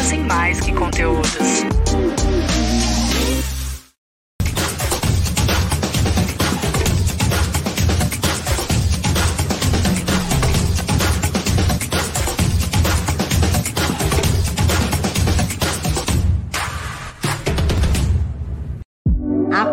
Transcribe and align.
fazem 0.00 0.20
mais 0.20 0.58
que 0.60 0.72
conteúdos. 0.72 1.89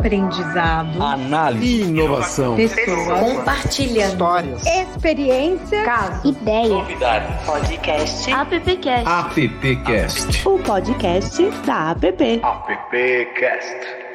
Aprendizado, 0.07 1.03
análise, 1.03 1.81
inovação, 1.81 2.55
pessoas, 2.55 3.19
compartilhando. 3.19 4.13
Histórias, 4.13 4.65
experiência, 4.65 5.83
caso, 5.83 6.27
ideia, 6.27 6.69
novidade, 6.69 7.45
podcast, 7.45 8.31
appcast, 8.31 9.05
appcast, 9.05 10.47
o 10.47 10.59
podcast 10.59 11.43
da 11.65 11.91
app, 11.91 12.41
appcast. 12.41 14.06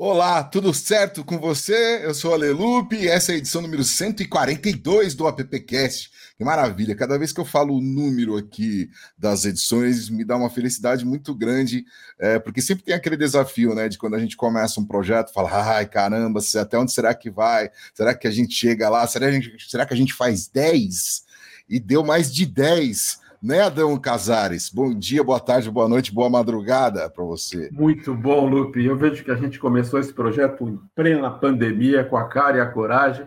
Olá, 0.00 0.44
tudo 0.44 0.72
certo 0.72 1.24
com 1.24 1.40
você? 1.40 2.04
Eu 2.04 2.14
sou 2.14 2.32
a 2.32 2.36
Lelupe 2.36 2.94
e 2.94 3.08
essa 3.08 3.32
é 3.32 3.34
a 3.34 3.38
edição 3.38 3.60
número 3.60 3.82
142 3.82 5.12
do 5.16 5.26
AppCast. 5.26 6.12
Que 6.36 6.44
maravilha! 6.44 6.94
Cada 6.94 7.18
vez 7.18 7.32
que 7.32 7.40
eu 7.40 7.44
falo 7.44 7.76
o 7.76 7.80
número 7.80 8.36
aqui 8.36 8.88
das 9.18 9.44
edições, 9.44 10.08
me 10.08 10.24
dá 10.24 10.36
uma 10.36 10.50
felicidade 10.50 11.04
muito 11.04 11.34
grande, 11.34 11.84
é, 12.16 12.38
porque 12.38 12.62
sempre 12.62 12.84
tem 12.84 12.94
aquele 12.94 13.16
desafio, 13.16 13.74
né, 13.74 13.88
de 13.88 13.98
quando 13.98 14.14
a 14.14 14.20
gente 14.20 14.36
começa 14.36 14.80
um 14.80 14.86
projeto, 14.86 15.32
fala, 15.32 15.50
ai 15.52 15.84
caramba, 15.84 16.38
até 16.60 16.78
onde 16.78 16.92
será 16.92 17.12
que 17.12 17.28
vai? 17.28 17.68
Será 17.92 18.14
que 18.14 18.28
a 18.28 18.30
gente 18.30 18.54
chega 18.54 18.88
lá? 18.88 19.04
Será, 19.04 19.26
será 19.68 19.84
que 19.84 19.94
a 19.94 19.96
gente 19.96 20.14
faz 20.14 20.46
10? 20.46 21.24
E 21.68 21.80
deu 21.80 22.04
mais 22.04 22.32
de 22.32 22.46
10 22.46 23.18
né, 23.42 23.62
Adão 23.62 23.96
Casares? 23.98 24.70
Bom 24.70 24.92
dia, 24.92 25.22
boa 25.22 25.40
tarde, 25.40 25.70
boa 25.70 25.88
noite, 25.88 26.12
boa 26.12 26.28
madrugada 26.28 27.08
para 27.08 27.24
você. 27.24 27.70
Muito 27.72 28.14
bom, 28.14 28.48
Lupe. 28.48 28.84
Eu 28.84 28.96
vejo 28.96 29.24
que 29.24 29.30
a 29.30 29.36
gente 29.36 29.58
começou 29.58 30.00
esse 30.00 30.12
projeto 30.12 30.68
em 30.68 30.78
plena 30.94 31.30
pandemia, 31.30 32.04
com 32.04 32.16
a 32.16 32.28
cara 32.28 32.58
e 32.58 32.60
a 32.60 32.66
coragem. 32.66 33.26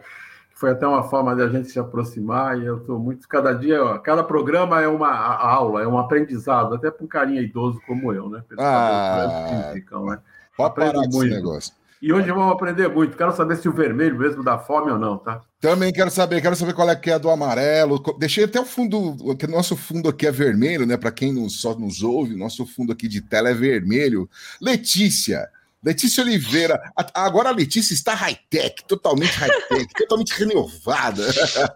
Foi 0.53 0.71
até 0.71 0.85
uma 0.85 1.03
forma 1.03 1.35
de 1.35 1.41
a 1.41 1.47
gente 1.47 1.69
se 1.69 1.79
aproximar 1.79 2.59
e 2.59 2.65
eu 2.65 2.77
estou 2.77 2.99
muito. 2.99 3.27
Cada 3.27 3.51
dia, 3.53 3.83
ó, 3.83 3.97
cada 3.97 4.23
programa 4.23 4.79
é 4.79 4.87
uma 4.87 5.09
aula, 5.09 5.81
é 5.81 5.87
um 5.87 5.97
aprendizado, 5.97 6.75
até 6.75 6.91
para 6.91 7.03
um 7.03 7.07
carinha 7.07 7.41
idoso 7.41 7.81
como 7.87 8.13
eu, 8.13 8.29
né? 8.29 8.43
Ah, 8.59 9.71
ficam, 9.73 10.05
né? 10.05 10.19
Pode 10.55 10.75
parar 10.75 10.93
muito. 10.93 11.23
esse 11.23 11.29
negócio. 11.29 11.80
E 12.01 12.11
hoje 12.11 12.31
vamos 12.31 12.51
aprender 12.51 12.87
muito. 12.87 13.15
Quero 13.15 13.35
saber 13.35 13.57
se 13.57 13.69
o 13.69 13.73
vermelho 13.73 14.17
mesmo 14.17 14.43
dá 14.43 14.57
fome 14.57 14.91
ou 14.91 14.97
não, 14.97 15.17
tá? 15.17 15.41
Também 15.59 15.93
quero 15.93 16.09
saber, 16.09 16.41
quero 16.41 16.55
saber 16.55 16.73
qual 16.73 16.89
é 16.89 16.95
que 16.95 17.11
é 17.11 17.19
do 17.19 17.29
amarelo. 17.29 18.01
Deixei 18.17 18.45
até 18.45 18.59
o 18.59 18.65
fundo, 18.65 19.35
que 19.35 19.45
nosso 19.45 19.77
fundo 19.77 20.09
aqui 20.09 20.25
é 20.25 20.31
vermelho, 20.31 20.87
né? 20.87 20.97
Para 20.97 21.11
quem 21.11 21.47
só 21.47 21.75
nos 21.75 22.01
ouve, 22.01 22.35
nosso 22.35 22.65
fundo 22.65 22.91
aqui 22.91 23.07
de 23.07 23.21
tela 23.21 23.49
é 23.49 23.53
vermelho. 23.53 24.27
Letícia, 24.59 25.47
Letícia 25.83 26.23
Oliveira. 26.23 26.79
Agora 27.13 27.49
a 27.49 27.51
Letícia 27.51 27.93
está 27.93 28.15
high-tech, 28.15 28.83
totalmente 28.87 29.33
high-tech, 29.33 29.87
totalmente 29.97 30.31
renovada. 30.31 31.23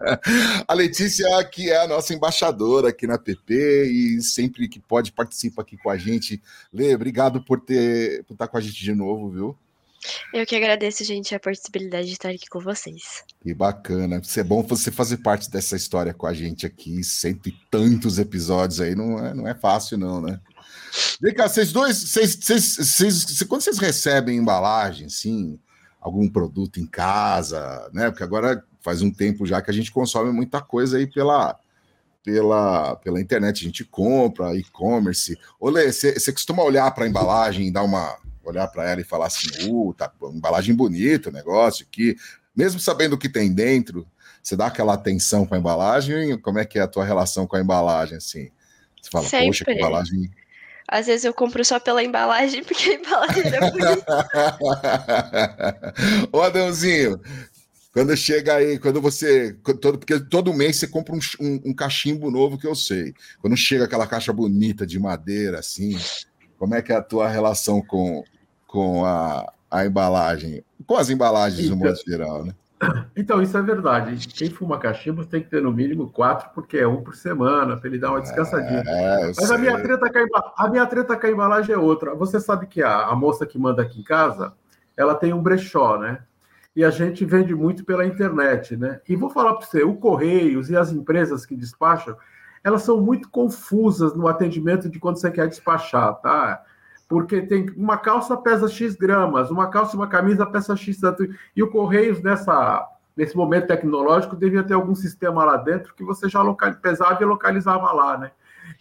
A 0.67 0.73
Letícia, 0.73 1.27
que 1.45 1.71
é 1.71 1.83
a 1.83 1.87
nossa 1.87 2.13
embaixadora 2.13 2.89
aqui 2.89 3.07
na 3.07 3.17
PP 3.17 3.85
e 3.85 4.21
sempre 4.21 4.67
que 4.67 4.79
pode 4.79 5.11
participa 5.11 5.61
aqui 5.61 5.77
com 5.77 5.89
a 5.89 5.97
gente. 5.97 6.41
Lê, 6.71 6.93
obrigado 6.93 7.41
por 7.41 7.59
ter 7.59 8.23
por 8.25 8.33
estar 8.33 8.47
com 8.47 8.57
a 8.57 8.61
gente 8.61 8.83
de 8.83 8.93
novo, 8.93 9.29
viu? 9.29 9.57
Eu 10.33 10.45
que 10.45 10.55
agradeço, 10.55 11.03
gente, 11.03 11.33
a 11.33 11.39
possibilidade 11.39 12.07
de 12.07 12.13
estar 12.13 12.29
aqui 12.29 12.47
com 12.49 12.59
vocês. 12.59 13.23
Que 13.41 13.53
bacana. 13.53 14.21
É 14.37 14.43
bom 14.43 14.61
você 14.63 14.91
fazer 14.91 15.17
parte 15.17 15.49
dessa 15.49 15.75
história 15.75 16.13
com 16.13 16.27
a 16.27 16.33
gente 16.33 16.65
aqui. 16.65 17.03
Cento 17.03 17.49
e 17.49 17.53
tantos 17.71 18.19
episódios 18.19 18.81
aí, 18.81 18.95
não 18.95 19.25
é, 19.25 19.33
não 19.33 19.47
é 19.47 19.55
fácil, 19.55 19.97
não, 19.97 20.21
né? 20.21 20.39
Vem 21.21 21.33
cá, 21.33 21.47
vocês 21.47 21.71
dois, 21.71 21.97
vocês, 21.97 22.35
vocês, 22.35 22.75
vocês, 22.77 23.43
quando 23.43 23.61
vocês 23.61 23.77
recebem 23.77 24.37
embalagem, 24.37 25.07
assim, 25.07 25.59
algum 25.99 26.27
produto 26.29 26.79
em 26.79 26.85
casa, 26.85 27.89
né? 27.93 28.09
Porque 28.09 28.23
agora 28.23 28.63
faz 28.81 29.01
um 29.01 29.11
tempo 29.11 29.45
já 29.45 29.61
que 29.61 29.71
a 29.71 29.73
gente 29.73 29.91
consome 29.91 30.31
muita 30.31 30.61
coisa 30.61 30.97
aí 30.97 31.07
pela, 31.07 31.57
pela, 32.23 32.95
pela 32.97 33.19
internet, 33.19 33.61
a 33.61 33.67
gente 33.67 33.83
compra, 33.83 34.55
e-commerce. 34.55 35.37
Olê, 35.59 35.91
você 35.91 36.31
costuma 36.31 36.63
olhar 36.63 36.89
para 36.91 37.05
a 37.05 37.07
embalagem 37.07 37.67
e 37.67 37.71
dar 37.71 37.83
uma, 37.83 38.17
olhar 38.51 38.67
para 38.67 38.89
ela 38.89 39.01
e 39.01 39.03
falar 39.03 39.27
assim: 39.27 39.47
uh, 39.69 39.93
tá 39.93 40.11
embalagem 40.33 40.75
bonita, 40.75 41.29
o 41.29 41.33
negócio 41.33 41.85
aqui, 41.87 42.15
mesmo 42.55 42.79
sabendo 42.79 43.13
o 43.13 43.17
que 43.17 43.29
tem 43.29 43.53
dentro, 43.53 44.07
você 44.41 44.55
dá 44.55 44.67
aquela 44.67 44.93
atenção 44.93 45.45
para 45.45 45.57
a 45.57 45.59
embalagem? 45.59 46.37
Como 46.39 46.59
é 46.59 46.65
que 46.65 46.77
é 46.77 46.81
a 46.81 46.87
tua 46.87 47.03
relação 47.03 47.47
com 47.47 47.55
a 47.55 47.61
embalagem 47.61 48.17
assim? 48.17 48.51
Você 49.01 49.09
fala, 49.09 49.25
Sempre. 49.25 49.47
poxa, 49.47 49.65
que 49.65 49.71
embalagem. 49.71 50.31
Às 50.87 51.07
vezes 51.07 51.25
eu 51.25 51.33
compro 51.33 51.65
só 51.65 51.79
pela 51.79 52.03
embalagem, 52.03 52.61
porque 52.65 52.91
a 52.91 52.93
embalagem 52.93 53.43
é 53.43 53.71
bonita. 53.71 54.27
Ô, 56.31 56.41
Adãozinho, 56.41 57.19
quando 57.91 58.15
chega 58.15 58.55
aí, 58.55 58.77
quando 58.77 59.01
você. 59.01 59.53
Todo, 59.81 59.97
porque 59.97 60.19
todo 60.19 60.53
mês 60.53 60.75
você 60.75 60.87
compra 60.87 61.15
um, 61.15 61.19
um, 61.39 61.61
um, 61.65 61.73
cachimbo 61.73 62.29
novo 62.29 62.57
que 62.57 62.67
eu 62.67 62.75
sei. 62.75 63.13
Quando 63.39 63.57
chega 63.57 63.85
aquela 63.85 64.05
caixa 64.05 64.31
bonita 64.31 64.85
de 64.85 64.99
madeira, 64.99 65.59
assim, 65.59 65.97
como 66.57 66.75
é 66.75 66.81
que 66.81 66.91
é 66.91 66.95
a 66.95 67.01
tua 67.01 67.27
relação 67.27 67.81
com, 67.81 68.23
com 68.75 69.05
a, 69.05 69.53
a 69.71 69.85
embalagem, 69.85 70.61
com 70.85 70.97
as 70.97 71.09
embalagens 71.09 71.67
então, 71.67 71.77
no 71.77 71.85
modo 71.85 71.97
geral, 72.05 72.43
né? 72.43 72.53
Então, 73.15 73.41
isso 73.41 73.57
é 73.57 73.61
verdade. 73.61 74.27
Quem 74.27 74.49
fuma 74.49 74.77
cachimbo 74.77 75.25
tem 75.25 75.41
que 75.41 75.49
ter 75.49 75.61
no 75.61 75.71
mínimo 75.71 76.09
quatro, 76.09 76.49
porque 76.53 76.77
é 76.77 76.85
um 76.85 77.01
por 77.01 77.15
semana, 77.15 77.77
para 77.77 77.87
ele 77.87 77.97
dar 77.97 78.11
uma 78.11 78.19
descansadinha. 78.19 78.83
É, 78.85 79.27
Mas 79.27 79.49
a 79.49 79.57
minha, 79.57 79.81
treta 79.81 80.11
com 80.11 80.37
a, 80.37 80.53
a, 80.57 80.69
minha 80.69 80.85
treta 80.85 81.15
com 81.15 81.25
a 81.25 81.31
embalagem 81.31 81.73
é 81.73 81.77
outra. 81.77 82.13
Você 82.15 82.37
sabe 82.37 82.67
que 82.67 82.83
a, 82.83 83.05
a 83.05 83.15
moça 83.15 83.45
que 83.45 83.57
manda 83.57 83.81
aqui 83.81 84.01
em 84.01 84.03
casa, 84.03 84.53
ela 84.97 85.15
tem 85.15 85.31
um 85.31 85.41
brechó, 85.41 85.97
né? 85.97 86.19
E 86.75 86.83
a 86.83 86.89
gente 86.89 87.23
vende 87.23 87.55
muito 87.55 87.85
pela 87.85 88.05
internet, 88.05 88.75
né? 88.75 88.99
E 89.07 89.15
vou 89.15 89.29
falar 89.29 89.53
para 89.53 89.65
você, 89.65 89.83
o 89.83 89.95
Correios 89.95 90.69
e 90.69 90.75
as 90.75 90.91
empresas 90.91 91.45
que 91.45 91.55
despacham, 91.55 92.17
elas 92.61 92.81
são 92.81 92.99
muito 92.99 93.29
confusas 93.29 94.13
no 94.13 94.27
atendimento 94.27 94.89
de 94.89 94.99
quando 94.99 95.15
você 95.15 95.31
quer 95.31 95.47
despachar, 95.47 96.15
tá? 96.15 96.61
Porque 97.07 97.41
tem 97.41 97.69
uma 97.75 97.97
calça 97.97 98.35
pesa 98.35 98.67
X 98.67 98.95
gramas, 98.95 99.51
uma 99.51 99.69
calça 99.69 99.95
e 99.95 99.97
uma 99.97 100.07
camisa 100.07 100.45
pesa 100.45 100.75
X 100.75 100.99
tanto. 100.99 101.27
E 101.55 101.61
o 101.61 101.69
Correios, 101.69 102.21
nessa, 102.21 102.87
nesse 103.15 103.35
momento 103.35 103.67
tecnológico, 103.67 104.35
devia 104.35 104.63
ter 104.63 104.73
algum 104.73 104.95
sistema 104.95 105.43
lá 105.43 105.57
dentro 105.57 105.93
que 105.93 106.03
você 106.03 106.27
já 106.27 106.41
local, 106.41 106.73
pesava 106.75 107.21
e 107.21 107.25
localizava 107.25 107.91
lá, 107.91 108.17
né? 108.17 108.31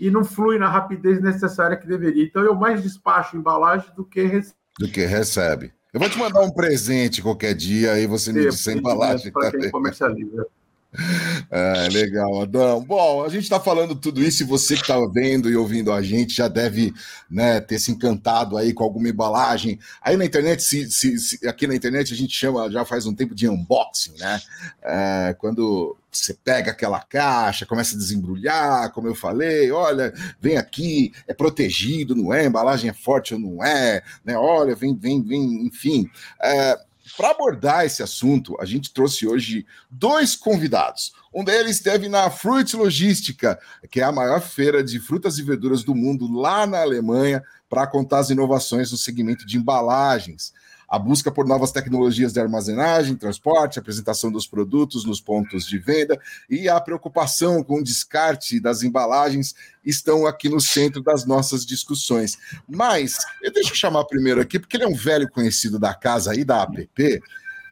E 0.01 0.11
não 0.11 0.25
flui 0.25 0.59
na 0.59 0.69
rapidez 0.69 1.21
necessária 1.21 1.77
que 1.77 1.87
deveria. 1.87 2.25
Então 2.25 2.43
eu 2.43 2.55
mais 2.55 2.83
despacho 2.83 3.37
embalagem 3.37 3.89
do 3.95 4.05
que 4.05 4.23
recebo. 4.23 4.57
Do 4.79 4.89
que 4.89 5.05
recebe. 5.05 5.73
Eu 5.93 6.01
vou 6.01 6.09
te 6.09 6.19
mandar 6.19 6.41
um 6.41 6.51
presente 6.51 7.23
qualquer 7.23 7.55
dia, 7.55 7.93
aí 7.93 8.07
você 8.07 8.33
me 8.33 8.41
diz 8.41 8.67
a 8.67 8.73
embalagem. 8.73 9.31
Para 9.31 9.53
quem 9.53 9.71
comercializa. 9.71 10.47
É, 11.51 11.89
legal, 11.89 12.43
Adão. 12.43 12.83
Bom, 12.83 13.23
a 13.23 13.29
gente 13.29 13.45
está 13.45 13.61
falando 13.61 13.95
tudo 13.95 14.23
isso 14.23 14.43
e 14.43 14.47
você 14.47 14.75
que 14.75 14.81
está 14.81 14.99
vendo 15.13 15.51
e 15.51 15.57
ouvindo 15.57 15.93
a 15.93 16.03
gente 16.03 16.35
já 16.35 16.49
deve 16.49 16.93
né, 17.31 17.61
ter 17.61 17.79
se 17.79 17.93
encantado 17.93 18.57
aí 18.57 18.73
com 18.73 18.83
alguma 18.83 19.09
embalagem. 19.09 19.79
Aí 20.03 20.17
na 20.17 20.25
internet, 20.25 20.63
se, 20.63 20.91
se, 20.91 21.19
se, 21.19 21.47
aqui 21.47 21.67
na 21.67 21.75
internet 21.75 22.13
a 22.13 22.17
gente 22.17 22.35
chama 22.35 22.71
já 22.71 22.85
faz 22.85 23.07
um 23.07 23.15
tempo 23.15 23.35
de 23.35 23.49
unboxing, 23.49 24.15
né? 24.19 24.41
É, 24.83 25.37
quando 25.39 25.97
você 26.11 26.35
pega 26.35 26.71
aquela 26.71 27.01
caixa, 27.01 27.67
começa 27.67 27.95
a 27.95 27.99
desembrulhar, 27.99 28.93
como 28.93 29.09
eu 29.09 29.15
falei, 29.15 29.71
olha, 29.71 30.13
vem 30.41 30.57
aqui, 30.57 31.13
é 31.27 31.35
protegido, 31.35 32.15
não 32.15 32.33
é? 32.33 32.41
A 32.41 32.47
embalagem 32.47 32.91
é 32.91 32.93
forte 32.93 33.35
ou 33.35 33.41
não 33.41 33.65
é? 33.65 34.03
Né? 34.25 34.37
Olha, 34.37 34.75
vem, 34.75 34.97
vem, 34.97 35.23
vem, 35.23 35.67
enfim. 35.67 36.09
É, 36.43 36.79
para 37.17 37.31
abordar 37.31 37.85
esse 37.85 38.03
assunto, 38.03 38.57
a 38.61 38.65
gente 38.65 38.93
trouxe 38.93 39.27
hoje 39.27 39.67
dois 39.91 40.35
convidados. 40.35 41.13
Um 41.33 41.45
deles 41.45 41.77
esteve 41.77 42.09
na 42.09 42.31
Fruit 42.31 42.75
Logística, 42.77 43.59
que 43.91 44.01
é 44.01 44.05
a 44.05 44.13
maior 44.13 44.41
feira 44.41 44.83
de 44.83 44.99
frutas 44.99 45.39
e 45.39 45.43
verduras 45.43 45.85
do 45.85 45.95
mundo 45.95 46.31
lá 46.33 46.67
na 46.67 46.81
Alemanha, 46.81 47.43
para 47.69 47.87
contar 47.87 48.21
as 48.21 48.31
inovações 48.31 48.91
no 48.91 48.97
segmento 48.97 49.45
de 49.45 49.59
embalagens 49.59 50.53
a 50.89 50.99
busca 50.99 51.31
por 51.31 51.47
novas 51.47 51.73
tecnologias 51.73 52.33
de 52.33 52.41
armazenagem, 52.41 53.17
transporte, 53.17 53.79
apresentação 53.79 54.31
dos 54.31 54.47
produtos 54.47 55.05
nos 55.05 55.21
pontos 55.21 55.67
de 55.67 55.79
venda 55.79 56.19
e 56.49 56.69
a 56.69 56.81
preocupação 56.81 57.63
com 57.63 57.81
o 57.81 57.85
descarte 57.85 58.61
das 58.61 58.83
embalagens 58.83 59.55
estão 59.85 60.27
aqui 60.27 60.49
no 60.49 60.61
centro 60.61 61.03
das 61.03 61.25
nossas 61.25 61.65
discussões. 61.65 62.39
Mas, 62.69 63.17
eu 63.43 63.53
deixo 63.53 63.73
eu 63.73 63.77
chamar 63.77 64.05
primeiro 64.05 64.41
aqui, 64.41 64.59
porque 64.59 64.77
ele 64.77 64.85
é 64.85 64.89
um 64.89 64.95
velho 64.95 65.29
conhecido 65.29 65.79
da 65.79 65.95
casa 65.95 66.33
aí 66.33 66.45
da 66.45 66.63
APP, 66.63 67.23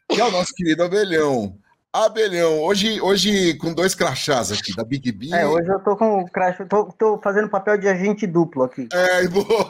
que 0.09 0.21
é 0.21 0.25
o 0.25 0.31
nosso 0.31 0.53
querido 0.53 0.83
Abelhão. 0.83 1.57
Abelhão, 1.93 2.59
hoje, 2.63 2.99
hoje 2.99 3.53
com 3.53 3.71
dois 3.71 3.93
crachás 3.93 4.51
aqui, 4.51 4.75
da 4.75 4.83
Big 4.83 5.11
B. 5.11 5.29
É, 5.31 5.45
hoje 5.45 5.69
eu 5.69 5.79
tô 5.79 5.95
com 5.95 6.23
o 6.23 6.25
crachá, 6.27 6.65
tô, 6.65 6.85
tô 6.85 7.19
fazendo 7.21 7.47
papel 7.47 7.77
de 7.77 7.87
agente 7.87 8.25
duplo 8.25 8.63
aqui. 8.63 8.89
É, 8.91 9.27
boa. 9.29 9.69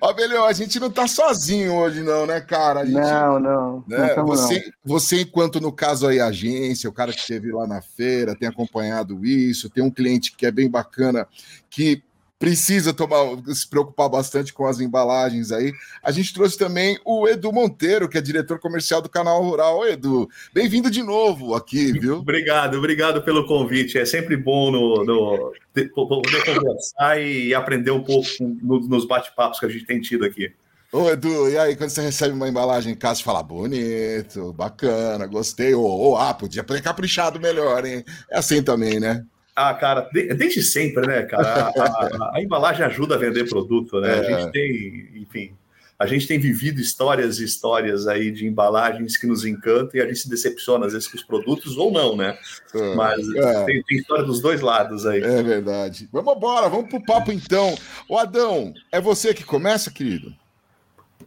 Abelhão, 0.00 0.44
a 0.44 0.52
gente 0.52 0.78
não 0.78 0.88
tá 0.88 1.08
sozinho 1.08 1.74
hoje 1.74 2.00
não, 2.00 2.26
né, 2.26 2.40
cara? 2.40 2.86
Gente, 2.86 2.94
não, 2.94 3.40
não. 3.40 3.84
Né? 3.88 4.14
não 4.14 4.24
você, 4.24 4.54
não. 4.54 4.72
você, 4.84 5.22
enquanto 5.22 5.60
no 5.60 5.72
caso 5.72 6.06
aí, 6.06 6.20
agência, 6.20 6.88
o 6.88 6.92
cara 6.92 7.12
que 7.12 7.18
esteve 7.18 7.50
lá 7.50 7.66
na 7.66 7.82
feira, 7.82 8.36
tem 8.36 8.46
acompanhado 8.48 9.26
isso, 9.26 9.68
tem 9.68 9.82
um 9.82 9.90
cliente 9.90 10.36
que 10.36 10.46
é 10.46 10.52
bem 10.52 10.70
bacana, 10.70 11.26
que 11.68 12.04
precisa 12.38 12.92
tomar, 12.92 13.38
se 13.54 13.68
preocupar 13.68 14.08
bastante 14.08 14.52
com 14.52 14.66
as 14.66 14.80
embalagens 14.80 15.52
aí. 15.52 15.72
A 16.02 16.10
gente 16.10 16.32
trouxe 16.34 16.58
também 16.58 16.98
o 17.04 17.28
Edu 17.28 17.52
Monteiro, 17.52 18.08
que 18.08 18.18
é 18.18 18.20
diretor 18.20 18.58
comercial 18.58 19.00
do 19.00 19.08
canal 19.08 19.42
Rural. 19.42 19.78
Ô, 19.78 19.86
Edu, 19.86 20.28
bem-vindo 20.52 20.90
de 20.90 21.02
novo 21.02 21.54
aqui, 21.54 21.92
viu? 21.92 22.16
Obrigado, 22.18 22.76
obrigado 22.76 23.22
pelo 23.22 23.46
convite. 23.46 23.98
É 23.98 24.04
sempre 24.04 24.36
bom 24.36 24.70
no, 24.70 25.04
no, 25.04 25.52
poder 25.94 26.44
conversar 26.44 27.20
e 27.20 27.54
aprender 27.54 27.90
um 27.90 28.02
pouco 28.02 28.28
nos 28.40 29.06
bate-papos 29.06 29.60
que 29.60 29.66
a 29.66 29.70
gente 29.70 29.86
tem 29.86 30.00
tido 30.00 30.24
aqui. 30.24 30.52
Ô, 30.92 31.10
Edu, 31.10 31.50
e 31.50 31.58
aí, 31.58 31.74
quando 31.74 31.90
você 31.90 32.02
recebe 32.02 32.34
uma 32.34 32.48
embalagem 32.48 32.92
em 32.92 32.96
casa, 32.96 33.16
você 33.16 33.24
fala, 33.24 33.42
bonito, 33.42 34.52
bacana, 34.52 35.26
gostei, 35.26 35.74
ou, 35.74 35.84
ou 35.84 36.16
ah, 36.16 36.32
podia 36.32 36.62
ter 36.62 36.80
caprichado 36.80 37.40
melhor, 37.40 37.84
hein? 37.84 38.04
É 38.30 38.38
assim 38.38 38.62
também, 38.62 39.00
né? 39.00 39.24
Ah, 39.56 39.72
cara, 39.72 40.08
desde 40.12 40.62
sempre, 40.62 41.06
né, 41.06 41.22
cara? 41.22 41.66
A, 41.66 41.82
a, 41.82 42.36
a, 42.36 42.42
embalagem 42.42 42.84
ajuda 42.84 43.14
a 43.14 43.18
vender 43.18 43.48
produto, 43.48 44.00
né? 44.00 44.16
É. 44.16 44.18
A 44.18 44.22
gente 44.40 44.52
tem, 44.52 45.10
enfim, 45.14 45.54
a 45.96 46.06
gente 46.06 46.26
tem 46.26 46.40
vivido 46.40 46.80
histórias 46.80 47.38
e 47.38 47.44
histórias 47.44 48.08
aí 48.08 48.32
de 48.32 48.46
embalagens 48.46 49.16
que 49.16 49.28
nos 49.28 49.44
encantam 49.44 49.90
e 49.94 50.00
a 50.02 50.06
gente 50.06 50.18
se 50.18 50.28
decepciona 50.28 50.86
às 50.86 50.92
vezes 50.92 51.06
com 51.06 51.16
os 51.16 51.22
produtos 51.22 51.76
ou 51.76 51.92
não, 51.92 52.16
né? 52.16 52.36
É. 52.74 52.94
Mas 52.96 53.20
é. 53.36 53.64
tem, 53.64 53.82
tem, 53.84 53.98
história 53.98 54.24
dos 54.24 54.40
dois 54.40 54.60
lados 54.60 55.06
aí. 55.06 55.22
É 55.22 55.42
verdade. 55.42 56.08
Vamos 56.12 56.34
embora, 56.34 56.68
vamos 56.68 56.90
pro 56.90 57.04
papo 57.04 57.30
então. 57.30 57.76
O 58.08 58.18
Adão, 58.18 58.74
é 58.90 59.00
você 59.00 59.32
que 59.32 59.44
começa, 59.44 59.88
querido? 59.88 60.34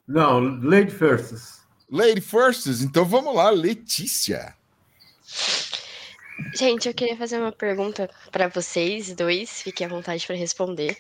Não, 0.06 0.40
Lady 0.62 0.92
Firsts. 0.92 1.62
Lady 1.90 2.20
Firsts, 2.20 2.82
então 2.82 3.06
vamos 3.06 3.34
lá, 3.34 3.50
Letícia. 3.50 4.54
Gente, 6.54 6.88
eu 6.88 6.94
queria 6.94 7.18
fazer 7.18 7.39
uma 7.39 7.51
pergunta 7.51 8.10
para 8.31 8.48
vocês 8.48 9.13
dois, 9.13 9.62
fiquem 9.62 9.88
à 9.88 9.89
vontade 9.89 10.25
para 10.25 10.36
responder, 10.36 10.98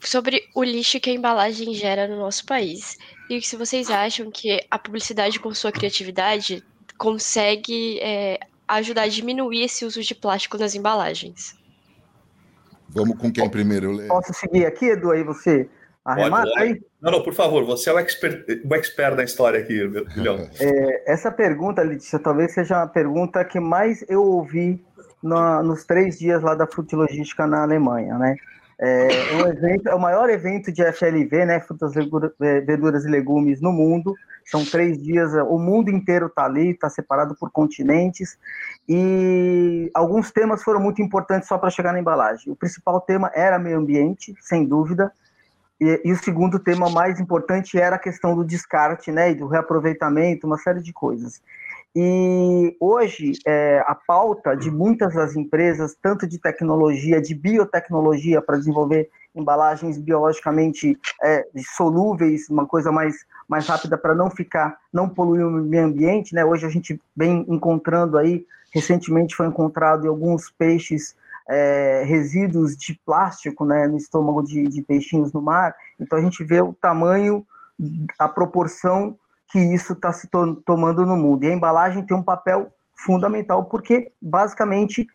sobre 0.00 0.48
o 0.54 0.62
lixo 0.62 1.00
que 1.00 1.10
a 1.10 1.12
embalagem 1.12 1.74
gera 1.74 2.06
no 2.06 2.16
nosso 2.16 2.44
país. 2.46 2.96
E 3.28 3.40
se 3.42 3.56
vocês 3.56 3.90
acham 3.90 4.30
que 4.30 4.64
a 4.70 4.78
publicidade 4.78 5.40
com 5.40 5.52
sua 5.52 5.72
criatividade 5.72 6.62
consegue 6.96 7.98
é, 8.00 8.38
ajudar 8.68 9.02
a 9.02 9.08
diminuir 9.08 9.64
esse 9.64 9.84
uso 9.84 10.02
de 10.02 10.14
plástico 10.14 10.58
nas 10.58 10.74
embalagens. 10.74 11.56
Vamos 12.88 13.18
com 13.18 13.30
quem 13.30 13.48
primeiro, 13.50 13.92
Lê? 13.92 14.06
Posso 14.06 14.32
seguir 14.32 14.64
aqui, 14.64 14.86
Edu, 14.86 15.10
aí 15.10 15.22
você 15.22 15.68
arremata 16.06 16.50
aí? 16.56 16.80
Não, 17.00 17.12
não, 17.12 17.22
por 17.22 17.34
favor, 17.34 17.64
você 17.64 17.90
é 17.90 17.92
o 17.92 17.98
expert, 17.98 18.44
o 18.64 18.74
expert 18.74 19.16
da 19.16 19.24
história 19.24 19.60
aqui, 19.60 19.86
Guilherme. 20.14 20.48
É, 20.60 21.12
essa 21.12 21.30
pergunta, 21.30 21.82
Letícia, 21.82 22.18
talvez 22.18 22.52
seja 22.52 22.82
a 22.82 22.86
pergunta 22.86 23.44
que 23.44 23.60
mais 23.60 24.04
eu 24.08 24.22
ouvi 24.22 24.84
no, 25.22 25.62
nos 25.62 25.84
três 25.84 26.18
dias 26.18 26.42
lá 26.42 26.54
da 26.54 26.66
Frutilogística 26.66 27.46
na 27.46 27.62
Alemanha, 27.62 28.16
né? 28.18 28.36
É, 28.78 29.08
um 29.36 29.48
evento, 29.48 29.88
é 29.88 29.94
o 29.94 29.98
maior 29.98 30.28
evento 30.28 30.70
de 30.70 30.82
FLV, 30.92 31.46
né? 31.46 31.60
Frutas, 31.60 31.92
é, 32.40 32.60
verduras 32.60 33.04
e 33.04 33.08
legumes 33.08 33.60
no 33.60 33.72
mundo. 33.72 34.14
São 34.44 34.64
três 34.64 35.02
dias, 35.02 35.32
o 35.48 35.58
mundo 35.58 35.90
inteiro 35.90 36.26
está 36.26 36.44
ali, 36.44 36.70
está 36.70 36.88
separado 36.88 37.34
por 37.34 37.50
continentes. 37.50 38.38
E 38.88 39.90
alguns 39.94 40.30
temas 40.30 40.62
foram 40.62 40.78
muito 40.78 41.02
importantes 41.02 41.48
só 41.48 41.58
para 41.58 41.70
chegar 41.70 41.92
na 41.92 42.00
embalagem. 42.00 42.52
O 42.52 42.56
principal 42.56 43.00
tema 43.00 43.30
era 43.34 43.58
meio 43.58 43.78
ambiente, 43.78 44.34
sem 44.40 44.64
dúvida. 44.64 45.10
E, 45.80 46.00
e, 46.04 46.12
o 46.12 46.16
segundo 46.16 46.58
tema 46.58 46.88
mais 46.88 47.20
importante 47.20 47.78
era 47.78 47.96
a 47.96 47.98
questão 47.98 48.34
do 48.34 48.44
descarte, 48.44 49.12
né, 49.12 49.30
e 49.30 49.34
do 49.34 49.46
reaproveitamento, 49.46 50.46
uma 50.46 50.58
série 50.58 50.82
de 50.82 50.92
coisas. 50.92 51.42
E 51.94 52.76
hoje, 52.78 53.32
é, 53.46 53.82
a 53.86 53.94
pauta 53.94 54.54
de 54.54 54.70
muitas 54.70 55.14
das 55.14 55.34
empresas, 55.34 55.96
tanto 56.00 56.26
de 56.26 56.38
tecnologia, 56.38 57.22
de 57.22 57.34
biotecnologia, 57.34 58.42
para 58.42 58.58
desenvolver 58.58 59.10
embalagens 59.34 59.98
biologicamente 59.98 60.98
é, 61.22 61.46
solúveis, 61.74 62.48
uma 62.50 62.66
coisa 62.66 62.92
mais, 62.92 63.16
mais 63.48 63.66
rápida 63.66 63.96
para 63.96 64.14
não 64.14 64.30
ficar, 64.30 64.76
não 64.92 65.08
poluir 65.08 65.46
o 65.46 65.50
meio 65.50 65.84
ambiente, 65.84 66.34
né? 66.34 66.44
Hoje 66.44 66.66
a 66.66 66.70
gente 66.70 67.00
vem 67.14 67.46
encontrando 67.48 68.18
aí, 68.18 68.44
recentemente 68.74 69.34
foi 69.34 69.46
encontrado 69.46 70.04
em 70.04 70.08
alguns 70.08 70.50
peixes 70.50 71.14
é, 71.48 72.02
resíduos 72.04 72.76
de 72.76 72.98
plástico 73.04 73.64
né, 73.64 73.86
no 73.86 73.96
estômago 73.96 74.42
de, 74.42 74.64
de 74.68 74.82
peixinhos 74.82 75.32
no 75.32 75.40
mar. 75.40 75.74
Então 75.98 76.18
a 76.18 76.22
gente 76.22 76.42
vê 76.44 76.60
o 76.60 76.72
tamanho, 76.72 77.46
a 78.18 78.28
proporção 78.28 79.18
que 79.48 79.58
isso 79.58 79.92
está 79.92 80.12
se 80.12 80.28
to 80.28 80.56
tomando 80.66 81.06
no 81.06 81.16
mundo. 81.16 81.44
E 81.44 81.48
a 81.48 81.52
embalagem 81.52 82.04
tem 82.04 82.16
um 82.16 82.22
papel 82.22 82.72
fundamental, 82.94 83.64
porque 83.66 84.10
basicamente 84.20 85.06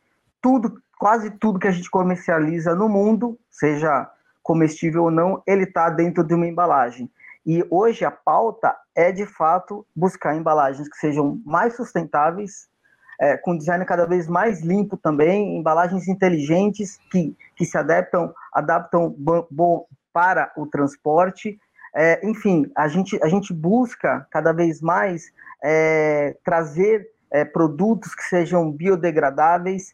tudo, 0.42 0.81
quase 0.98 1.31
tudo 1.31 1.60
que 1.60 1.68
a 1.68 1.72
gente 1.72 1.89
comercializa 1.89 2.74
no 2.75 2.88
mundo, 2.88 3.38
seja 3.50 4.10
comestível 4.42 5.04
ou 5.04 5.12
não, 5.12 5.42
ele 5.45 5.63
está 5.63 5.89
dentro 5.89 6.24
de 6.24 6.34
uma 6.34 6.48
embalagem. 6.48 7.10
E 7.45 7.66
hoje 7.69 8.06
a 8.06 8.12
pauta 8.12 8.75
é 8.95 9.12
de 9.12 9.25
fato 9.25 9.86
buscar 9.95 10.36
embalagens 10.36 10.88
que 10.88 10.98
sejam 10.98 11.42
mais 11.45 11.75
sustentáveis, 11.75 12.68
é, 13.21 13.38
com 13.38 13.56
design 13.56 13.85
cada 13.85 14.06
vez 14.07 14.27
mais 14.27 14.62
limpo 14.62 14.97
também, 14.97 15.56
embalagens 15.56 16.07
inteligentes 16.07 17.00
que, 17.12 17.38
que 17.56 17.63
se 17.63 17.77
adaptam, 17.77 18.33
adaptam 18.51 19.15
para 20.12 20.51
o 20.57 20.65
transporte. 20.65 21.59
É, 21.95 22.19
enfim, 22.27 22.71
a 22.75 22.88
gente, 22.88 23.19
a 23.21 23.27
gente 23.27 23.53
busca 23.53 24.25
cada 24.31 24.51
vez 24.51 24.81
mais 24.81 25.31
é, 25.63 26.35
trazer 26.44 27.12
é, 27.29 27.45
produtos 27.45 28.15
que 28.15 28.23
sejam 28.23 28.71
biodegradáveis. 28.71 29.94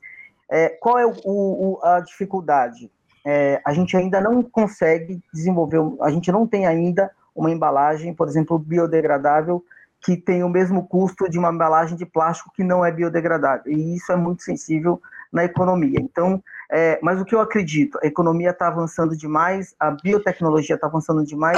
É, 0.50 0.69
qual 0.80 0.97
é 0.97 1.06
o, 1.06 1.12
o, 1.25 1.80
a 1.83 2.00
dificuldade? 2.00 2.89
É, 3.25 3.62
a 3.65 3.73
gente 3.73 3.97
ainda 3.97 4.21
não 4.21 4.41
consegue 4.41 5.21
desenvolver, 5.33 5.80
a 6.01 6.09
gente 6.09 6.31
não 6.31 6.47
tem 6.47 6.65
ainda 6.65 7.12
uma 7.35 7.51
embalagem, 7.51 8.13
por 8.13 8.30
exemplo, 8.30 8.57
biodegradável 8.57 9.62
que 10.01 10.15
tem 10.15 10.44
o 10.44 10.49
mesmo 10.49 10.88
custo 10.88 11.29
de 11.29 11.38
uma 11.38 11.51
embalagem 11.51 11.97
de 11.97 12.05
plástico 12.05 12.51
que 12.53 12.63
não 12.63 12.85
é 12.85 12.91
biodegradável. 12.91 13.71
E 13.71 13.95
isso 13.95 14.11
é 14.11 14.15
muito 14.15 14.44
sensível 14.44 15.01
na 15.31 15.44
economia. 15.44 15.99
Então, 15.99 16.41
é, 16.71 16.99
mas 17.01 17.19
o 17.21 17.25
que 17.25 17.35
eu 17.35 17.39
acredito, 17.39 17.99
a 18.01 18.07
economia 18.07 18.51
está 18.51 18.67
avançando 18.67 19.15
demais, 19.15 19.75
a 19.79 19.91
biotecnologia 19.91 20.75
está 20.75 20.88
avançando 20.88 21.25
demais, 21.25 21.57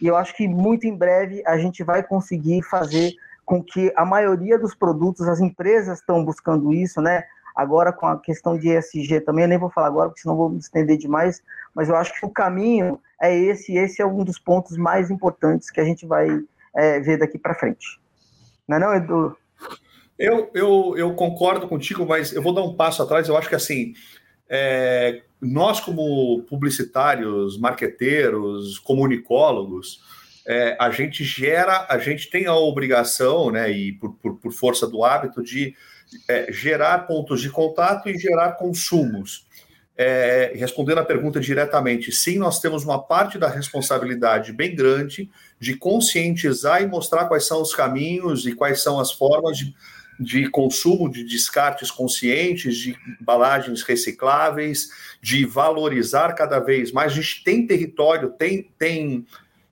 e 0.00 0.06
eu 0.06 0.16
acho 0.16 0.36
que 0.36 0.46
muito 0.46 0.86
em 0.86 0.96
breve 0.96 1.42
a 1.46 1.58
gente 1.58 1.82
vai 1.82 2.02
conseguir 2.02 2.62
fazer 2.62 3.12
com 3.44 3.62
que 3.62 3.92
a 3.96 4.04
maioria 4.04 4.58
dos 4.58 4.74
produtos, 4.74 5.28
as 5.28 5.40
empresas 5.40 5.98
estão 5.98 6.24
buscando 6.24 6.72
isso, 6.72 7.00
né? 7.00 7.24
Agora 7.54 7.92
com 7.92 8.06
a 8.06 8.18
questão 8.18 8.58
de 8.58 8.68
ESG 8.68 9.20
também, 9.20 9.44
eu 9.44 9.48
nem 9.48 9.58
vou 9.58 9.70
falar 9.70 9.86
agora, 9.86 10.08
porque 10.08 10.22
senão 10.22 10.36
vou 10.36 10.48
me 10.48 10.58
estender 10.58 10.96
demais, 10.96 11.42
mas 11.74 11.88
eu 11.88 11.96
acho 11.96 12.12
que 12.18 12.26
o 12.26 12.30
caminho 12.30 13.00
é 13.20 13.36
esse, 13.36 13.76
esse 13.76 14.02
é 14.02 14.06
um 14.06 14.24
dos 14.24 14.38
pontos 14.38 14.76
mais 14.76 15.10
importantes 15.10 15.70
que 15.70 15.80
a 15.80 15.84
gente 15.84 16.06
vai 16.06 16.42
é, 16.76 17.00
ver 17.00 17.18
daqui 17.18 17.38
para 17.38 17.54
frente. 17.54 18.00
Não 18.68 18.76
é 18.76 18.80
não, 18.80 18.94
Edu? 18.94 19.36
Eu, 20.18 20.50
eu, 20.54 20.94
eu 20.96 21.14
concordo 21.14 21.68
contigo, 21.68 22.06
mas 22.06 22.32
eu 22.32 22.42
vou 22.42 22.54
dar 22.54 22.62
um 22.62 22.74
passo 22.74 23.02
atrás. 23.02 23.28
Eu 23.28 23.36
acho 23.36 23.48
que 23.48 23.54
assim, 23.54 23.94
é, 24.48 25.22
nós 25.40 25.80
como 25.80 26.42
publicitários, 26.44 27.58
marqueteiros, 27.58 28.78
comunicólogos, 28.78 30.00
é, 30.46 30.76
a 30.78 30.90
gente 30.90 31.24
gera, 31.24 31.86
a 31.88 31.98
gente 31.98 32.30
tem 32.30 32.46
a 32.46 32.54
obrigação, 32.54 33.50
né, 33.50 33.70
e 33.70 33.92
por, 33.92 34.14
por, 34.16 34.36
por 34.36 34.52
força 34.52 34.86
do 34.86 35.02
hábito, 35.02 35.42
de 35.42 35.74
é, 36.28 36.52
gerar 36.52 37.06
pontos 37.06 37.40
de 37.40 37.50
contato 37.50 38.08
e 38.08 38.18
gerar 38.18 38.52
consumos. 38.52 39.46
É, 39.96 40.52
respondendo 40.56 40.98
a 40.98 41.04
pergunta 41.04 41.38
diretamente, 41.38 42.10
sim, 42.10 42.36
nós 42.36 42.60
temos 42.60 42.84
uma 42.84 43.00
parte 43.00 43.38
da 43.38 43.48
responsabilidade 43.48 44.52
bem 44.52 44.74
grande 44.74 45.30
de 45.64 45.74
conscientizar 45.76 46.82
e 46.82 46.86
mostrar 46.86 47.24
quais 47.24 47.46
são 47.46 47.62
os 47.62 47.74
caminhos 47.74 48.46
e 48.46 48.54
quais 48.54 48.82
são 48.82 49.00
as 49.00 49.10
formas 49.10 49.56
de, 49.56 49.74
de 50.20 50.50
consumo 50.50 51.10
de 51.10 51.24
descartes 51.24 51.90
conscientes, 51.90 52.76
de 52.76 52.94
embalagens 53.18 53.80
recicláveis, 53.82 54.90
de 55.22 55.46
valorizar 55.46 56.34
cada 56.34 56.58
vez 56.58 56.92
mais. 56.92 57.12
A 57.12 57.14
gente 57.14 57.42
tem 57.42 57.66
território, 57.66 58.28
tem, 58.28 58.70
tem, 58.78 59.26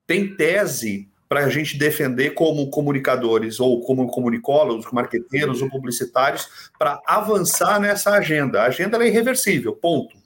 tem 0.06 0.34
tese 0.34 1.06
para 1.28 1.44
a 1.44 1.50
gente 1.50 1.76
defender 1.76 2.30
como 2.30 2.70
comunicadores, 2.70 3.60
ou 3.60 3.82
como 3.82 4.06
comunicólogos, 4.06 4.90
marqueteiros 4.92 5.60
ou 5.60 5.68
publicitários, 5.68 6.70
para 6.78 7.02
avançar 7.06 7.78
nessa 7.78 8.12
agenda. 8.12 8.62
A 8.62 8.66
agenda 8.68 8.96
é 9.04 9.08
irreversível, 9.08 9.76
ponto. 9.76 10.16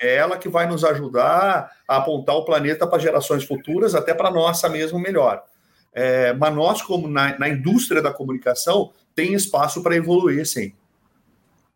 É 0.00 0.16
ela 0.16 0.38
que 0.38 0.48
vai 0.48 0.66
nos 0.66 0.84
ajudar 0.84 1.70
a 1.86 1.96
apontar 1.96 2.34
o 2.36 2.44
planeta 2.44 2.86
para 2.86 2.98
gerações 2.98 3.44
futuras, 3.44 3.94
até 3.94 4.14
para 4.14 4.30
nossa 4.30 4.68
mesmo 4.68 4.98
melhor. 4.98 5.42
É, 5.92 6.32
mas 6.32 6.54
nós, 6.54 6.82
como 6.82 7.06
na, 7.08 7.38
na 7.38 7.48
indústria 7.48 8.00
da 8.00 8.12
comunicação, 8.12 8.92
tem 9.14 9.34
espaço 9.34 9.82
para 9.82 9.96
evoluir, 9.96 10.46
sim. 10.46 10.72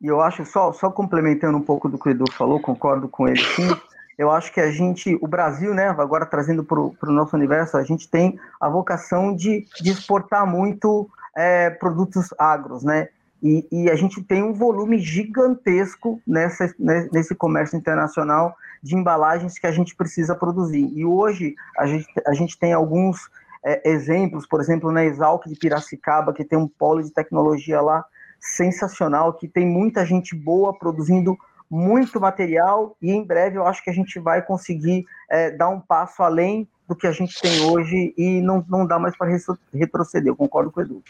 E 0.00 0.06
eu 0.06 0.20
acho, 0.20 0.44
só, 0.44 0.72
só 0.72 0.90
complementando 0.90 1.58
um 1.58 1.62
pouco 1.62 1.88
do 1.88 1.98
que 1.98 2.08
o 2.08 2.10
Edu 2.10 2.24
falou, 2.32 2.60
concordo 2.60 3.08
com 3.08 3.28
ele, 3.28 3.42
sim 3.42 3.68
eu 4.16 4.30
acho 4.30 4.52
que 4.52 4.60
a 4.60 4.70
gente, 4.70 5.18
o 5.20 5.26
Brasil, 5.26 5.74
né, 5.74 5.88
agora 5.88 6.24
trazendo 6.24 6.64
para 6.64 6.80
o 6.80 7.12
nosso 7.12 7.36
universo, 7.36 7.76
a 7.76 7.82
gente 7.82 8.08
tem 8.08 8.38
a 8.60 8.68
vocação 8.68 9.34
de, 9.34 9.66
de 9.80 9.90
exportar 9.90 10.46
muito 10.46 11.08
é, 11.36 11.70
produtos 11.70 12.32
agros, 12.38 12.84
né? 12.84 13.08
E, 13.44 13.68
e, 13.70 13.90
a 13.90 13.94
gente 13.94 14.22
tem 14.24 14.42
um 14.42 14.54
volume 14.54 14.96
gigantesco 14.96 16.18
nessa, 16.26 16.74
né, 16.78 17.10
nesse 17.12 17.34
comércio 17.34 17.76
internacional 17.76 18.56
de 18.82 18.96
embalagens 18.96 19.58
que 19.58 19.66
a 19.66 19.70
gente 19.70 19.94
precisa 19.94 20.34
produzir. 20.34 20.90
E 20.94 21.04
hoje 21.04 21.54
a 21.76 21.86
gente, 21.86 22.06
a 22.26 22.32
gente 22.32 22.58
tem 22.58 22.72
alguns 22.72 23.28
é, 23.62 23.86
exemplos, 23.90 24.46
por 24.46 24.62
exemplo, 24.62 24.90
na 24.90 25.04
Exalc 25.04 25.46
de 25.46 25.56
Piracicaba, 25.56 26.32
que 26.32 26.42
tem 26.42 26.58
um 26.58 26.66
polo 26.66 27.02
de 27.02 27.12
tecnologia 27.12 27.82
lá 27.82 28.02
sensacional, 28.40 29.34
que 29.34 29.46
tem 29.46 29.66
muita 29.66 30.06
gente 30.06 30.34
boa 30.34 30.72
produzindo 30.78 31.36
muito 31.70 32.18
material 32.18 32.96
e 33.00 33.10
em 33.10 33.22
breve 33.22 33.58
eu 33.58 33.66
acho 33.66 33.84
que 33.84 33.90
a 33.90 33.94
gente 33.94 34.18
vai 34.18 34.40
conseguir 34.40 35.04
é, 35.30 35.50
dar 35.50 35.68
um 35.68 35.80
passo 35.80 36.22
além 36.22 36.66
do 36.88 36.96
que 36.96 37.06
a 37.06 37.12
gente 37.12 37.38
tem 37.40 37.62
hoje 37.70 38.14
e 38.16 38.40
não, 38.40 38.64
não 38.68 38.86
dá 38.86 38.98
mais 38.98 39.16
para 39.16 39.34
retroceder. 39.72 40.30
Eu 40.30 40.36
concordo 40.36 40.70
com 40.70 40.80
o 40.80 40.82
Edu. 40.82 41.02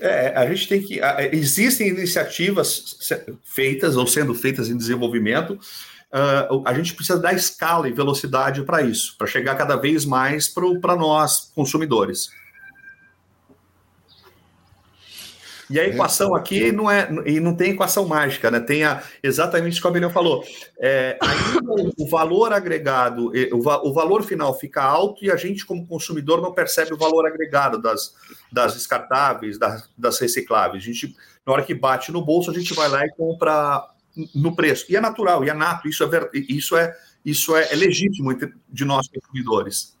É, 0.00 0.34
a 0.36 0.46
gente 0.46 0.68
tem 0.68 0.82
que. 0.82 1.00
Existem 1.32 1.88
iniciativas 1.88 2.98
feitas 3.42 3.96
ou 3.96 4.06
sendo 4.06 4.34
feitas 4.34 4.68
em 4.68 4.76
desenvolvimento. 4.76 5.58
Uh, 6.12 6.62
a 6.64 6.72
gente 6.72 6.94
precisa 6.94 7.18
dar 7.18 7.34
escala 7.34 7.88
e 7.88 7.92
velocidade 7.92 8.62
para 8.62 8.80
isso, 8.80 9.16
para 9.18 9.26
chegar 9.26 9.56
cada 9.56 9.76
vez 9.76 10.04
mais 10.04 10.48
para 10.48 10.96
nós, 10.96 11.50
consumidores. 11.54 12.30
E 15.68 15.80
a 15.80 15.86
equação 15.86 16.34
aqui 16.34 16.70
não 16.70 16.90
é 16.90 17.08
e 17.26 17.40
não 17.40 17.54
tem 17.54 17.72
equação 17.72 18.06
mágica, 18.06 18.50
né? 18.50 18.60
Tem 18.60 18.84
a, 18.84 19.02
exatamente 19.22 19.78
o 19.78 19.80
que 19.80 19.86
o 19.86 19.90
Abelhão 19.90 20.10
falou. 20.10 20.44
É, 20.78 21.18
o 21.98 22.08
valor 22.08 22.52
agregado, 22.52 23.32
o, 23.52 23.88
o, 23.88 23.92
valor 23.92 24.22
final 24.22 24.56
fica 24.58 24.82
alto 24.82 25.24
e 25.24 25.30
a 25.30 25.36
gente, 25.36 25.66
como 25.66 25.86
consumidor, 25.86 26.40
não 26.40 26.52
percebe 26.52 26.94
o 26.94 26.96
valor 26.96 27.26
agregado 27.26 27.80
das, 27.82 28.14
das 28.52 28.74
descartáveis, 28.74 29.58
das, 29.58 29.88
das 29.98 30.20
recicláveis. 30.20 30.82
A 30.82 30.86
gente, 30.86 31.16
na 31.44 31.52
hora 31.52 31.64
que 31.64 31.74
bate 31.74 32.12
no 32.12 32.24
bolso, 32.24 32.50
a 32.50 32.54
gente 32.54 32.72
vai 32.72 32.88
lá 32.88 33.04
e 33.04 33.10
compra 33.10 33.88
no 34.34 34.54
preço. 34.54 34.86
E 34.88 34.96
é 34.96 35.00
natural, 35.00 35.44
e 35.44 35.50
é 35.50 35.54
nato, 35.54 35.88
isso 35.88 36.04
é, 36.04 36.30
isso 36.32 36.76
é, 36.76 36.96
isso 37.24 37.56
é, 37.56 37.72
é 37.72 37.74
legítimo 37.74 38.36
de 38.68 38.84
nós 38.84 39.08
consumidores. 39.08 39.96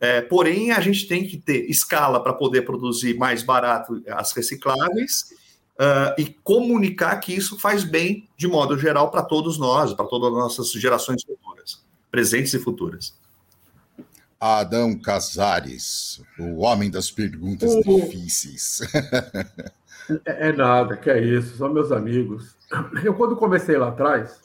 É, 0.00 0.20
porém, 0.20 0.70
a 0.70 0.80
gente 0.80 1.08
tem 1.08 1.26
que 1.26 1.36
ter 1.36 1.68
escala 1.68 2.22
para 2.22 2.32
poder 2.32 2.62
produzir 2.62 3.16
mais 3.16 3.42
barato 3.42 4.00
as 4.08 4.32
recicláveis 4.32 5.32
uh, 5.74 6.14
e 6.16 6.26
comunicar 6.44 7.16
que 7.16 7.34
isso 7.34 7.58
faz 7.58 7.82
bem, 7.82 8.28
de 8.36 8.46
modo 8.46 8.78
geral, 8.78 9.10
para 9.10 9.22
todos 9.22 9.58
nós, 9.58 9.92
para 9.92 10.06
todas 10.06 10.28
as 10.28 10.38
nossas 10.38 10.70
gerações 10.72 11.22
futuras, 11.24 11.82
presentes 12.10 12.54
e 12.54 12.60
futuras. 12.60 13.12
Adão 14.40 14.96
Casares, 14.96 16.22
o 16.38 16.58
homem 16.58 16.88
das 16.88 17.10
perguntas 17.10 17.74
o... 17.74 17.82
difíceis. 17.82 18.80
é, 20.24 20.48
é 20.48 20.52
nada, 20.52 20.96
que 20.96 21.10
é 21.10 21.20
isso, 21.20 21.56
são 21.56 21.72
meus 21.72 21.90
amigos. 21.90 22.56
Eu, 23.02 23.14
quando 23.14 23.34
comecei 23.34 23.76
lá 23.76 23.88
atrás, 23.88 24.38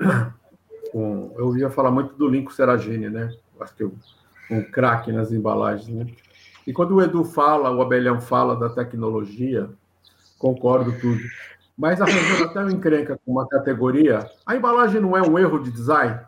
eu 0.00 1.34
ouvia 1.38 1.68
falar 1.68 1.90
muito 1.90 2.14
do 2.14 2.28
Lincoln 2.28 2.54
Seragini, 2.54 3.10
né? 3.10 3.30
Acho 3.60 3.74
que 3.74 3.82
eu 3.82 3.94
um 4.50 4.62
craque 4.62 5.12
nas 5.12 5.32
embalagens. 5.32 5.88
Né? 5.88 6.06
E 6.66 6.72
quando 6.72 6.96
o 6.96 7.02
Edu 7.02 7.24
fala, 7.24 7.70
o 7.70 7.80
Abelhão 7.80 8.20
fala 8.20 8.56
da 8.56 8.68
tecnologia, 8.68 9.68
concordo 10.38 10.92
tudo. 11.00 11.20
Mas 11.76 12.00
arranjando 12.00 12.44
até 12.44 12.60
uma 12.60 12.72
encrenca 12.72 13.18
com 13.24 13.32
uma 13.32 13.48
categoria, 13.48 14.28
a 14.44 14.54
embalagem 14.54 15.00
não 15.00 15.16
é 15.16 15.22
um 15.22 15.38
erro 15.38 15.60
de 15.60 15.70
design? 15.70 16.20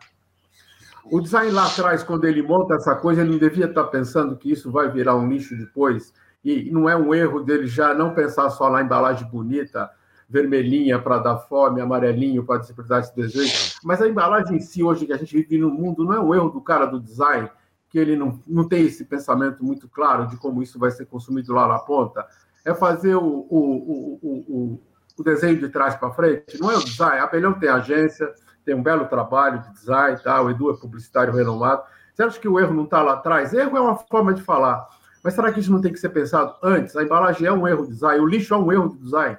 O 1.05 1.19
design 1.19 1.51
lá 1.51 1.67
atrás, 1.67 2.01
quando 2.01 2.25
ele 2.25 2.41
monta 2.41 2.75
essa 2.75 2.95
coisa, 2.95 3.21
ele 3.21 3.31
não 3.31 3.37
devia 3.37 3.65
estar 3.65 3.83
pensando 3.85 4.35
que 4.35 4.51
isso 4.51 4.71
vai 4.71 4.89
virar 4.89 5.15
um 5.15 5.29
lixo 5.29 5.55
depois. 5.55 6.13
E 6.43 6.71
não 6.71 6.89
é 6.89 6.95
um 6.95 7.13
erro 7.13 7.41
dele 7.41 7.67
já 7.67 7.93
não 7.93 8.13
pensar 8.13 8.49
só 8.49 8.69
na 8.69 8.81
embalagem 8.81 9.29
bonita, 9.29 9.91
vermelhinha 10.27 10.97
para 10.97 11.19
dar 11.19 11.37
fome, 11.37 11.81
amarelinho 11.81 12.43
para 12.43 12.59
despertar 12.59 13.01
esse 13.01 13.15
desejo. 13.15 13.75
Mas 13.83 14.01
a 14.01 14.07
embalagem 14.07 14.57
em 14.57 14.59
si, 14.59 14.81
hoje 14.81 15.05
que 15.05 15.13
a 15.13 15.17
gente 15.17 15.35
vive 15.35 15.57
no 15.57 15.69
mundo, 15.69 16.03
não 16.03 16.13
é 16.13 16.19
um 16.19 16.33
erro 16.33 16.49
do 16.49 16.61
cara 16.61 16.85
do 16.85 16.99
design, 16.99 17.49
que 17.93 17.99
ele 17.99 18.15
não, 18.15 18.39
não 18.47 18.67
tem 18.67 18.87
esse 18.87 19.05
pensamento 19.05 19.63
muito 19.63 19.87
claro 19.87 20.25
de 20.25 20.35
como 20.35 20.63
isso 20.63 20.79
vai 20.79 20.89
ser 20.89 21.05
consumido 21.05 21.53
lá 21.53 21.67
na 21.67 21.77
ponta, 21.77 22.25
é 22.65 22.73
fazer 22.73 23.15
o, 23.15 23.21
o, 23.21 24.19
o, 24.19 24.79
o, 25.15 25.23
desenho 25.23 25.59
de 25.59 25.69
trás 25.69 25.95
para 25.95 26.09
frente. 26.09 26.59
Não 26.59 26.71
é 26.71 26.75
o 26.75 26.83
design. 26.83 27.19
A 27.19 27.25
Abelhão 27.25 27.53
tem 27.53 27.69
agência, 27.69 28.33
tem 28.65 28.73
um 28.73 28.81
belo 28.81 29.05
trabalho 29.05 29.61
de 29.61 29.73
design, 29.73 30.17
tá? 30.23 30.41
o 30.41 30.49
Edu 30.49 30.71
é 30.71 30.73
publicitário 30.75 31.31
renomado. 31.31 31.83
Você 32.15 32.23
acha 32.23 32.39
que 32.39 32.47
o 32.47 32.59
erro 32.59 32.73
não 32.73 32.85
está 32.85 33.03
lá 33.03 33.13
atrás? 33.13 33.53
Erro 33.53 33.77
é 33.77 33.81
uma 33.81 33.95
forma 33.95 34.33
de 34.33 34.41
falar. 34.41 34.87
Mas 35.23 35.35
será 35.35 35.53
que 35.53 35.59
isso 35.59 35.71
não 35.71 35.79
tem 35.79 35.93
que 35.93 35.99
ser 35.99 36.09
pensado 36.09 36.55
antes? 36.63 36.95
A 36.95 37.03
embalagem 37.03 37.45
é 37.45 37.53
um 37.53 37.67
erro 37.67 37.83
de 37.83 37.91
design, 37.91 38.23
o 38.23 38.27
lixo 38.27 38.55
é 38.55 38.57
um 38.57 38.71
erro 38.71 38.89
de 38.89 38.97
design. 38.97 39.37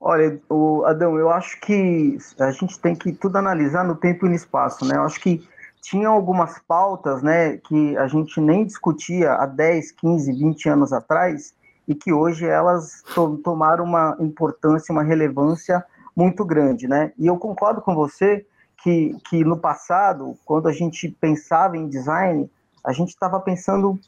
Olha, 0.00 0.40
o 0.48 0.82
Adão, 0.86 1.18
eu 1.18 1.28
acho 1.28 1.60
que 1.60 2.16
a 2.40 2.50
gente 2.50 2.78
tem 2.80 2.94
que 2.94 3.12
tudo 3.12 3.36
analisar 3.36 3.84
no 3.84 3.94
tempo 3.94 4.24
e 4.24 4.30
no 4.30 4.34
espaço, 4.34 4.84
né? 4.86 4.96
Eu 4.96 5.02
acho 5.02 5.20
que 5.20 5.46
tinha 5.84 6.08
algumas 6.08 6.58
pautas 6.60 7.22
né, 7.22 7.58
que 7.58 7.94
a 7.98 8.06
gente 8.06 8.40
nem 8.40 8.64
discutia 8.64 9.34
há 9.34 9.44
10, 9.44 9.92
15, 9.92 10.32
20 10.32 10.68
anos 10.70 10.92
atrás 10.94 11.54
e 11.86 11.94
que 11.94 12.10
hoje 12.10 12.46
elas 12.46 13.02
to 13.14 13.36
tomaram 13.44 13.84
uma 13.84 14.16
importância, 14.18 14.90
uma 14.90 15.02
relevância 15.02 15.84
muito 16.16 16.42
grande. 16.42 16.88
Né? 16.88 17.12
E 17.18 17.26
eu 17.26 17.36
concordo 17.36 17.82
com 17.82 17.94
você 17.94 18.46
que, 18.82 19.14
que 19.28 19.44
no 19.44 19.58
passado, 19.58 20.38
quando 20.46 20.68
a 20.68 20.72
gente 20.72 21.06
pensava 21.20 21.76
em 21.76 21.86
design, 21.86 22.50
a 22.82 22.92
gente 22.92 23.10
estava 23.10 23.38
pensando 23.38 24.00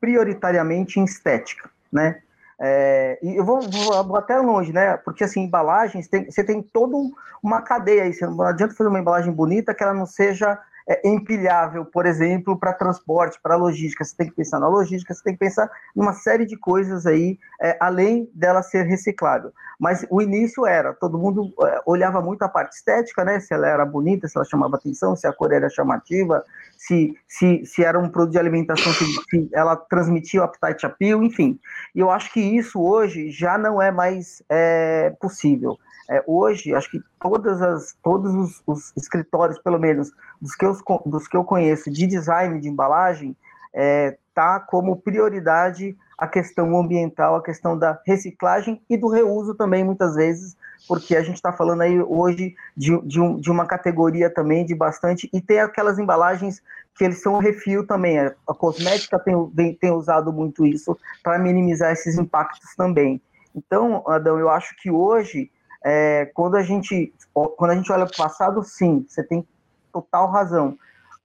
prioritariamente 0.00 0.98
em 0.98 1.04
estética, 1.04 1.68
né? 1.92 2.20
É, 2.58 3.18
e 3.22 3.36
eu 3.36 3.44
vou, 3.44 3.60
vou, 3.60 4.04
vou, 4.04 4.16
até 4.16 4.38
longe, 4.38 4.72
né? 4.72 4.96
Porque 4.96 5.24
assim, 5.24 5.42
embalagens, 5.42 6.08
tem, 6.08 6.30
você 6.30 6.42
tem 6.42 6.62
toda 6.62 6.96
uma 7.42 7.60
cadeia 7.60 8.04
aí. 8.04 8.14
Você 8.14 8.26
não 8.26 8.40
adianta 8.42 8.74
fazer 8.74 8.88
uma 8.88 8.98
embalagem 8.98 9.30
bonita 9.32 9.74
que 9.74 9.82
ela 9.82 9.92
não 9.92 10.06
seja 10.06 10.58
é, 10.88 11.08
empilhável, 11.08 11.84
por 11.84 12.06
exemplo, 12.06 12.58
para 12.58 12.72
transporte, 12.72 13.40
para 13.42 13.56
logística. 13.56 14.04
Você 14.04 14.16
tem 14.16 14.28
que 14.28 14.34
pensar 14.34 14.60
na 14.60 14.68
logística, 14.68 15.12
você 15.12 15.22
tem 15.22 15.32
que 15.32 15.38
pensar 15.38 15.68
numa 15.94 16.12
série 16.12 16.46
de 16.46 16.56
coisas 16.56 17.06
aí, 17.06 17.38
é, 17.60 17.76
além 17.80 18.30
dela 18.34 18.62
ser 18.62 18.84
reciclável. 18.84 19.52
Mas 19.78 20.06
o 20.10 20.22
início 20.22 20.64
era, 20.64 20.94
todo 20.94 21.18
mundo 21.18 21.52
é, 21.62 21.82
olhava 21.84 22.22
muito 22.22 22.42
a 22.42 22.48
parte 22.48 22.76
estética, 22.76 23.24
né? 23.24 23.40
Se 23.40 23.52
ela 23.52 23.66
era 23.66 23.84
bonita, 23.84 24.28
se 24.28 24.38
ela 24.38 24.44
chamava 24.44 24.76
atenção, 24.76 25.16
se 25.16 25.26
a 25.26 25.32
cor 25.32 25.52
era 25.52 25.68
chamativa, 25.68 26.42
se, 26.76 27.14
se, 27.26 27.64
se 27.64 27.84
era 27.84 27.98
um 27.98 28.08
produto 28.08 28.32
de 28.32 28.38
alimentação, 28.38 28.92
se, 28.92 29.04
se 29.04 29.50
ela 29.52 29.76
transmitia 29.76 30.40
o 30.40 30.44
appetite 30.44 30.86
appeal, 30.86 31.22
enfim. 31.22 31.58
E 31.94 32.00
eu 32.00 32.10
acho 32.10 32.32
que 32.32 32.40
isso 32.40 32.80
hoje 32.80 33.30
já 33.30 33.58
não 33.58 33.82
é 33.82 33.90
mais 33.90 34.42
é, 34.48 35.10
possível. 35.20 35.76
É, 36.08 36.22
hoje, 36.26 36.74
acho 36.74 36.90
que 36.90 37.00
todas 37.20 37.60
as, 37.60 37.96
todos 38.02 38.32
os, 38.34 38.62
os, 38.66 38.92
escritórios, 38.96 39.58
pelo 39.58 39.78
menos 39.78 40.12
dos 40.40 40.54
que, 40.54 40.64
eu, 40.64 40.76
dos 41.04 41.26
que 41.26 41.36
eu 41.36 41.44
conheço 41.44 41.90
de 41.90 42.06
design 42.06 42.60
de 42.60 42.68
embalagem, 42.68 43.36
é, 43.74 44.16
tá 44.34 44.60
como 44.60 44.96
prioridade 44.96 45.96
a 46.16 46.26
questão 46.26 46.78
ambiental, 46.78 47.36
a 47.36 47.42
questão 47.42 47.78
da 47.78 48.00
reciclagem 48.06 48.80
e 48.88 48.96
do 48.96 49.08
reuso 49.08 49.54
também, 49.54 49.84
muitas 49.84 50.14
vezes, 50.14 50.56
porque 50.88 51.16
a 51.16 51.22
gente 51.22 51.36
está 51.36 51.52
falando 51.52 51.82
aí 51.82 52.00
hoje 52.00 52.54
de, 52.76 52.98
de, 53.02 53.20
um, 53.20 53.38
de, 53.38 53.50
uma 53.50 53.66
categoria 53.66 54.30
também 54.30 54.64
de 54.64 54.74
bastante, 54.74 55.28
e 55.32 55.40
tem 55.40 55.60
aquelas 55.60 55.98
embalagens 55.98 56.62
que 56.94 57.04
eles 57.04 57.20
são 57.20 57.38
refil 57.38 57.86
também, 57.86 58.18
a 58.18 58.54
cosmética 58.54 59.18
tem, 59.18 59.74
tem 59.74 59.90
usado 59.90 60.32
muito 60.32 60.64
isso 60.64 60.96
para 61.22 61.38
minimizar 61.38 61.92
esses 61.92 62.16
impactos 62.16 62.74
também. 62.74 63.20
Então, 63.54 64.02
Adão, 64.06 64.38
eu 64.38 64.48
acho 64.48 64.74
que 64.76 64.90
hoje 64.90 65.50
é, 65.84 66.26
quando, 66.34 66.56
a 66.56 66.62
gente, 66.62 67.12
quando 67.32 67.70
a 67.70 67.74
gente 67.74 67.90
olha 67.92 68.06
para 68.06 68.14
o 68.14 68.16
passado, 68.16 68.62
sim, 68.62 69.04
você 69.08 69.22
tem 69.22 69.46
total 69.92 70.30
razão. 70.30 70.76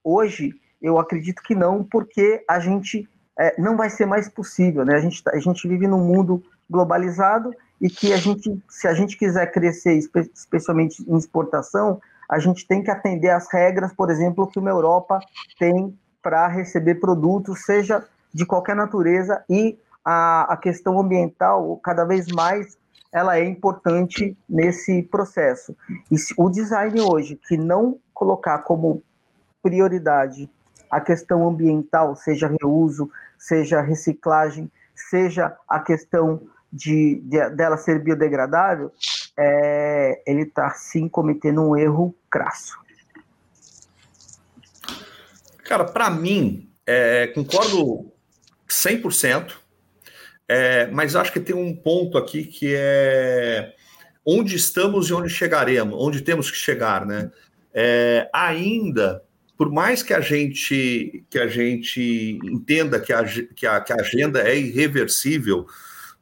Hoje, 0.04 0.54
eu 0.82 0.98
acredito 0.98 1.42
que 1.44 1.54
não, 1.56 1.84
porque 1.84 2.44
a 2.48 2.60
gente 2.60 3.08
é, 3.38 3.60
não 3.60 3.78
vai 3.78 3.90
ser 3.90 4.06
mais 4.06 4.28
possível. 4.30 4.86
Né? 4.86 4.96
A, 4.96 5.00
gente, 5.00 5.22
a 5.28 5.40
gente 5.40 5.68
vive 5.68 5.88
num 5.88 6.04
mundo 6.04 6.44
globalizado 6.70 7.54
e 7.80 7.90
que 7.90 8.14
a 8.14 8.18
gente, 8.18 8.62
se 8.70 8.88
a 8.88 8.94
gente 8.94 9.18
quiser 9.18 9.52
crescer, 9.52 9.98
especialmente 10.34 11.04
em 11.08 11.18
exportação, 11.18 12.00
a 12.30 12.40
gente 12.40 12.66
tem 12.66 12.82
que 12.82 12.90
atender 12.90 13.30
às 13.30 13.52
regras, 13.52 13.94
por 13.94 14.10
exemplo, 14.10 14.48
que 14.48 14.60
uma 14.60 14.70
Europa 14.70 15.20
tem 15.60 15.98
para 16.22 16.48
receber 16.48 16.96
produtos, 16.96 17.66
seja 17.66 18.06
de 18.34 18.46
qualquer 18.46 18.76
natureza, 18.76 19.44
e 19.50 19.78
a, 20.06 20.54
a 20.54 20.58
questão 20.58 21.00
ambiental 21.00 21.80
cada 21.84 22.06
vez 22.06 22.28
mais 22.28 22.78
ela 23.12 23.38
é 23.38 23.46
importante 23.46 24.38
nesse 24.48 25.04
processo. 25.04 25.76
E 26.10 26.16
o 26.38 26.50
design 26.50 27.02
hoje, 27.02 27.40
que 27.48 27.58
não 27.58 28.00
colocar 28.14 28.60
como 28.60 29.04
prioridade 29.62 30.50
a 30.90 31.00
questão 31.02 31.48
ambiental, 31.48 32.16
seja 32.16 32.54
reuso, 32.62 33.10
seja 33.38 33.82
reciclagem, 33.82 34.72
seja 34.96 35.56
a 35.68 35.80
questão 35.80 36.42
de, 36.72 37.22
de 37.26 37.50
dela 37.50 37.78
ser 37.78 38.00
biodegradável, 38.00 38.92
é, 39.38 40.22
ele 40.26 40.44
está 40.44 40.70
sim 40.72 41.08
cometendo 41.10 41.62
um 41.62 41.76
erro 41.76 42.16
crasso. 42.30 42.80
Cara, 45.66 45.86
para 45.86 46.10
mim, 46.10 46.70
é, 46.86 47.28
concordo 47.28 48.12
100%. 48.68 49.61
É, 50.48 50.88
mas 50.88 51.16
acho 51.16 51.32
que 51.32 51.40
tem 51.40 51.56
um 51.56 51.76
ponto 51.76 52.18
aqui 52.18 52.44
que 52.44 52.74
é 52.76 53.74
onde 54.26 54.56
estamos 54.56 55.10
e 55.10 55.14
onde 55.14 55.30
chegaremos, 55.30 55.98
onde 56.00 56.22
temos 56.22 56.52
que 56.52 56.58
chegar, 56.58 57.06
né? 57.06 57.32
É, 57.74 58.30
ainda, 58.34 59.24
por 59.58 59.72
mais 59.72 60.04
que 60.04 60.14
a 60.14 60.20
gente 60.20 61.24
que 61.30 61.40
a 61.40 61.48
gente 61.48 62.40
entenda 62.44 63.00
que 63.00 63.14
a, 63.14 63.24
que 63.24 63.66
a, 63.66 63.80
que 63.80 63.94
a 63.94 63.98
agenda 63.98 64.42
é 64.42 64.58
irreversível 64.58 65.66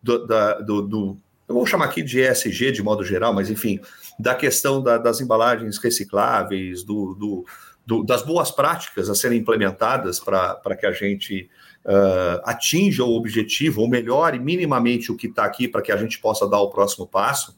do, 0.01 0.27
da, 0.27 0.59
do, 0.59 0.81
do, 0.81 1.17
eu 1.47 1.55
vou 1.55 1.65
chamar 1.65 1.85
aqui 1.85 2.03
de 2.03 2.21
ESG 2.21 2.71
de 2.71 2.83
modo 2.83 3.03
geral, 3.03 3.33
mas 3.33 3.49
enfim, 3.49 3.79
da 4.19 4.35
questão 4.35 4.81
da, 4.81 4.97
das 4.97 5.19
embalagens 5.19 5.77
recicláveis, 5.77 6.83
do, 6.83 7.15
do, 7.15 7.45
do, 7.85 8.03
das 8.03 8.21
boas 8.21 8.51
práticas 8.51 9.09
a 9.09 9.15
serem 9.15 9.39
implementadas 9.39 10.19
para 10.19 10.75
que 10.79 10.85
a 10.85 10.91
gente 10.91 11.49
uh, 11.85 12.41
atinja 12.43 13.03
o 13.03 13.15
objetivo, 13.15 13.81
ou 13.81 13.87
melhore 13.87 14.39
minimamente 14.39 15.11
o 15.11 15.15
que 15.15 15.27
está 15.27 15.45
aqui 15.45 15.67
para 15.67 15.81
que 15.81 15.91
a 15.91 15.97
gente 15.97 16.19
possa 16.19 16.47
dar 16.47 16.59
o 16.59 16.69
próximo 16.69 17.07
passo. 17.07 17.57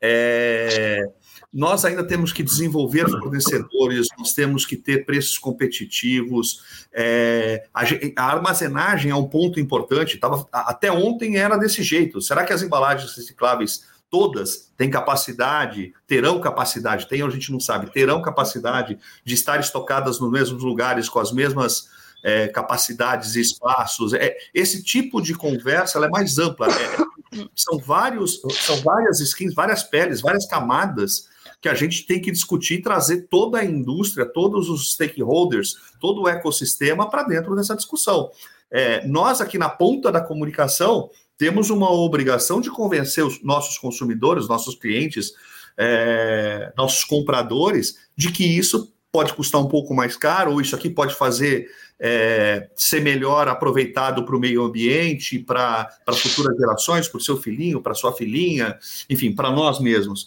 É, 0.00 1.08
nós 1.52 1.84
ainda 1.84 2.02
temos 2.02 2.32
que 2.32 2.42
desenvolver 2.42 3.08
fornecedores, 3.08 4.08
nós 4.18 4.32
temos 4.32 4.64
que 4.64 4.76
ter 4.76 5.04
preços 5.04 5.36
competitivos. 5.36 6.86
É, 6.92 7.66
a, 7.74 7.82
a, 8.16 8.24
armazenagem 8.24 9.10
é 9.10 9.14
um 9.14 9.28
ponto 9.28 9.60
importante. 9.60 10.16
Tava, 10.16 10.48
até 10.50 10.90
ontem 10.90 11.36
era 11.36 11.58
desse 11.58 11.82
jeito. 11.82 12.20
Será 12.22 12.44
que 12.44 12.52
as 12.52 12.62
embalagens 12.62 13.14
recicláveis 13.14 13.84
todas 14.08 14.70
têm 14.76 14.90
capacidade, 14.90 15.94
terão 16.06 16.38
capacidade, 16.38 17.08
tem, 17.08 17.22
a 17.22 17.30
gente 17.30 17.50
não 17.50 17.58
sabe, 17.58 17.90
terão 17.90 18.20
capacidade 18.20 18.98
de 19.24 19.34
estar 19.34 19.58
estocadas 19.58 20.20
nos 20.20 20.30
mesmos 20.30 20.62
lugares 20.62 21.08
com 21.08 21.18
as 21.18 21.32
mesmas 21.32 21.88
é, 22.22 22.48
capacidades 22.48 23.34
e 23.34 23.40
espaços. 23.40 24.12
É, 24.12 24.36
esse 24.54 24.82
tipo 24.82 25.20
de 25.20 25.34
conversa 25.34 25.98
é 25.98 26.08
mais 26.08 26.38
ampla. 26.38 26.68
É, 26.68 27.46
são 27.54 27.78
vários, 27.78 28.40
são 28.60 28.76
várias 28.82 29.20
skins, 29.20 29.54
várias 29.54 29.82
peles, 29.82 30.20
várias 30.20 30.46
camadas 30.46 31.30
que 31.60 31.68
a 31.68 31.74
gente 31.74 32.04
tem 32.06 32.20
que 32.20 32.30
discutir 32.30 32.74
e 32.74 32.82
trazer 32.82 33.28
toda 33.30 33.58
a 33.58 33.64
indústria, 33.64 34.26
todos 34.26 34.68
os 34.68 34.92
stakeholders, 34.92 35.76
todo 36.00 36.22
o 36.22 36.28
ecossistema 36.28 37.08
para 37.08 37.22
dentro 37.22 37.54
dessa 37.54 37.76
discussão. 37.76 38.30
É, 38.70 39.06
nós 39.06 39.40
aqui 39.40 39.58
na 39.58 39.68
ponta 39.68 40.10
da 40.10 40.20
comunicação 40.20 41.10
temos 41.38 41.70
uma 41.70 41.90
obrigação 41.90 42.60
de 42.60 42.70
convencer 42.70 43.24
os 43.24 43.42
nossos 43.42 43.78
consumidores, 43.78 44.48
nossos 44.48 44.74
clientes, 44.74 45.32
é, 45.76 46.72
nossos 46.76 47.04
compradores, 47.04 47.96
de 48.16 48.30
que 48.30 48.44
isso 48.44 48.92
pode 49.12 49.34
custar 49.34 49.60
um 49.60 49.68
pouco 49.68 49.94
mais 49.94 50.16
caro, 50.16 50.52
ou 50.52 50.60
isso 50.60 50.74
aqui 50.74 50.88
pode 50.88 51.14
fazer 51.14 51.68
é, 52.00 52.68
ser 52.74 53.00
melhor 53.00 53.46
aproveitado 53.46 54.24
para 54.24 54.34
o 54.34 54.40
meio 54.40 54.64
ambiente, 54.64 55.38
para 55.38 55.88
futuras 56.14 56.56
gerações, 56.56 57.06
para 57.06 57.18
o 57.18 57.20
seu 57.20 57.36
filhinho, 57.36 57.82
para 57.82 57.94
sua 57.94 58.12
filhinha, 58.14 58.76
enfim, 59.08 59.32
para 59.32 59.50
nós 59.50 59.78
mesmos. 59.78 60.26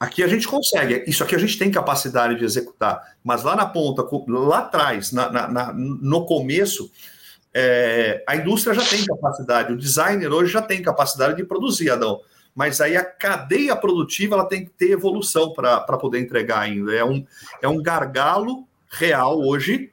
Aqui 0.00 0.22
a 0.22 0.28
gente 0.28 0.48
consegue, 0.48 1.04
isso 1.06 1.22
aqui 1.22 1.34
a 1.34 1.38
gente 1.38 1.58
tem 1.58 1.70
capacidade 1.70 2.36
de 2.36 2.44
executar, 2.44 3.16
mas 3.22 3.42
lá 3.42 3.54
na 3.54 3.66
ponta, 3.66 4.06
lá 4.28 4.60
atrás, 4.60 5.12
na, 5.12 5.30
na, 5.30 5.48
na, 5.48 5.72
no 5.72 6.24
começo, 6.24 6.90
é, 7.52 8.24
a 8.26 8.36
indústria 8.36 8.74
já 8.74 8.84
tem 8.84 9.04
capacidade, 9.04 9.72
o 9.72 9.76
designer 9.76 10.32
hoje 10.32 10.52
já 10.52 10.62
tem 10.62 10.80
capacidade 10.80 11.36
de 11.36 11.44
produzir, 11.44 11.90
Adão. 11.90 12.20
Mas 12.58 12.80
aí 12.80 12.96
a 12.96 13.04
cadeia 13.04 13.76
produtiva 13.76 14.34
ela 14.34 14.44
tem 14.44 14.64
que 14.64 14.70
ter 14.72 14.90
evolução 14.90 15.52
para 15.52 15.96
poder 15.96 16.18
entregar 16.18 16.58
ainda. 16.58 16.92
É 16.92 17.04
um, 17.04 17.24
é 17.62 17.68
um 17.68 17.80
gargalo 17.80 18.66
real 18.90 19.40
hoje, 19.40 19.92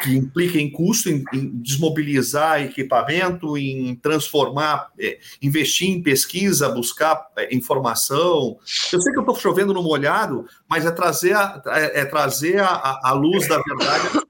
que 0.00 0.16
implica 0.16 0.60
em 0.60 0.70
custo, 0.70 1.10
em, 1.10 1.24
em 1.32 1.50
desmobilizar 1.60 2.62
equipamento, 2.62 3.58
em 3.58 3.96
transformar, 3.96 4.92
é, 4.96 5.18
investir 5.42 5.90
em 5.90 6.00
pesquisa, 6.00 6.68
buscar 6.68 7.26
é, 7.36 7.52
informação. 7.52 8.60
Eu 8.92 9.00
sei 9.00 9.12
que 9.12 9.18
eu 9.18 9.22
estou 9.22 9.34
chovendo 9.34 9.74
no 9.74 9.82
molhado, 9.82 10.46
mas 10.68 10.86
é 10.86 10.92
trazer 10.92 11.34
a, 11.34 11.60
é, 11.66 12.02
é 12.02 12.04
trazer 12.04 12.60
a, 12.60 13.00
a 13.02 13.12
luz 13.12 13.48
da 13.48 13.60
verdade 13.60 14.24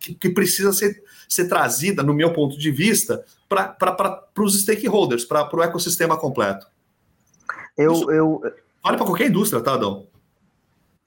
que, 0.00 0.14
que 0.14 0.30
precisa 0.30 0.72
ser 0.72 1.04
ser 1.28 1.48
trazida, 1.48 2.04
no 2.04 2.14
meu 2.14 2.32
ponto 2.32 2.56
de 2.56 2.70
vista, 2.70 3.24
para 3.48 4.24
os 4.38 4.62
stakeholders, 4.62 5.24
para 5.24 5.48
o 5.52 5.62
ecossistema 5.62 6.16
completo. 6.16 6.68
Eu, 7.76 7.92
Isso 7.92 8.10
eu... 8.10 8.40
Vale 8.82 8.96
para 8.96 9.06
qualquer 9.06 9.28
indústria, 9.28 9.62
tá, 9.62 9.74
Adão? 9.74 10.06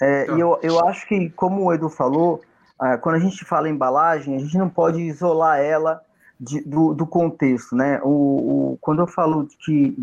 É, 0.01 0.25
tá. 0.25 0.33
eu, 0.33 0.59
eu 0.61 0.85
acho 0.87 1.07
que, 1.07 1.29
como 1.31 1.63
o 1.63 1.73
Edu 1.73 1.89
falou, 1.89 2.41
ah, 2.79 2.97
quando 2.97 3.15
a 3.15 3.19
gente 3.19 3.43
fala 3.43 3.69
em 3.69 3.73
embalagem, 3.73 4.35
a 4.35 4.39
gente 4.39 4.57
não 4.57 4.69
pode 4.69 5.01
isolar 5.01 5.59
ela 5.59 6.01
de, 6.39 6.61
do, 6.61 6.93
do 6.93 7.05
contexto, 7.05 7.75
né? 7.75 7.99
O, 8.03 8.73
o, 8.73 8.77
quando 8.79 8.99
eu 8.99 9.07
falo 9.07 9.47
que 9.59 9.95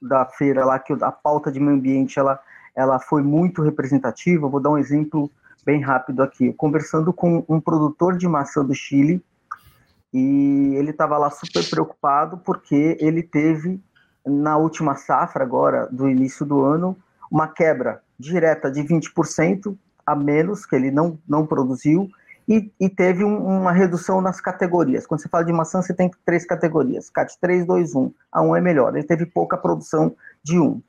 da 0.00 0.24
feira 0.26 0.64
lá, 0.64 0.78
que 0.78 0.92
a 0.92 1.10
pauta 1.10 1.50
de 1.50 1.58
meio 1.58 1.76
ambiente 1.76 2.18
ela, 2.18 2.38
ela 2.74 3.00
foi 3.00 3.22
muito 3.22 3.62
representativa, 3.62 4.48
vou 4.48 4.60
dar 4.60 4.70
um 4.70 4.78
exemplo 4.78 5.30
bem 5.64 5.80
rápido 5.80 6.22
aqui. 6.22 6.52
Conversando 6.52 7.12
com 7.12 7.44
um 7.48 7.60
produtor 7.60 8.16
de 8.16 8.28
maçã 8.28 8.64
do 8.64 8.74
Chile, 8.74 9.22
e 10.12 10.74
ele 10.76 10.90
estava 10.90 11.18
lá 11.18 11.30
super 11.30 11.68
preocupado 11.68 12.38
porque 12.38 12.96
ele 13.00 13.22
teve 13.22 13.80
na 14.26 14.56
última 14.56 14.94
safra 14.94 15.44
agora 15.44 15.86
do 15.90 16.08
início 16.08 16.44
do 16.44 16.62
ano 16.62 16.96
uma 17.30 17.48
quebra 17.48 18.02
direta 18.18 18.70
de 18.70 18.82
20% 18.82 19.76
a 20.04 20.16
menos 20.16 20.64
que 20.64 20.74
ele 20.74 20.90
não, 20.90 21.18
não 21.28 21.46
produziu 21.46 22.08
e, 22.48 22.72
e 22.80 22.88
teve 22.88 23.22
um, 23.22 23.58
uma 23.58 23.72
redução 23.72 24.22
nas 24.22 24.40
categorias. 24.40 25.06
Quando 25.06 25.20
você 25.20 25.28
fala 25.28 25.44
de 25.44 25.52
maçã, 25.52 25.82
você 25.82 25.92
tem 25.92 26.10
três 26.24 26.46
categorias, 26.46 27.10
CAT 27.10 27.38
3, 27.38 27.66
2, 27.66 27.94
1. 27.94 28.12
A 28.32 28.42
1 28.42 28.56
é 28.56 28.60
melhor, 28.60 28.96
ele 28.96 29.06
teve 29.06 29.26
pouca 29.26 29.56
produção 29.56 30.16
de 30.42 30.58
1. 30.58 30.80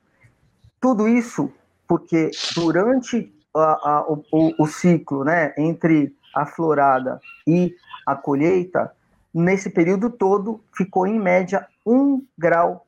Tudo 0.80 1.06
isso 1.06 1.52
porque 1.86 2.30
durante 2.54 3.34
a, 3.52 3.60
a, 3.60 4.04
o, 4.08 4.22
o, 4.60 4.66
ciclo 4.66 5.24
né, 5.24 5.52
entre 5.58 6.14
a 6.34 6.46
florada 6.46 7.20
e 7.44 7.74
a 8.06 8.14
colheita, 8.14 8.92
nesse 9.34 9.68
período 9.68 10.08
todo, 10.08 10.60
ficou 10.72 11.04
em 11.04 11.18
média 11.18 11.66
um 11.84 12.24
grau 12.38 12.86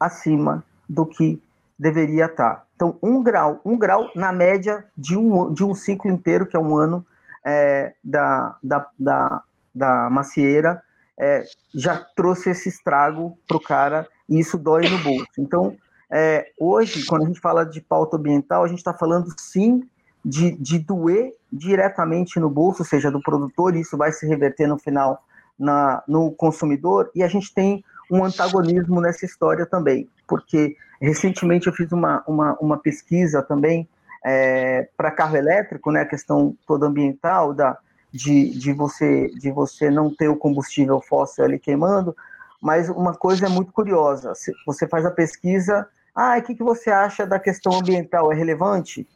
acima 0.00 0.64
do 0.88 1.06
que 1.06 1.40
deveria 1.78 2.24
estar. 2.24 2.66
Então, 2.74 2.96
um 3.02 3.22
grau, 3.22 3.60
um 3.64 3.76
grau 3.76 4.10
na 4.14 4.32
média 4.32 4.84
de 4.96 5.16
um, 5.16 5.52
de 5.52 5.62
um 5.62 5.74
ciclo 5.74 6.10
inteiro, 6.10 6.46
que 6.46 6.56
é 6.56 6.60
um 6.60 6.74
ano 6.76 7.06
é, 7.44 7.94
da, 8.02 8.56
da, 8.62 8.86
da, 8.98 9.42
da 9.74 10.10
macieira, 10.10 10.82
é, 11.18 11.44
já 11.74 12.02
trouxe 12.16 12.50
esse 12.50 12.70
estrago 12.70 13.38
para 13.46 13.56
o 13.58 13.62
cara 13.62 14.08
e 14.28 14.38
isso 14.40 14.56
dói 14.56 14.88
no 14.88 14.98
bolso. 14.98 15.28
Então, 15.38 15.76
é, 16.10 16.50
hoje, 16.58 17.04
quando 17.04 17.24
a 17.24 17.26
gente 17.26 17.40
fala 17.40 17.64
de 17.64 17.80
pauta 17.80 18.16
ambiental, 18.16 18.64
a 18.64 18.68
gente 18.68 18.78
está 18.78 18.94
falando 18.94 19.28
sim 19.38 19.86
de, 20.24 20.52
de 20.52 20.78
doer 20.78 21.34
diretamente 21.52 22.40
no 22.40 22.48
bolso, 22.48 22.82
ou 22.82 22.86
seja, 22.86 23.10
do 23.10 23.20
produtor, 23.20 23.76
e 23.76 23.80
isso 23.80 23.96
vai 23.96 24.12
se 24.12 24.26
reverter 24.26 24.66
no 24.66 24.78
final 24.78 25.22
na, 25.58 26.02
no 26.08 26.30
consumidor, 26.32 27.10
e 27.14 27.22
a 27.22 27.28
gente 27.28 27.52
tem 27.52 27.84
um 28.10 28.24
antagonismo 28.24 29.00
nessa 29.00 29.24
história 29.24 29.64
também, 29.64 30.08
porque 30.26 30.76
recentemente 31.00 31.66
eu 31.66 31.72
fiz 31.72 31.90
uma, 31.92 32.22
uma, 32.26 32.56
uma 32.60 32.78
pesquisa 32.78 33.42
também 33.42 33.88
é, 34.24 34.88
para 34.96 35.10
carro 35.10 35.36
elétrico, 35.36 35.90
né, 35.90 36.02
a 36.02 36.06
questão 36.06 36.54
toda 36.66 36.86
ambiental 36.86 37.54
da, 37.54 37.78
de, 38.12 38.50
de, 38.50 38.72
você, 38.72 39.28
de 39.28 39.50
você 39.50 39.90
não 39.90 40.14
ter 40.14 40.28
o 40.28 40.36
combustível 40.36 41.00
fóssil 41.00 41.44
ali 41.44 41.58
queimando, 41.58 42.14
mas 42.60 42.88
uma 42.88 43.14
coisa 43.14 43.46
é 43.46 43.48
muito 43.48 43.72
curiosa, 43.72 44.32
você 44.66 44.86
faz 44.86 45.06
a 45.06 45.10
pesquisa, 45.10 45.88
ah, 46.14 46.36
o 46.36 46.42
que, 46.42 46.54
que 46.54 46.62
você 46.62 46.90
acha 46.90 47.26
da 47.26 47.38
questão 47.38 47.72
ambiental, 47.78 48.30
é 48.32 48.34
relevante? 48.34 49.08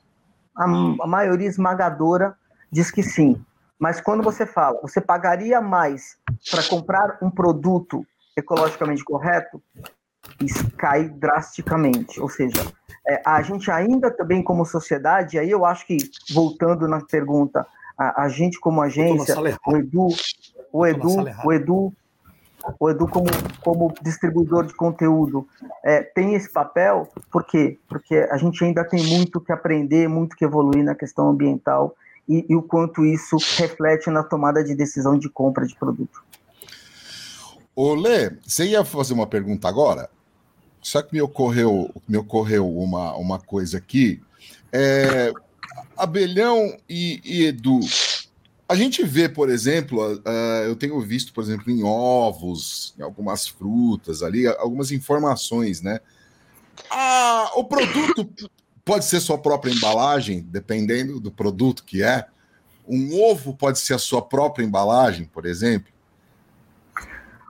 A, 0.57 0.65
a 0.65 1.07
maioria 1.07 1.49
esmagadora 1.49 2.35
diz 2.71 2.91
que 2.91 3.03
sim, 3.03 3.45
mas 3.79 4.01
quando 4.01 4.23
você 4.23 4.47
fala, 4.47 4.81
você 4.81 5.01
pagaria 5.01 5.61
mais 5.61 6.17
para 6.51 6.63
comprar 6.63 7.19
um 7.21 7.31
produto 7.31 8.07
ecologicamente 8.37 9.05
correto, 9.05 9.63
cai 10.77 11.09
drasticamente. 11.09 12.21
Ou 12.21 12.29
seja, 12.29 12.65
é, 13.07 13.23
a 13.25 13.43
gente 13.43 13.71
ainda 13.71 14.11
também 14.11 14.43
como 14.43 14.65
sociedade, 14.65 15.39
aí 15.39 15.51
eu 15.51 15.65
acho 15.65 15.87
que, 15.87 15.97
voltando 16.33 16.89
na 16.89 17.01
pergunta, 17.01 17.67
a, 17.97 18.25
a 18.25 18.29
gente 18.29 18.59
como 18.59 18.83
agência, 18.83 19.37
o 19.67 19.77
Edu, 19.77 20.09
o 20.73 20.87
Edu, 20.87 21.17
o 21.45 21.53
Edu, 21.53 21.93
o 22.81 22.91
Edu 22.91 23.07
como, 23.09 23.27
como 23.63 23.95
distribuidor 24.03 24.67
de 24.67 24.75
conteúdo 24.75 25.47
é, 25.85 26.03
tem 26.03 26.35
esse 26.35 26.51
papel, 26.51 27.09
por 27.31 27.45
quê? 27.45 27.79
Porque 27.89 28.17
a 28.31 28.37
gente 28.37 28.65
ainda 28.65 28.85
tem 28.85 29.05
muito 29.05 29.41
que 29.41 29.53
aprender, 29.53 30.09
muito 30.09 30.35
que 30.35 30.45
evoluir 30.45 30.83
na 30.83 30.95
questão 30.95 31.29
ambiental 31.29 31.95
e, 32.29 32.45
e 32.49 32.57
o 32.57 32.63
quanto 32.63 33.05
isso 33.05 33.37
reflete 33.59 34.09
na 34.09 34.23
tomada 34.23 34.65
de 34.65 34.75
decisão 34.75 35.19
de 35.19 35.29
compra 35.29 35.67
de 35.67 35.77
produto. 35.77 36.25
Ô 37.77 37.95
Lê, 37.95 38.31
você 38.47 38.67
ia 38.67 38.85
fazer 38.85 39.15
uma 39.15 39.27
pergunta 39.27 39.69
agora? 39.69 40.09
Só 40.81 41.03
que 41.03 41.15
me 41.15 41.21
ocorreu, 41.21 41.91
me 42.07 42.17
ocorreu 42.17 42.71
uma, 42.71 43.15
uma 43.17 43.39
coisa 43.39 43.79
aqui. 43.79 44.21
É, 44.71 45.33
Abelhão 45.97 46.77
e, 46.89 47.21
e 47.25 47.45
Edu, 47.47 47.81
A 48.69 48.75
gente 48.75 49.03
vê, 49.05 49.29
por 49.29 49.49
exemplo, 49.49 50.01
uh, 50.03 50.65
eu 50.67 50.77
tenho 50.77 51.01
visto, 51.01 51.33
por 51.33 51.43
exemplo, 51.43 51.71
em 51.71 51.83
ovos, 51.83 52.95
em 52.99 53.03
algumas 53.03 53.49
frutas 53.49 54.23
ali, 54.23 54.47
algumas 54.47 54.93
informações, 54.93 55.81
né? 55.81 56.01
Ah, 56.91 57.53
o 57.55 57.65
produto 57.65 58.29
pode 58.85 59.05
ser 59.05 59.21
sua 59.21 59.39
própria 59.39 59.73
embalagem, 59.73 60.43
dependendo 60.43 61.19
do 61.19 61.31
produto 61.31 61.85
que 61.85 62.03
é. 62.03 62.27
Um 62.87 63.19
ovo 63.19 63.55
pode 63.55 63.79
ser 63.79 63.95
a 63.95 63.99
sua 63.99 64.21
própria 64.21 64.65
embalagem, 64.65 65.25
por 65.25 65.47
exemplo. 65.47 65.94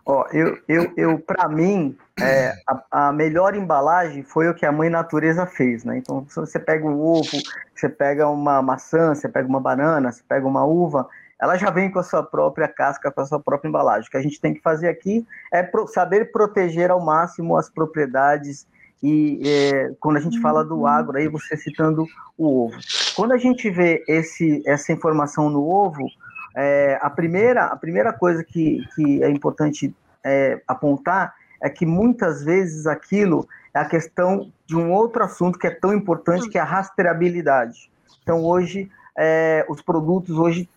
Ó, 0.06 0.26
eu, 0.32 0.58
eu, 0.68 0.92
eu 0.96 1.18
para 1.18 1.48
mim, 1.48 1.96
é, 2.20 2.52
a, 2.66 3.08
a, 3.08 3.12
melhor 3.12 3.54
embalagem 3.54 4.22
foi 4.22 4.48
o 4.48 4.54
que 4.54 4.66
a 4.66 4.72
mãe 4.72 4.90
natureza 4.90 5.46
fez, 5.46 5.82
né? 5.82 5.96
Então, 5.96 6.26
se 6.28 6.36
você 6.36 6.58
pega 6.58 6.86
um 6.86 7.00
ovo, 7.00 7.38
você 7.74 7.88
pega 7.88 8.28
uma 8.28 8.60
maçã, 8.60 9.14
você 9.14 9.28
pega 9.28 9.48
uma 9.48 9.60
banana, 9.60 10.12
você 10.12 10.22
pega 10.28 10.46
uma 10.46 10.64
uva, 10.64 11.08
ela 11.40 11.56
já 11.56 11.70
vem 11.70 11.90
com 11.90 11.98
a 11.98 12.02
sua 12.02 12.22
própria 12.22 12.68
casca, 12.68 13.10
com 13.10 13.20
a 13.20 13.26
sua 13.26 13.40
própria 13.40 13.68
embalagem. 13.68 14.06
O 14.06 14.10
que 14.10 14.16
a 14.16 14.22
gente 14.22 14.40
tem 14.40 14.52
que 14.52 14.60
fazer 14.60 14.88
aqui 14.88 15.26
é 15.50 15.62
pro, 15.62 15.86
saber 15.88 16.30
proteger 16.30 16.90
ao 16.90 17.00
máximo 17.00 17.56
as 17.56 17.70
propriedades 17.70 18.66
e 19.02 19.42
é, 19.46 19.92
quando 20.00 20.16
a 20.16 20.20
gente 20.20 20.40
fala 20.40 20.64
do 20.64 20.86
agro, 20.86 21.18
aí 21.18 21.28
você 21.28 21.58
citando 21.58 22.06
o 22.38 22.64
ovo. 22.64 22.78
Quando 23.14 23.32
a 23.32 23.36
gente 23.36 23.68
vê 23.68 24.02
esse, 24.08 24.62
essa 24.66 24.92
informação 24.92 25.50
no 25.50 25.68
ovo, 25.68 26.06
é, 26.54 26.98
a, 27.00 27.10
primeira, 27.10 27.66
a 27.66 27.76
primeira 27.76 28.12
coisa 28.12 28.44
que, 28.44 28.86
que 28.94 29.22
é 29.22 29.30
importante 29.30 29.94
é, 30.24 30.60
apontar 30.66 31.34
é 31.60 31.68
que 31.68 31.84
muitas 31.84 32.44
vezes 32.44 32.86
aquilo 32.86 33.48
é 33.74 33.78
a 33.78 33.84
questão 33.84 34.52
de 34.66 34.76
um 34.76 34.92
outro 34.92 35.24
assunto 35.24 35.58
que 35.58 35.66
é 35.66 35.70
tão 35.70 35.92
importante, 35.92 36.48
que 36.48 36.58
é 36.58 36.60
a 36.60 36.64
rastreabilidade. 36.64 37.90
Então, 38.22 38.44
hoje, 38.44 38.90
é, 39.18 39.64
os 39.68 39.82
produtos, 39.82 40.36
hoje, 40.36 40.68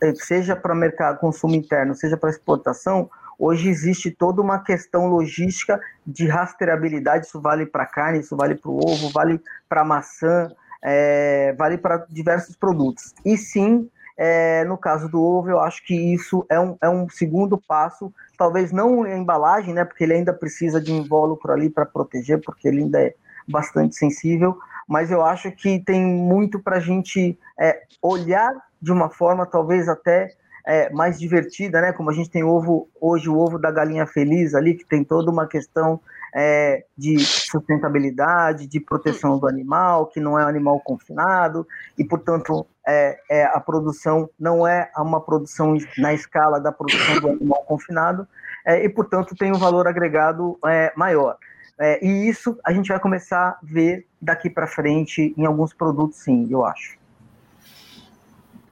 é, 0.00 0.14
seja 0.14 0.54
para 0.54 0.74
mercado 0.74 1.18
consumo 1.18 1.54
interno, 1.54 1.94
seja 1.94 2.16
para 2.16 2.30
exportação, 2.30 3.10
hoje 3.38 3.68
existe 3.68 4.10
toda 4.10 4.40
uma 4.40 4.60
questão 4.60 5.06
logística 5.06 5.80
de 6.06 6.26
rastreabilidade. 6.26 7.26
Isso 7.26 7.40
vale 7.40 7.66
para 7.66 7.86
carne, 7.86 8.20
isso 8.20 8.36
vale 8.36 8.54
para 8.54 8.70
o 8.70 8.76
ovo, 8.76 9.10
vale 9.10 9.40
para 9.68 9.84
maçã, 9.84 10.48
é, 10.82 11.54
vale 11.58 11.78
para 11.78 12.06
diversos 12.08 12.56
produtos. 12.56 13.14
E 13.24 13.36
sim, 13.36 13.88
é, 14.16 14.64
no 14.64 14.78
caso 14.78 15.08
do 15.08 15.22
ovo, 15.22 15.50
eu 15.50 15.60
acho 15.60 15.84
que 15.84 15.94
isso 15.94 16.46
é 16.48 16.58
um, 16.58 16.76
é 16.80 16.88
um 16.88 17.08
segundo 17.08 17.58
passo, 17.58 18.12
talvez 18.38 18.70
não 18.72 19.02
a 19.02 19.16
embalagem, 19.16 19.74
né, 19.74 19.84
porque 19.84 20.04
ele 20.04 20.14
ainda 20.14 20.32
precisa 20.32 20.80
de 20.80 20.92
invólucro 20.92 21.52
ali 21.52 21.68
para 21.68 21.86
proteger, 21.86 22.40
porque 22.40 22.68
ele 22.68 22.82
ainda 22.82 23.00
é 23.00 23.14
bastante 23.48 23.96
sensível, 23.96 24.58
mas 24.88 25.10
eu 25.10 25.22
acho 25.22 25.50
que 25.52 25.80
tem 25.80 26.04
muito 26.04 26.60
para 26.60 26.76
a 26.76 26.80
gente 26.80 27.38
é, 27.58 27.82
olhar 28.00 28.54
de 28.80 28.92
uma 28.92 29.08
forma 29.10 29.46
talvez 29.46 29.88
até 29.88 30.34
é, 30.66 30.90
mais 30.90 31.18
divertida, 31.18 31.80
né? 31.80 31.92
Como 31.92 32.10
a 32.10 32.12
gente 32.12 32.30
tem 32.30 32.42
ovo 32.42 32.88
hoje, 33.00 33.28
o 33.28 33.38
ovo 33.38 33.58
da 33.58 33.70
galinha 33.70 34.06
feliz 34.06 34.54
ali, 34.54 34.74
que 34.74 34.84
tem 34.84 35.04
toda 35.04 35.30
uma 35.30 35.46
questão 35.46 36.00
é, 36.34 36.84
de 36.96 37.18
sustentabilidade, 37.20 38.66
de 38.66 38.80
proteção 38.80 39.38
do 39.38 39.46
animal, 39.46 40.06
que 40.06 40.18
não 40.18 40.38
é 40.38 40.44
um 40.44 40.48
animal 40.48 40.80
confinado, 40.80 41.66
e, 41.96 42.04
portanto, 42.04 42.66
é, 42.86 43.18
é, 43.30 43.44
a 43.44 43.60
produção 43.60 44.28
não 44.38 44.66
é 44.66 44.90
uma 44.96 45.20
produção 45.20 45.76
na 45.96 46.12
escala 46.12 46.60
da 46.60 46.72
produção 46.72 47.20
do 47.20 47.28
animal 47.28 47.62
confinado, 47.64 48.26
é, 48.66 48.84
e, 48.84 48.88
portanto, 48.88 49.36
tem 49.36 49.52
um 49.52 49.58
valor 49.58 49.86
agregado 49.86 50.58
é, 50.66 50.92
maior. 50.96 51.36
É, 51.78 52.04
e 52.04 52.28
isso 52.28 52.58
a 52.64 52.72
gente 52.72 52.88
vai 52.88 52.98
começar 52.98 53.50
a 53.50 53.58
ver 53.62 54.06
daqui 54.20 54.48
para 54.48 54.66
frente 54.66 55.34
em 55.36 55.44
alguns 55.44 55.72
produtos, 55.72 56.18
sim, 56.18 56.48
eu 56.50 56.64
acho. 56.64 56.96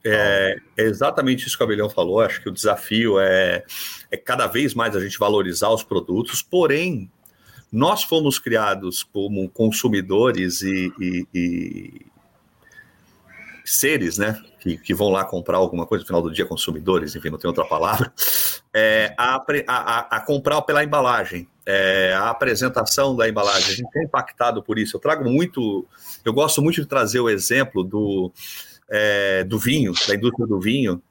É, 0.04 0.56
é, 0.76 0.82
exatamente 0.82 1.46
isso 1.46 1.56
que 1.56 1.62
o 1.62 1.66
Abelhão 1.66 1.88
falou. 1.88 2.20
Acho 2.20 2.42
que 2.42 2.48
o 2.48 2.52
desafio 2.52 3.20
é, 3.20 3.64
é 4.10 4.16
cada 4.16 4.46
vez 4.46 4.74
mais 4.74 4.96
a 4.96 5.00
gente 5.00 5.18
valorizar 5.18 5.70
os 5.70 5.82
produtos, 5.84 6.42
porém, 6.42 7.10
nós 7.70 8.02
fomos 8.02 8.38
criados 8.38 9.02
como 9.02 9.48
consumidores 9.48 10.62
e, 10.62 10.92
e, 11.00 11.26
e 11.32 12.06
seres, 13.64 14.18
né, 14.18 14.40
que, 14.60 14.76
que, 14.76 14.92
vão 14.92 15.08
lá 15.08 15.24
comprar 15.24 15.56
alguma 15.56 15.86
coisa 15.86 16.02
no 16.02 16.06
final 16.06 16.22
do 16.22 16.32
dia, 16.32 16.44
consumidores, 16.44 17.14
enfim, 17.14 17.30
não 17.30 17.38
tem 17.38 17.48
outra 17.48 17.64
palavra, 17.64 18.12
é, 18.74 19.14
a, 19.16 19.36
a, 19.68 20.16
a, 20.16 20.20
comprar 20.20 20.60
pela 20.62 20.82
embalagem, 20.82 21.48
é, 21.64 22.12
a 22.14 22.30
apresentação 22.30 23.14
da 23.14 23.28
embalagem. 23.28 23.72
A 23.72 23.76
gente 23.76 23.98
é 23.98 24.04
impactado 24.04 24.62
por 24.62 24.78
isso. 24.78 24.96
Eu 24.96 25.00
trago 25.00 25.28
muito, 25.28 25.86
eu 26.24 26.32
gosto 26.32 26.60
muito 26.60 26.80
de 26.80 26.86
trazer 26.86 27.20
o 27.20 27.30
exemplo 27.30 27.84
do, 27.84 28.32
é, 28.92 29.42
do 29.42 29.58
vinho, 29.58 29.92
da 30.06 30.14
indústria 30.14 30.46
do 30.46 30.60
vinho, 30.60 31.02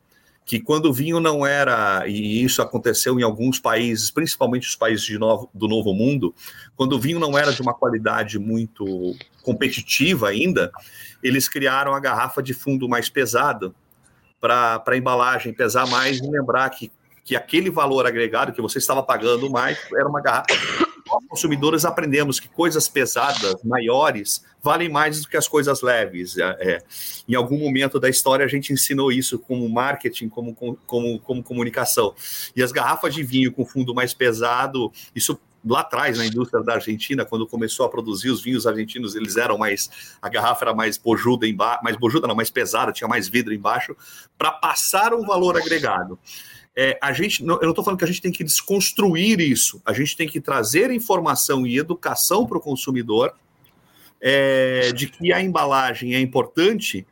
que 0.45 0.59
quando 0.59 0.85
o 0.85 0.93
vinho 0.93 1.19
não 1.19 1.45
era, 1.45 2.07
e 2.07 2.43
isso 2.43 2.61
aconteceu 2.61 3.19
em 3.19 3.23
alguns 3.23 3.59
países, 3.59 4.11
principalmente 4.11 4.67
os 4.67 4.75
países 4.75 5.09
novo, 5.17 5.49
do 5.53 5.67
Novo 5.67 5.93
Mundo, 5.93 6.33
quando 6.75 6.93
o 6.93 6.99
vinho 6.99 7.19
não 7.19 7.37
era 7.37 7.51
de 7.51 7.61
uma 7.61 7.73
qualidade 7.73 8.37
muito 8.37 9.15
competitiva 9.41 10.29
ainda, 10.29 10.71
eles 11.23 11.49
criaram 11.49 11.93
a 11.93 11.99
garrafa 11.99 12.43
de 12.43 12.53
fundo 12.53 12.87
mais 12.87 13.09
pesada 13.09 13.73
para 14.39 14.83
a 14.85 14.97
embalagem 14.97 15.53
pesar 15.53 15.87
mais 15.87 16.19
e 16.19 16.29
lembrar 16.29 16.69
que, 16.69 16.91
que 17.23 17.35
aquele 17.35 17.69
valor 17.71 18.05
agregado 18.05 18.53
que 18.53 18.61
você 18.61 18.77
estava 18.77 19.01
pagando 19.01 19.49
mais 19.49 19.79
era 19.95 20.07
uma 20.07 20.21
garrafa. 20.21 20.90
Nós, 21.11 21.23
consumidores, 21.27 21.85
aprendemos 21.85 22.39
que 22.39 22.47
coisas 22.47 22.87
pesadas, 22.87 23.55
maiores, 23.63 24.43
valem 24.63 24.89
mais 24.89 25.21
do 25.21 25.27
que 25.27 25.35
as 25.35 25.47
coisas 25.47 25.81
leves. 25.81 26.37
É, 26.37 26.57
é, 26.59 26.83
em 27.27 27.35
algum 27.35 27.57
momento 27.57 27.99
da 27.99 28.09
história 28.09 28.45
a 28.45 28.47
gente 28.47 28.71
ensinou 28.71 29.11
isso 29.11 29.37
como 29.39 29.67
marketing, 29.67 30.29
como, 30.29 30.55
como, 30.85 31.19
como 31.19 31.43
comunicação. 31.43 32.13
E 32.55 32.63
as 32.63 32.71
garrafas 32.71 33.13
de 33.13 33.23
vinho 33.23 33.51
com 33.51 33.65
fundo 33.65 33.93
mais 33.93 34.13
pesado, 34.13 34.91
isso 35.15 35.39
lá 35.65 35.81
atrás 35.81 36.17
na 36.17 36.25
indústria 36.25 36.63
da 36.63 36.73
Argentina, 36.73 37.25
quando 37.25 37.45
começou 37.47 37.85
a 37.85 37.89
produzir 37.89 38.29
os 38.29 38.41
vinhos 38.41 38.65
argentinos, 38.65 39.15
eles 39.15 39.37
eram 39.37 39.57
mais 39.57 40.15
a 40.21 40.27
garrafa 40.27 40.65
era 40.65 40.73
mais 40.73 40.97
bojuda 40.97 41.47
embaixo, 41.47 41.83
mais 41.83 41.95
bojuda 41.95 42.27
não, 42.27 42.35
mais 42.35 42.49
pesada, 42.49 42.91
tinha 42.91 43.07
mais 43.07 43.29
vidro 43.29 43.53
embaixo, 43.53 43.95
para 44.37 44.51
passar 44.51 45.13
um 45.13 45.25
valor 45.25 45.57
agregado. 45.57 46.17
É, 46.75 46.97
a 47.01 47.11
gente, 47.11 47.41
eu 47.41 47.47
não 47.47 47.69
estou 47.69 47.83
falando 47.83 47.99
que 47.99 48.05
a 48.05 48.07
gente 48.07 48.21
tem 48.21 48.31
que 48.31 48.43
desconstruir 48.43 49.41
isso, 49.41 49.81
a 49.85 49.91
gente 49.91 50.15
tem 50.15 50.27
que 50.27 50.39
trazer 50.39 50.89
informação 50.89 51.67
e 51.67 51.77
educação 51.77 52.45
para 52.45 52.57
o 52.57 52.61
consumidor 52.61 53.33
é, 54.21 54.91
de 54.93 55.07
que 55.07 55.33
a 55.33 55.41
embalagem 55.41 56.15
é 56.15 56.19
importante 56.21 57.05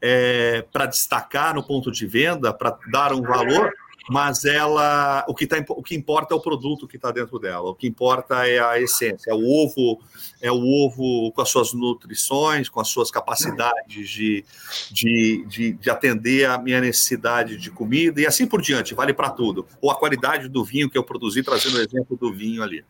é, 0.00 0.64
para 0.72 0.86
destacar 0.86 1.54
no 1.54 1.62
ponto 1.62 1.92
de 1.92 2.06
venda, 2.06 2.52
para 2.52 2.76
dar 2.90 3.12
um 3.12 3.22
valor, 3.22 3.72
mas 4.10 4.44
ela 4.44 5.24
o 5.28 5.34
que, 5.34 5.46
tá, 5.46 5.64
o 5.68 5.82
que 5.84 5.94
importa 5.94 6.34
é 6.34 6.36
o 6.36 6.40
produto 6.40 6.88
que 6.88 6.96
está 6.96 7.12
dentro 7.12 7.38
dela, 7.38 7.70
o 7.70 7.74
que 7.76 7.86
importa 7.86 8.44
é 8.44 8.58
a 8.58 8.80
essência, 8.80 9.30
é 9.30 9.34
o 9.34 9.38
ovo, 9.38 10.02
é 10.42 10.50
o 10.50 10.56
ovo 10.56 11.30
com 11.30 11.40
as 11.40 11.48
suas 11.48 11.72
nutrições, 11.72 12.68
com 12.68 12.80
as 12.80 12.88
suas 12.88 13.08
capacidades 13.08 14.10
de, 14.10 14.44
de, 14.90 15.44
de, 15.46 15.72
de 15.74 15.90
atender 15.90 16.50
a 16.50 16.58
minha 16.58 16.80
necessidade 16.80 17.56
de 17.56 17.70
comida 17.70 18.20
e 18.20 18.26
assim 18.26 18.48
por 18.48 18.60
diante, 18.60 18.94
vale 18.94 19.14
para 19.14 19.30
tudo. 19.30 19.64
Ou 19.80 19.92
a 19.92 19.94
qualidade 19.96 20.48
do 20.48 20.64
vinho 20.64 20.90
que 20.90 20.98
eu 20.98 21.04
produzi, 21.04 21.44
trazendo 21.44 21.76
o 21.76 21.80
exemplo 21.80 22.16
do 22.16 22.32
vinho 22.32 22.64
ali. 22.64 22.84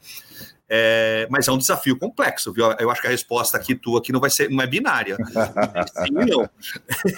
É, 0.73 1.27
mas 1.29 1.49
é 1.49 1.53
um 1.53 1.59
desafio 1.59 1.99
complexo, 1.99 2.53
viu? 2.53 2.67
Eu 2.79 2.93
acho 2.93 3.01
que 3.01 3.09
a 3.09 3.11
resposta 3.11 3.57
aqui 3.57 3.75
tua 3.75 3.99
aqui 3.99 4.13
não 4.13 4.21
vai 4.21 4.31
ser, 4.31 4.49
não 4.49 4.63
é 4.63 4.69
binária. 4.69 5.17
sim, 6.07 6.13
não. 6.13 6.49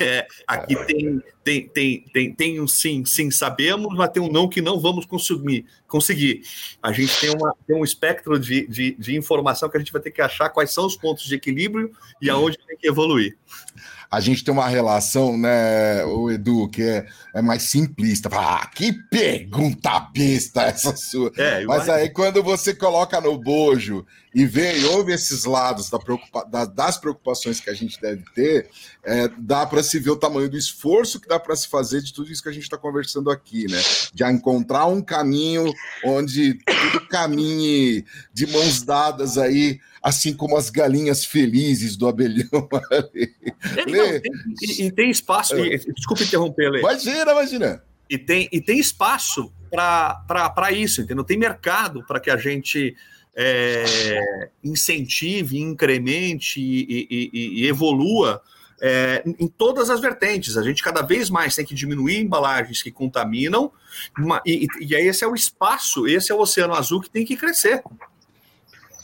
É, 0.01 0.27
aqui 0.47 0.75
tem, 0.87 1.23
tem, 1.45 1.69
tem, 1.69 2.05
tem, 2.13 2.35
tem 2.35 2.61
um 2.63 2.67
sim, 2.67 3.05
sim, 3.05 3.31
sabemos, 3.31 3.95
mas 3.95 4.09
tem 4.09 4.23
um 4.23 4.33
não 4.33 4.49
que 4.49 4.63
não 4.63 4.81
vamos 4.81 5.05
consumir, 5.05 5.67
conseguir. 5.87 6.41
A 6.83 6.93
gente 6.93 7.21
tem, 7.21 7.29
uma, 7.29 7.55
tem 7.67 7.77
um 7.77 7.85
espectro 7.85 8.39
de, 8.39 8.67
de, 8.67 8.97
de 8.99 9.17
informação 9.17 9.69
que 9.69 9.77
a 9.77 9.81
gente 9.81 9.93
vai 9.93 10.01
ter 10.01 10.13
que 10.13 10.23
achar 10.23 10.49
quais 10.49 10.73
são 10.73 10.87
os 10.87 10.97
pontos 10.97 11.25
de 11.25 11.35
equilíbrio 11.35 11.93
e 12.23 12.31
aonde 12.31 12.57
tem 12.67 12.79
que 12.79 12.89
evoluir 12.89 13.37
a 14.13 14.21
gente 14.21 14.45
tem 14.45 14.53
uma 14.53 14.69
relação, 14.69 15.39
né, 15.39 16.05
o 16.05 16.31
Edu, 16.31 16.69
que 16.69 16.83
é, 16.83 17.07
é 17.35 17.41
mais 17.41 17.63
simplista. 17.63 18.29
Ah, 18.31 18.69
que 18.75 18.93
pergunta 18.93 19.99
besta 20.15 20.65
essa 20.65 20.95
sua. 20.95 21.33
É, 21.35 21.65
Mas 21.65 21.89
aí 21.89 22.11
quando 22.11 22.43
você 22.43 22.75
coloca 22.75 23.19
no 23.23 23.39
bojo 23.39 24.05
e 24.35 24.47
vê 24.47 24.79
e 24.79 24.85
ouve 24.87 25.13
esses 25.13 25.45
lados 25.45 25.91
da 25.91 25.99
preocupa 25.99 26.45
da, 26.45 26.65
das 26.65 26.97
preocupações 26.97 27.61
que 27.61 27.69
a 27.69 27.75
gente 27.75 28.01
deve 28.01 28.25
ter, 28.35 28.69
é, 29.05 29.29
dá 29.39 29.67
para 29.67 29.83
se 29.83 29.99
ver 29.99 30.11
o 30.11 30.17
tamanho 30.17 30.49
do 30.49 30.57
esforço 30.57 31.21
que 31.21 31.29
dá 31.29 31.39
para 31.39 31.55
se 31.55 31.69
fazer 31.69 32.01
de 32.01 32.13
tudo 32.13 32.31
isso 32.31 32.43
que 32.43 32.49
a 32.49 32.53
gente 32.53 32.65
está 32.65 32.79
conversando 32.79 33.31
aqui, 33.31 33.67
né? 33.71 33.81
De 34.13 34.25
encontrar 34.25 34.87
um 34.87 35.03
caminho 35.03 35.73
onde 36.05 36.55
tudo 36.55 37.07
caminhe 37.09 38.05
de 38.33 38.47
mãos 38.47 38.83
dadas 38.83 39.37
aí 39.37 39.81
assim 40.03 40.35
como 40.35 40.57
as 40.57 40.69
galinhas 40.69 41.25
felizes 41.25 41.97
do 41.97 42.09
abelhão. 42.09 42.49
Lê. 43.87 44.21
Tem, 44.21 44.33
e, 44.61 44.87
e, 44.87 44.91
tem 44.91 45.11
espaço, 45.11 45.57
e, 45.57 45.79
desculpa 45.79 46.25
interromper, 46.25 46.71
Lê. 46.71 46.81
Imagina, 46.81 47.31
imagina. 47.31 47.83
E 48.11 48.19
tem, 48.19 48.49
e 48.51 48.61
tem 48.61 48.79
espaço 48.79 49.53
para 49.71 50.73
isso, 50.73 51.01
entendeu? 51.01 51.25
Tem 51.25 51.39
mercado 51.39 52.05
para 52.07 52.21
que 52.21 52.31
a 52.31 52.37
gente 52.37 52.95
é, 53.37 54.51
incentive, 54.63 55.59
incremente 55.59 56.61
e, 56.61 57.07
e, 57.11 57.63
e 57.63 57.69
evolua 57.69 58.43
é, 58.81 59.23
em 59.39 59.47
todas 59.47 59.89
as 59.91 60.01
vertentes. 60.01 60.57
A 60.57 60.63
gente 60.63 60.83
cada 60.83 61.03
vez 61.03 61.31
mais 61.31 61.55
tem 61.55 61.65
que 61.65 61.75
diminuir 61.75 62.21
embalagens 62.21 62.83
que 62.83 62.91
contaminam, 62.91 63.71
e, 64.45 64.67
e 64.81 64.95
aí 64.95 65.07
esse 65.07 65.25
é 65.25 65.29
o 65.29 65.35
espaço, 65.35 66.07
esse 66.07 66.33
é 66.33 66.35
o 66.35 66.41
oceano 66.41 66.75
azul 66.75 67.01
que 67.01 67.09
tem 67.09 67.25
que 67.25 67.37
crescer. 67.37 67.83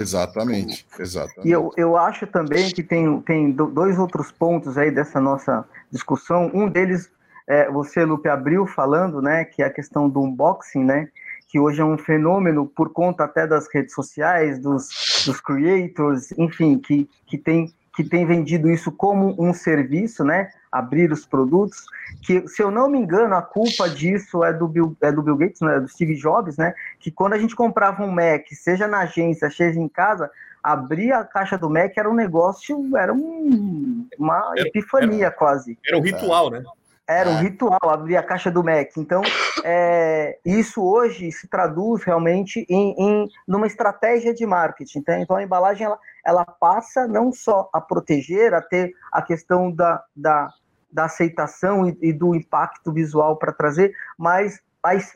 Exatamente, 0.01 0.87
exatamente. 0.99 1.49
E 1.49 1.51
eu, 1.51 1.73
eu 1.77 1.97
acho 1.97 2.27
também 2.27 2.71
que 2.71 2.83
tem, 2.83 3.21
tem 3.23 3.51
dois 3.51 3.99
outros 3.99 4.31
pontos 4.31 4.79
aí 4.79 4.91
dessa 4.93 5.21
nossa 5.21 5.65
discussão. 5.91 6.51
Um 6.55 6.69
deles, 6.69 7.11
é, 7.49 7.69
você, 7.71 8.05
Lupe, 8.05 8.29
abriu 8.29 8.65
falando, 8.67 9.21
né, 9.21 9.45
que 9.45 9.61
é 9.63 9.67
a 9.67 9.73
questão 9.73 10.09
do 10.09 10.23
unboxing, 10.23 10.85
né, 10.85 11.09
que 11.49 11.59
hoje 11.59 11.81
é 11.81 11.85
um 11.85 11.97
fenômeno 11.97 12.67
por 12.67 12.93
conta 12.93 13.25
até 13.25 13.47
das 13.47 13.67
redes 13.73 13.95
sociais, 13.95 14.61
dos, 14.61 14.89
dos 15.27 15.41
creators, 15.41 16.31
enfim, 16.33 16.79
que, 16.79 17.09
que 17.27 17.39
tem 17.39 17.73
que 17.99 18.05
tem 18.05 18.25
vendido 18.25 18.71
isso 18.71 18.93
como 18.93 19.35
um 19.37 19.53
serviço, 19.53 20.23
né? 20.23 20.51
Abrir 20.71 21.11
os 21.11 21.27
produtos. 21.27 21.85
Que, 22.23 22.47
se 22.47 22.63
eu 22.63 22.71
não 22.71 22.89
me 22.89 22.97
engano, 22.97 23.35
a 23.35 23.43
culpa 23.43 23.91
disso 23.91 24.45
é 24.45 24.53
do 24.53 24.69
Bill, 24.69 24.97
é 25.01 25.11
do 25.11 25.21
Bill 25.21 25.37
Gates, 25.37 25.61
né? 25.61 25.81
do 25.81 25.89
Steve 25.89 26.15
Jobs, 26.15 26.57
né? 26.57 26.75
Que 27.01 27.11
quando 27.11 27.33
a 27.33 27.39
gente 27.39 27.57
comprava 27.57 28.05
um 28.05 28.13
Mac, 28.13 28.47
seja 28.53 28.87
na 28.87 29.01
agência, 29.01 29.51
seja 29.51 29.81
em 29.81 29.89
casa, 29.89 30.31
abrir 30.63 31.13
a 31.13 31.25
caixa 31.25 31.59
do 31.59 31.69
Mac 31.69 31.93
era 31.97 32.09
um 32.09 32.15
negócio, 32.15 32.97
era 32.97 33.13
um, 33.13 34.07
uma 34.17 34.53
epifania 34.57 35.27
era, 35.27 35.35
quase. 35.35 35.77
Era 35.85 35.99
um 35.99 36.03
ritual, 36.03 36.51
né? 36.51 36.63
Era 37.09 37.31
um 37.31 37.39
ritual 37.39 37.79
abrir 37.85 38.19
a 38.19 38.23
caixa 38.23 38.51
do 38.51 38.63
Mac. 38.63 38.91
Então, 38.99 39.23
é, 39.65 40.39
isso 40.45 40.83
hoje 40.83 41.33
se 41.33 41.49
traduz 41.49 42.05
realmente 42.05 42.67
em, 42.69 42.95
em 42.99 43.29
numa 43.47 43.67
estratégia 43.67 44.35
de 44.35 44.45
marketing. 44.45 45.01
Tá? 45.01 45.19
Então, 45.19 45.37
a 45.37 45.43
embalagem 45.43 45.87
ela, 45.87 45.99
ela 46.25 46.45
passa 46.45 47.09
não 47.09 47.33
só 47.33 47.71
a 47.73 47.81
proteger, 47.81 48.53
a 48.53 48.61
ter 48.61 48.93
a 49.11 49.23
questão 49.23 49.73
da, 49.73 50.05
da, 50.15 50.53
da 50.93 51.05
aceitação 51.07 51.89
e, 51.89 51.97
e 52.03 52.13
do 52.13 52.35
impacto 52.35 52.93
visual 52.93 53.39
para 53.39 53.53
trazer, 53.53 53.95
mas 54.19 54.61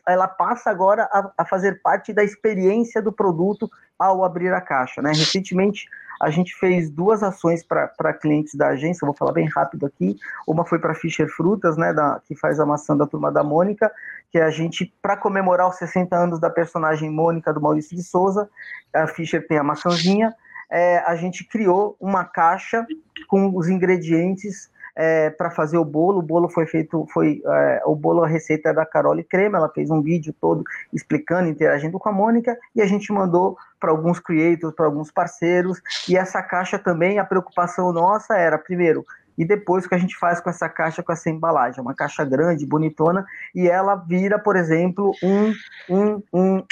ela 0.07 0.29
passa 0.29 0.71
agora 0.71 1.09
a, 1.13 1.31
a, 1.39 1.45
fazer 1.45 1.81
parte 1.83 2.13
da 2.13 2.25
experiência 2.25 3.01
do 3.01 3.13
produto 3.13 3.71
ao 3.99 4.25
abrir 4.25 4.53
a 4.53 4.61
caixa. 4.61 5.01
Né? 5.01 5.11
Recentemente, 5.11 5.87
a 6.21 6.31
gente 6.31 6.55
fez 6.55 6.91
duas 6.91 7.23
ações 7.23 7.65
para 7.65 8.13
clientes 8.13 8.55
da 8.55 8.69
agência, 8.69 9.07
vou 9.07 9.15
falar 9.15 9.33
bem 9.33 9.49
rápido 9.49 9.87
aqui. 9.87 10.17
Uma 10.47 10.65
foi 10.65 10.79
para 10.79 10.95
Fischer 10.95 11.29
Frutas, 11.29 11.77
né, 11.77 11.93
da, 11.93 12.21
que 12.27 12.37
faz 12.37 12.61
a 12.61 12.67
maçã 12.67 12.97
da 12.97 13.07
turma 13.07 13.31
da 13.31 13.43
Mônica, 13.43 13.91
que 14.31 14.39
a 14.39 14.51
gente, 14.51 14.93
para 15.03 15.17
comemorar 15.17 15.69
os 15.69 15.77
60 15.77 16.17
anos 16.17 16.41
da 16.41 16.49
personagem 16.49 17.11
Mônica 17.11 17.53
do 17.53 17.61
Maurício 17.61 17.97
de 17.97 18.03
Souza, 18.03 18.49
a 18.95 19.07
Fischer 19.07 19.47
tem 19.47 19.59
a 19.59 19.65
maçãzinha, 19.65 20.35
é, 20.71 20.99
a 20.99 21.15
gente 21.17 21.45
criou 21.45 21.97
uma 22.01 22.25
caixa 22.25 22.87
com 23.29 23.55
os 23.55 23.69
ingredientes 23.69 24.71
é, 24.95 25.31
para 25.31 25.51
fazer 25.51 25.79
o 25.79 25.85
bolo. 25.85 26.19
O 26.19 26.23
bolo 26.23 26.49
foi 26.49 26.67
feito, 26.67 27.07
foi 27.13 27.43
é, 27.45 27.83
o 27.85 27.95
bolo 27.95 28.25
a 28.25 28.29
receita 28.29 28.71
é 28.71 28.73
da 28.73 28.87
Carole 28.87 29.25
Crema. 29.25 29.59
Ela 29.59 29.69
fez 29.69 29.91
um 29.91 30.03
vídeo 30.03 30.35
todo 30.41 30.65
explicando, 30.93 31.49
interagindo 31.49 31.99
com 31.99 32.09
a 32.09 32.13
Mônica 32.13 32.57
e 32.75 32.83
a 32.83 32.87
gente 32.87 33.13
mandou 33.13 33.57
para 33.81 33.91
alguns 33.91 34.21
creators, 34.21 34.75
para 34.75 34.87
alguns 34.87 35.11
parceiros. 35.11 35.81
E 36.09 36.17
essa 36.17 36.43
caixa 36.43 36.79
também, 36.79 37.19
a 37.19 37.25
preocupação 37.25 37.93
nossa 37.93 38.37
era 38.37 38.59
primeiro 38.59 39.05
e 39.37 39.45
depois 39.45 39.85
o 39.85 39.89
que 39.89 39.95
a 39.95 39.99
gente 39.99 40.17
faz 40.17 40.41
com 40.41 40.51
essa 40.51 40.69
caixa, 40.69 41.03
com 41.03 41.13
essa 41.13 41.31
embalagem, 41.31 41.81
uma 41.81 41.95
caixa 41.95 42.25
grande, 42.25 42.67
bonitona, 42.67 43.27
e 43.55 43.69
ela 43.69 43.95
vira, 43.95 44.39
por 44.39 44.57
exemplo, 44.57 45.13
um, 45.23 45.53
um, 45.89 46.23
um, 46.33 46.65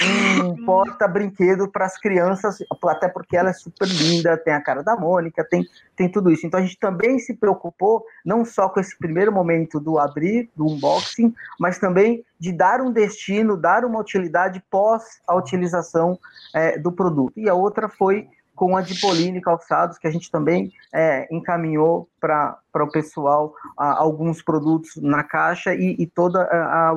um 0.43 0.65
porta-brinquedo 0.65 1.67
para 1.67 1.85
as 1.85 1.97
crianças, 1.97 2.57
até 2.87 3.07
porque 3.07 3.35
ela 3.35 3.49
é 3.49 3.53
super 3.53 3.87
linda, 3.87 4.37
tem 4.37 4.53
a 4.53 4.61
cara 4.61 4.83
da 4.83 4.95
Mônica, 4.95 5.43
tem, 5.43 5.65
tem 5.95 6.09
tudo 6.09 6.31
isso. 6.31 6.45
Então 6.45 6.59
a 6.59 6.63
gente 6.63 6.77
também 6.77 7.19
se 7.19 7.33
preocupou, 7.33 8.05
não 8.25 8.45
só 8.45 8.69
com 8.69 8.79
esse 8.79 8.97
primeiro 8.97 9.31
momento 9.31 9.79
do 9.79 9.97
abrir, 9.97 10.49
do 10.55 10.65
unboxing, 10.65 11.33
mas 11.59 11.77
também 11.79 12.23
de 12.39 12.51
dar 12.51 12.81
um 12.81 12.91
destino, 12.91 13.55
dar 13.55 13.85
uma 13.85 13.99
utilidade 13.99 14.63
pós 14.69 15.21
a 15.27 15.35
utilização 15.35 16.17
é, 16.55 16.77
do 16.77 16.91
produto. 16.91 17.33
E 17.37 17.47
a 17.47 17.53
outra 17.53 17.87
foi 17.87 18.27
com 18.55 18.77
a 18.77 18.81
Dipoline 18.81 19.41
Calçados, 19.41 19.97
que 19.97 20.07
a 20.07 20.11
gente 20.11 20.29
também 20.29 20.71
é, 20.93 21.27
encaminhou 21.31 22.07
para 22.19 22.59
o 22.75 22.91
pessoal 22.91 23.53
a, 23.77 23.97
alguns 23.97 24.41
produtos 24.41 24.95
na 24.97 25.23
caixa 25.23 25.73
e, 25.73 25.95
e 25.97 26.05
todo 26.05 26.37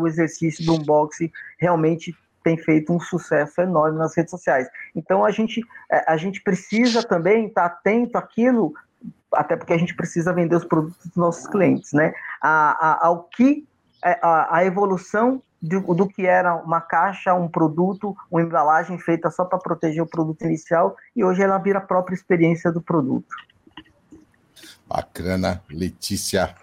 o 0.00 0.06
exercício 0.06 0.64
do 0.64 0.74
unboxing 0.74 1.30
realmente 1.58 2.14
tem 2.42 2.58
feito 2.58 2.92
um 2.92 3.00
sucesso 3.00 3.60
enorme 3.62 3.98
nas 3.98 4.14
redes 4.14 4.30
sociais. 4.30 4.68
Então 4.94 5.24
a 5.24 5.30
gente, 5.30 5.62
é, 5.90 6.04
a 6.06 6.16
gente 6.16 6.42
precisa 6.42 7.02
também 7.02 7.46
estar 7.46 7.68
tá 7.68 7.74
atento 7.74 8.18
àquilo, 8.18 8.74
até 9.32 9.56
porque 9.56 9.72
a 9.72 9.78
gente 9.78 9.96
precisa 9.96 10.32
vender 10.32 10.54
os 10.54 10.64
produtos 10.64 11.06
dos 11.06 11.16
nossos 11.16 11.46
clientes, 11.46 11.92
né? 11.92 12.12
A, 12.40 12.90
a, 12.90 13.06
ao 13.06 13.24
que 13.24 13.66
a, 14.04 14.56
a 14.58 14.64
evolução 14.64 15.42
do, 15.60 15.80
do, 15.94 16.06
que 16.06 16.26
era 16.26 16.54
uma 16.54 16.80
caixa, 16.80 17.34
um 17.34 17.48
produto, 17.48 18.14
uma 18.30 18.42
embalagem 18.42 18.98
feita 18.98 19.30
só 19.30 19.44
para 19.44 19.58
proteger 19.58 20.02
o 20.02 20.06
produto 20.06 20.42
inicial, 20.42 20.94
e 21.16 21.24
hoje 21.24 21.42
ela 21.42 21.58
vira 21.58 21.78
a 21.78 21.82
própria 21.82 22.14
experiência 22.14 22.70
do 22.70 22.82
produto. 22.82 23.34
Bacana, 24.86 25.62
Letícia. 25.70 26.54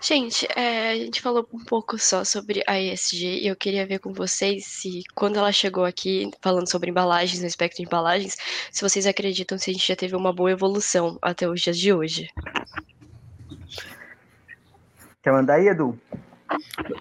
Gente, 0.00 0.46
é, 0.54 0.92
a 0.92 0.96
gente 0.96 1.20
falou 1.20 1.46
um 1.52 1.64
pouco 1.64 1.98
só 1.98 2.22
sobre 2.22 2.62
a 2.68 2.80
ESG 2.80 3.40
e 3.42 3.48
eu 3.48 3.56
queria 3.56 3.84
ver 3.84 3.98
com 3.98 4.12
vocês 4.12 4.64
se, 4.64 5.02
quando 5.12 5.38
ela 5.38 5.50
chegou 5.50 5.84
aqui 5.84 6.30
falando 6.40 6.70
sobre 6.70 6.90
embalagens, 6.90 7.40
no 7.40 7.46
espectro 7.46 7.78
de 7.78 7.88
embalagens, 7.88 8.36
se 8.70 8.80
vocês 8.80 9.06
acreditam 9.06 9.58
se 9.58 9.70
a 9.70 9.72
gente 9.72 9.88
já 9.88 9.96
teve 9.96 10.14
uma 10.14 10.32
boa 10.32 10.52
evolução 10.52 11.18
até 11.20 11.48
os 11.48 11.60
dias 11.60 11.76
de 11.76 11.92
hoje. 11.92 12.28
Quer 15.28 15.32
mandar 15.32 15.54
aí, 15.56 15.68
Edu? 15.68 15.94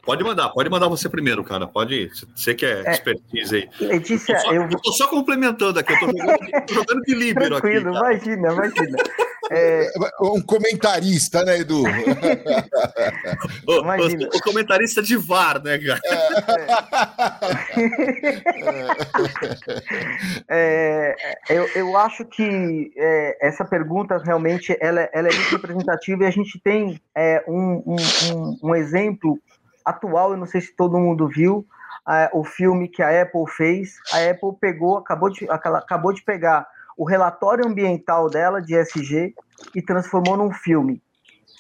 Pode 0.04 0.22
mandar, 0.22 0.50
pode 0.50 0.70
mandar 0.70 0.90
você 0.90 1.08
primeiro, 1.08 1.46
cara. 1.46 1.66
Pode. 1.66 2.12
Você 2.36 2.54
que 2.54 2.66
é, 2.66 2.82
expertise 2.92 3.56
aí. 3.56 3.70
Letícia, 3.88 4.34
eu, 4.52 4.68
tô 4.68 4.78
só, 4.80 4.90
eu... 4.90 4.94
só 4.96 5.08
complementando 5.08 5.80
aqui, 5.80 5.94
eu 5.94 6.00
tô 6.00 6.08
jogando, 6.08 6.70
jogando 6.70 7.02
de 7.04 7.16
líbero 7.16 7.56
aqui. 7.56 7.70
Tranquilo, 7.70 7.96
imagina, 7.96 8.52
imagina. 8.52 8.98
É... 9.52 9.92
Um 10.22 10.42
comentarista, 10.42 11.44
né, 11.44 11.60
Edu? 11.60 11.84
o, 13.66 13.72
o, 13.72 14.38
o, 14.38 14.42
comentarista 14.42 15.02
de 15.02 15.16
VAR, 15.16 15.62
né, 15.64 15.78
cara? 15.78 16.02
É... 20.50 21.16
é, 21.50 21.56
eu, 21.56 21.68
eu 21.76 21.98
acho 21.98 22.26
que 22.26 22.92
é, 22.98 23.48
essa 23.48 23.64
pergunta 23.64 24.18
realmente 24.18 24.78
ela, 24.82 25.10
ela 25.14 25.28
é 25.28 25.34
muito 25.34 25.52
representativa 25.52 26.24
e 26.24 26.28
a 26.28 26.32
gente 26.32 26.60
tem 26.60 27.00
é, 27.16 27.44
um, 27.48 27.84
um, 27.86 28.58
um 28.64 28.76
exemplo 28.76 29.40
atual, 29.86 30.32
eu 30.32 30.38
não 30.38 30.46
sei 30.46 30.62
se 30.62 30.76
todo 30.76 31.00
mundo 31.00 31.28
viu, 31.28 31.66
o 32.34 32.44
filme 32.44 32.88
que 32.88 33.02
a 33.02 33.22
Apple 33.22 33.46
fez. 33.50 33.96
A 34.14 34.30
Apple 34.30 34.58
pegou, 34.60 34.98
acabou 34.98 35.30
de, 35.30 35.48
acabou 35.50 36.14
de 36.14 36.24
pegar 36.24 36.66
o 36.98 37.06
relatório 37.06 37.66
ambiental 37.66 38.30
dela, 38.30 38.62
de 38.62 38.76
SG, 38.76 39.34
e 39.76 39.82
transformou 39.82 40.36
num 40.36 40.52
filme. 40.52 41.02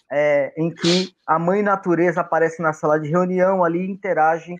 É, 0.10 0.54
em 0.58 0.73
que 0.73 1.13
a 1.26 1.38
mãe 1.38 1.62
natureza 1.62 2.21
aparece 2.21 2.62
na 2.62 2.71
sala 2.71 2.97
de 2.97 3.10
reunião 3.10 3.62
ali 3.62 3.91
interage 3.91 4.56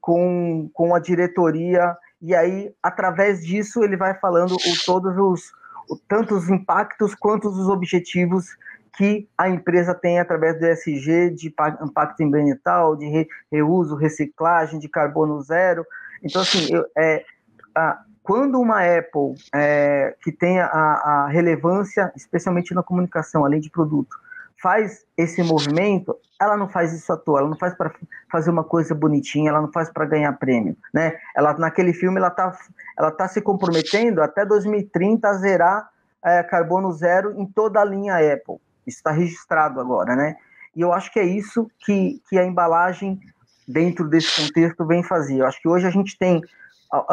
com, 0.00 0.70
com 0.72 0.94
a 0.94 1.00
diretoria 1.00 1.96
e 2.20 2.36
aí 2.36 2.72
através 2.80 3.44
disso 3.44 3.82
ele 3.82 3.96
vai 3.96 4.14
falando 4.20 4.54
o, 4.54 4.84
todos 4.86 5.18
os 5.18 5.52
o, 5.90 6.54
impactos 6.54 7.16
quanto 7.16 7.48
os 7.48 7.68
objetivos 7.68 8.56
que 8.96 9.28
a 9.36 9.48
empresa 9.48 9.92
tem 9.92 10.20
através 10.20 10.56
do 10.60 10.66
ESG 10.66 11.30
de 11.30 11.48
impacto 11.48 12.22
ambiental, 12.22 12.94
de 12.94 13.06
re, 13.06 13.28
reuso, 13.50 13.96
reciclagem, 13.96 14.78
de 14.78 14.88
carbono 14.88 15.42
zero. 15.42 15.84
Então 16.22 16.42
assim, 16.42 16.72
eu, 16.72 16.84
é, 16.96 17.24
a, 17.74 18.04
quando 18.22 18.60
uma 18.60 18.80
Apple 18.80 19.34
é, 19.54 20.14
que 20.22 20.30
tem 20.30 20.60
a, 20.60 20.66
a, 20.66 21.28
relevância, 21.28 22.12
especialmente 22.14 22.74
na 22.74 22.82
comunicação, 22.82 23.44
além 23.44 23.60
de 23.60 23.68
produto, 23.68 24.16
faz 24.62 25.04
esse 25.16 25.42
movimento, 25.42 26.16
ela 26.40 26.56
não 26.56 26.68
faz 26.68 26.92
isso 26.92 27.12
à 27.12 27.16
toa, 27.16 27.40
ela 27.40 27.48
não 27.48 27.58
faz 27.58 27.74
para 27.74 27.92
fazer 28.30 28.50
uma 28.50 28.62
coisa 28.62 28.94
bonitinha, 28.94 29.50
ela 29.50 29.60
não 29.60 29.72
faz 29.72 29.90
para 29.90 30.04
ganhar 30.04 30.32
prêmio, 30.34 30.76
né? 30.94 31.18
Ela 31.34 31.52
naquele 31.54 31.92
filme 31.92 32.18
ela 32.18 32.28
está 32.28 32.56
ela 32.96 33.10
tá 33.10 33.26
se 33.26 33.40
comprometendo 33.40 34.22
até 34.22 34.46
2030 34.46 35.28
a 35.28 35.34
zerar 35.34 35.90
é, 36.24 36.42
carbono 36.44 36.92
zero 36.92 37.34
em 37.36 37.44
toda 37.44 37.80
a 37.80 37.84
linha 37.84 38.14
Apple. 38.14 38.56
Isso 38.86 38.98
está 38.98 39.10
registrado 39.10 39.80
agora, 39.80 40.14
né? 40.14 40.36
E 40.76 40.80
eu 40.80 40.92
acho 40.92 41.12
que 41.12 41.18
é 41.18 41.24
isso 41.24 41.68
que, 41.80 42.22
que 42.28 42.38
a 42.38 42.44
embalagem 42.44 43.20
dentro 43.66 44.08
desse 44.08 44.42
contexto 44.42 44.86
vem 44.86 45.02
fazer. 45.02 45.38
Eu 45.38 45.46
acho 45.46 45.60
que 45.60 45.68
hoje 45.68 45.86
a 45.86 45.90
gente 45.90 46.16
tem 46.16 46.40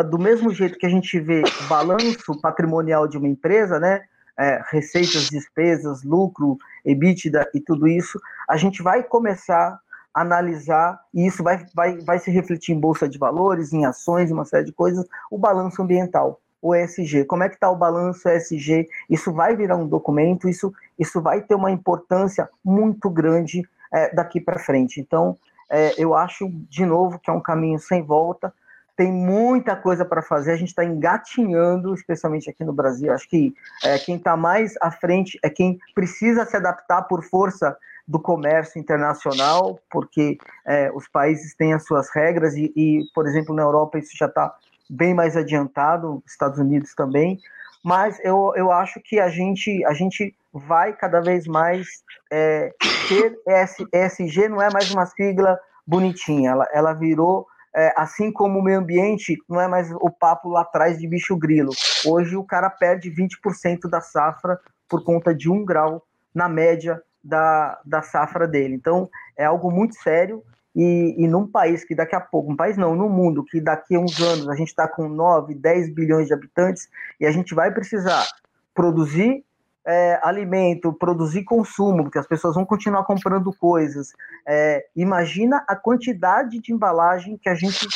do 0.10 0.20
mesmo 0.20 0.54
jeito 0.54 0.78
que 0.78 0.86
a 0.86 0.90
gente 0.90 1.20
vê 1.20 1.42
balanço 1.70 2.40
patrimonial 2.42 3.08
de 3.08 3.18
uma 3.18 3.28
empresa, 3.28 3.80
né? 3.80 4.04
É, 4.38 4.62
receitas, 4.70 5.30
despesas, 5.30 6.04
lucro, 6.04 6.58
EBITDA 6.86 7.50
e 7.54 7.60
tudo 7.60 7.88
isso, 7.88 8.18
a 8.48 8.56
gente 8.56 8.82
vai 8.82 9.04
começar 9.04 9.78
a 10.14 10.22
analisar, 10.22 10.98
e 11.14 11.28
isso 11.28 11.44
vai, 11.44 11.66
vai, 11.76 11.98
vai 11.98 12.20
se 12.20 12.32
refletir 12.32 12.74
em 12.74 12.80
bolsa 12.80 13.08
de 13.08 13.18
valores, 13.18 13.74
em 13.74 13.86
ações, 13.86 14.32
uma 14.32 14.46
série 14.46 14.66
de 14.66 14.72
coisas, 14.72 15.06
o 15.30 15.38
balanço 15.38 15.82
ambiental. 15.82 16.40
o 16.62 16.74
ESG, 16.74 17.26
como 17.26 17.44
é 17.44 17.50
que 17.50 17.56
está 17.56 17.70
o 17.70 17.76
balanço 17.76 18.30
ESG, 18.30 18.88
isso 19.10 19.34
vai 19.34 19.58
virar 19.58 19.76
um 19.76 19.88
documento, 19.88 20.48
isso, 20.48 20.74
isso 20.98 21.22
vai 21.22 21.42
ter 21.42 21.56
uma 21.56 21.72
importância 21.72 22.50
muito 22.64 23.10
grande 23.10 23.62
é, 23.94 24.14
daqui 24.14 24.40
para 24.40 24.60
frente. 24.60 25.02
Então, 25.02 25.38
é, 25.70 25.94
eu 25.98 26.14
acho, 26.16 26.50
de 26.70 26.86
novo, 26.86 27.20
que 27.20 27.30
é 27.30 27.34
um 27.34 27.42
caminho 27.42 27.80
sem 27.80 28.02
volta, 28.02 28.54
tem 29.00 29.14
muita 29.14 29.78
coisa 29.78 30.04
para 30.04 30.22
fazer, 30.22 30.52
a 30.52 30.58
gente 30.58 30.68
está 30.68 30.84
engatinhando, 30.84 31.94
especialmente 31.94 32.50
aqui 32.50 32.66
no 32.66 32.74
Brasil, 32.74 33.14
acho 33.14 33.30
que 33.30 33.56
é, 33.82 33.98
quem 33.98 34.18
está 34.18 34.36
mais 34.36 34.74
à 34.82 34.92
frente 34.92 35.40
é 35.42 35.50
quem 35.50 35.80
precisa 35.96 36.46
se 36.46 36.58
adaptar 36.58 37.04
por 37.04 37.24
força 37.24 37.78
do 38.06 38.20
comércio 38.20 38.78
internacional, 38.78 39.80
porque 39.90 40.38
é, 40.68 40.92
os 40.94 41.08
países 41.08 41.56
têm 41.56 41.72
as 41.72 41.86
suas 41.86 42.10
regras 42.14 42.56
e, 42.56 42.74
e, 42.76 43.06
por 43.16 43.26
exemplo, 43.26 43.56
na 43.56 43.62
Europa 43.62 43.98
isso 43.98 44.18
já 44.18 44.26
está 44.26 44.54
bem 44.90 45.14
mais 45.14 45.38
adiantado, 45.38 46.22
Estados 46.28 46.60
Unidos 46.60 46.94
também, 46.94 47.40
mas 47.82 48.20
eu, 48.22 48.52
eu 48.58 48.70
acho 48.70 49.00
que 49.00 49.18
a 49.18 49.30
gente, 49.30 49.82
a 49.86 49.94
gente 49.94 50.36
vai 50.52 50.92
cada 50.92 51.22
vez 51.22 51.48
mais 51.48 51.88
é, 52.30 52.74
ter 53.08 53.40
ES, 53.48 53.78
ESG, 53.94 54.50
não 54.50 54.62
é 54.62 54.70
mais 54.70 54.92
uma 54.92 55.06
sigla 55.06 55.58
bonitinha, 55.88 56.52
ela, 56.52 56.68
ela 56.74 56.92
virou, 56.92 57.48
é, 57.76 57.94
assim 57.96 58.32
como 58.32 58.60
o 58.60 58.64
meio 58.64 58.80
ambiente, 58.80 59.38
não 59.48 59.60
é 59.62 59.68
mais 59.68 59.92
o 59.92 60.10
papo 60.10 60.50
lá 60.50 60.62
atrás 60.62 60.98
de 60.98 61.08
bicho 61.08 61.36
grilo. 61.38 61.72
Hoje 62.06 62.36
o 62.36 62.44
cara 62.44 62.70
perde 62.70 63.12
20% 63.12 63.90
da 63.90 64.02
safra 64.02 64.60
por 64.88 65.04
conta 65.04 65.34
de 65.34 65.50
um 65.50 65.64
grau 65.64 66.04
na 66.34 66.50
média 66.50 67.02
da, 67.24 67.80
da 67.86 68.02
safra 68.02 68.48
dele. 68.48 68.74
Então 68.74 69.10
é 69.38 69.46
algo 69.46 69.72
muito 69.72 69.96
sério 69.96 70.44
e, 70.76 71.16
e 71.18 71.28
num 71.28 71.48
país 71.48 71.84
que 71.84 71.96
daqui 71.96 72.16
a 72.16 72.22
pouco, 72.22 72.52
um 72.52 72.56
país 72.56 72.78
não, 72.78 72.96
no 72.96 73.10
mundo, 73.10 73.44
que 73.44 73.60
daqui 73.60 73.96
a 73.96 74.00
uns 74.00 74.20
anos 74.20 74.48
a 74.50 74.56
gente 74.56 74.70
está 74.70 74.88
com 74.88 75.08
9, 75.08 75.54
10 75.56 75.94
bilhões 75.94 76.28
de 76.28 76.34
habitantes 76.34 76.90
e 77.20 77.26
a 77.26 77.32
gente 77.32 77.54
vai 77.54 77.72
precisar 77.72 78.26
produzir 78.74 79.44
é, 79.86 80.20
alimento, 80.24 80.94
produzir 80.94 81.44
consumo, 81.44 82.04
porque 82.04 82.20
as 82.20 82.28
pessoas 82.28 82.56
vão 82.56 82.66
continuar 82.66 83.04
comprando 83.04 83.52
coisas. 83.54 84.14
É, 84.48 84.86
imagina 84.96 85.64
a 85.68 85.76
quantidade 85.76 86.60
de 86.60 86.74
embalagem 86.74 87.38
que 87.38 87.50
a 87.50 87.56
gente 87.56 87.88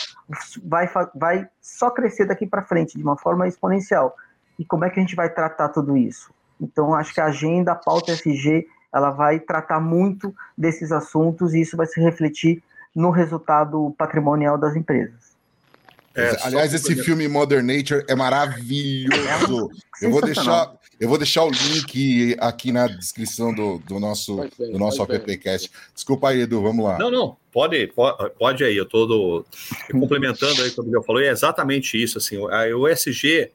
vai, 0.64 0.90
vai 1.16 1.48
só 1.62 1.92
crescer 1.92 2.26
daqui 2.26 2.48
para 2.48 2.62
frente 2.62 2.98
de 2.98 3.04
uma 3.04 3.18
forma 3.18 3.48
exponencial. 3.48 4.16
E 4.58 4.66
como 4.66 4.86
é 4.86 4.90
que 4.90 5.00
a 5.00 5.04
gente 5.04 5.16
vai 5.16 5.30
tratar 5.30 5.70
tudo 5.70 5.98
isso? 5.98 6.34
Então, 6.60 6.94
acho 6.94 7.14
que 7.14 7.20
a 7.20 7.26
agenda, 7.26 7.74
a 7.74 7.76
pauta 7.76 8.12
SG, 8.12 8.68
ela 8.94 9.10
vai 9.10 9.40
tratar 9.40 9.80
muito 9.80 10.34
desses 10.58 10.92
assuntos 10.92 11.54
e 11.54 11.62
isso 11.62 11.76
vai 11.76 11.88
se 11.88 12.00
refletir 12.00 12.64
no 12.96 13.10
resultado 13.10 13.94
patrimonial 13.98 14.58
das 14.58 14.76
empresas. 14.76 15.33
É, 16.16 16.38
Aliás, 16.44 16.74
esse 16.74 16.96
filme 17.04 17.28
Modern 17.28 17.66
Nature 17.66 18.04
é 18.08 18.16
maravilhoso. 18.16 19.70
Eu 20.02 20.12
vou 20.12 20.22
deixar, 20.22 20.72
eu 21.00 21.10
vou 21.10 21.18
deixar 21.18 21.44
o 21.44 21.50
link 21.50 22.36
aqui 22.40 22.72
na 22.72 22.88
descrição 22.88 23.54
do, 23.54 23.80
do 23.80 24.00
nosso, 24.00 24.36
do 24.58 24.78
nosso 24.78 25.02
AppCast. 25.02 25.72
Desculpa 25.94 26.30
aí, 26.30 26.42
Edu, 26.42 26.62
vamos 26.62 26.86
lá. 26.86 27.00
Não, 27.00 27.10
não, 27.10 27.36
pode, 27.52 27.88
pode, 27.88 28.30
pode 28.38 28.64
aí. 28.64 28.78
Eu 28.78 28.84
estou 28.84 29.46
complementando 29.92 30.62
aí 30.62 30.70
o 30.70 30.74
que 30.74 30.82
o 30.82 30.84
Miguel 30.84 31.04
falou. 31.04 31.22
É 31.22 31.30
exatamente 31.30 32.02
isso. 32.02 32.18
Assim, 32.20 32.38
o 32.38 32.88
ESG 32.88 33.50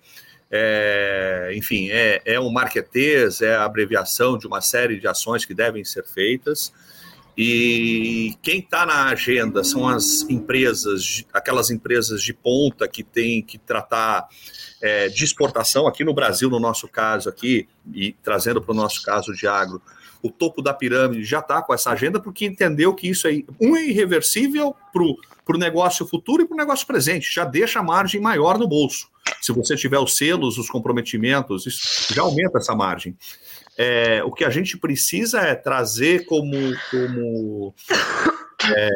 é, 0.50 1.52
enfim, 1.54 1.90
é, 1.90 2.22
é 2.24 2.40
um 2.40 2.50
marketês, 2.50 3.42
é 3.42 3.54
a 3.54 3.64
abreviação 3.64 4.38
de 4.38 4.46
uma 4.46 4.60
série 4.60 4.98
de 4.98 5.06
ações 5.06 5.44
que 5.44 5.54
devem 5.54 5.84
ser 5.84 6.04
feitas. 6.04 6.72
E 7.40 8.34
quem 8.42 8.58
está 8.58 8.84
na 8.84 9.10
agenda 9.10 9.62
são 9.62 9.86
as 9.86 10.22
empresas, 10.28 11.24
aquelas 11.32 11.70
empresas 11.70 12.20
de 12.20 12.34
ponta 12.34 12.88
que 12.88 13.04
têm 13.04 13.40
que 13.40 13.56
tratar 13.56 14.26
é, 14.82 15.08
de 15.08 15.22
exportação, 15.22 15.86
aqui 15.86 16.02
no 16.02 16.12
Brasil, 16.12 16.50
no 16.50 16.58
nosso 16.58 16.88
caso 16.88 17.28
aqui, 17.28 17.68
e 17.94 18.12
trazendo 18.24 18.60
para 18.60 18.72
o 18.72 18.74
nosso 18.74 19.04
caso 19.04 19.32
de 19.32 19.46
agro, 19.46 19.80
o 20.20 20.32
topo 20.32 20.60
da 20.60 20.74
pirâmide 20.74 21.22
já 21.22 21.38
está 21.38 21.62
com 21.62 21.72
essa 21.72 21.90
agenda 21.90 22.18
porque 22.18 22.44
entendeu 22.44 22.92
que 22.92 23.08
isso 23.08 23.28
é 23.28 23.44
um 23.60 23.76
é 23.76 23.86
irreversível 23.86 24.74
para 24.92 25.54
o 25.54 25.58
negócio 25.58 26.04
futuro 26.08 26.42
e 26.42 26.44
para 26.44 26.56
o 26.56 26.58
negócio 26.58 26.84
presente, 26.88 27.32
já 27.32 27.44
deixa 27.44 27.78
a 27.78 27.84
margem 27.84 28.20
maior 28.20 28.58
no 28.58 28.66
bolso. 28.66 29.08
Se 29.40 29.52
você 29.52 29.76
tiver 29.76 30.00
os 30.00 30.16
selos, 30.16 30.58
os 30.58 30.68
comprometimentos, 30.68 31.66
isso 31.66 32.12
já 32.12 32.22
aumenta 32.22 32.58
essa 32.58 32.74
margem. 32.74 33.16
É, 33.80 34.24
o 34.24 34.32
que 34.32 34.44
a 34.44 34.50
gente 34.50 34.76
precisa 34.76 35.40
é 35.40 35.54
trazer 35.54 36.26
como, 36.26 36.56
como 36.90 37.72
é, 38.74 38.90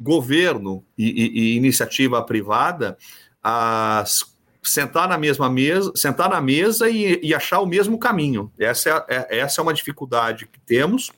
governo 0.00 0.84
e, 0.98 1.08
e, 1.08 1.40
e, 1.40 1.56
iniciativa 1.56 2.20
privada 2.24 2.98
as 3.40 4.34
sentar 4.60 5.08
na 5.08 5.16
mesma 5.16 5.48
mesa, 5.48 5.92
sentar 5.94 6.28
na 6.28 6.40
mesa 6.40 6.90
e, 6.90 7.20
e 7.22 7.32
achar 7.32 7.60
o 7.60 7.66
mesmo 7.66 7.98
caminho. 7.98 8.52
Essa 8.58 9.06
é, 9.08 9.16
é, 9.16 9.38
essa 9.38 9.60
é 9.60 9.62
uma 9.62 9.72
dificuldade 9.72 10.46
que 10.46 10.58
temos. 10.58 11.12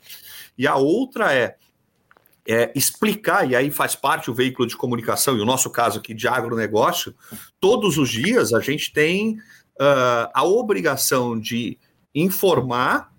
E 0.56 0.66
a 0.66 0.76
outra 0.76 1.32
é 1.32 1.56
é, 2.50 2.72
explicar, 2.74 3.48
e 3.48 3.54
aí 3.54 3.70
faz 3.70 3.94
parte 3.94 4.30
o 4.30 4.34
veículo 4.34 4.66
de 4.66 4.74
comunicação, 4.74 5.36
e 5.36 5.40
o 5.40 5.44
nosso 5.44 5.68
caso 5.68 5.98
aqui 5.98 6.14
de 6.14 6.26
agronegócio, 6.26 7.14
todos 7.60 7.98
os 7.98 8.08
dias 8.08 8.54
a 8.54 8.60
gente 8.60 8.90
tem 8.90 9.36
uh, 9.80 10.30
a 10.32 10.44
obrigação 10.44 11.38
de 11.38 11.78
informar 12.14 13.12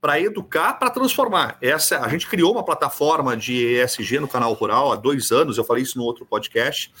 para 0.00 0.20
educar, 0.20 0.74
para 0.74 0.90
transformar. 0.90 1.56
Essa 1.60 2.00
a 2.00 2.08
gente 2.08 2.26
criou 2.26 2.52
uma 2.52 2.64
plataforma 2.64 3.36
de 3.36 3.80
ESG 3.80 4.18
no 4.18 4.28
canal 4.28 4.52
Rural 4.52 4.92
há 4.92 4.96
dois 4.96 5.30
anos. 5.30 5.58
Eu 5.58 5.64
falei 5.64 5.82
isso 5.82 5.98
no 5.98 6.04
outro 6.04 6.26
podcast. 6.26 6.92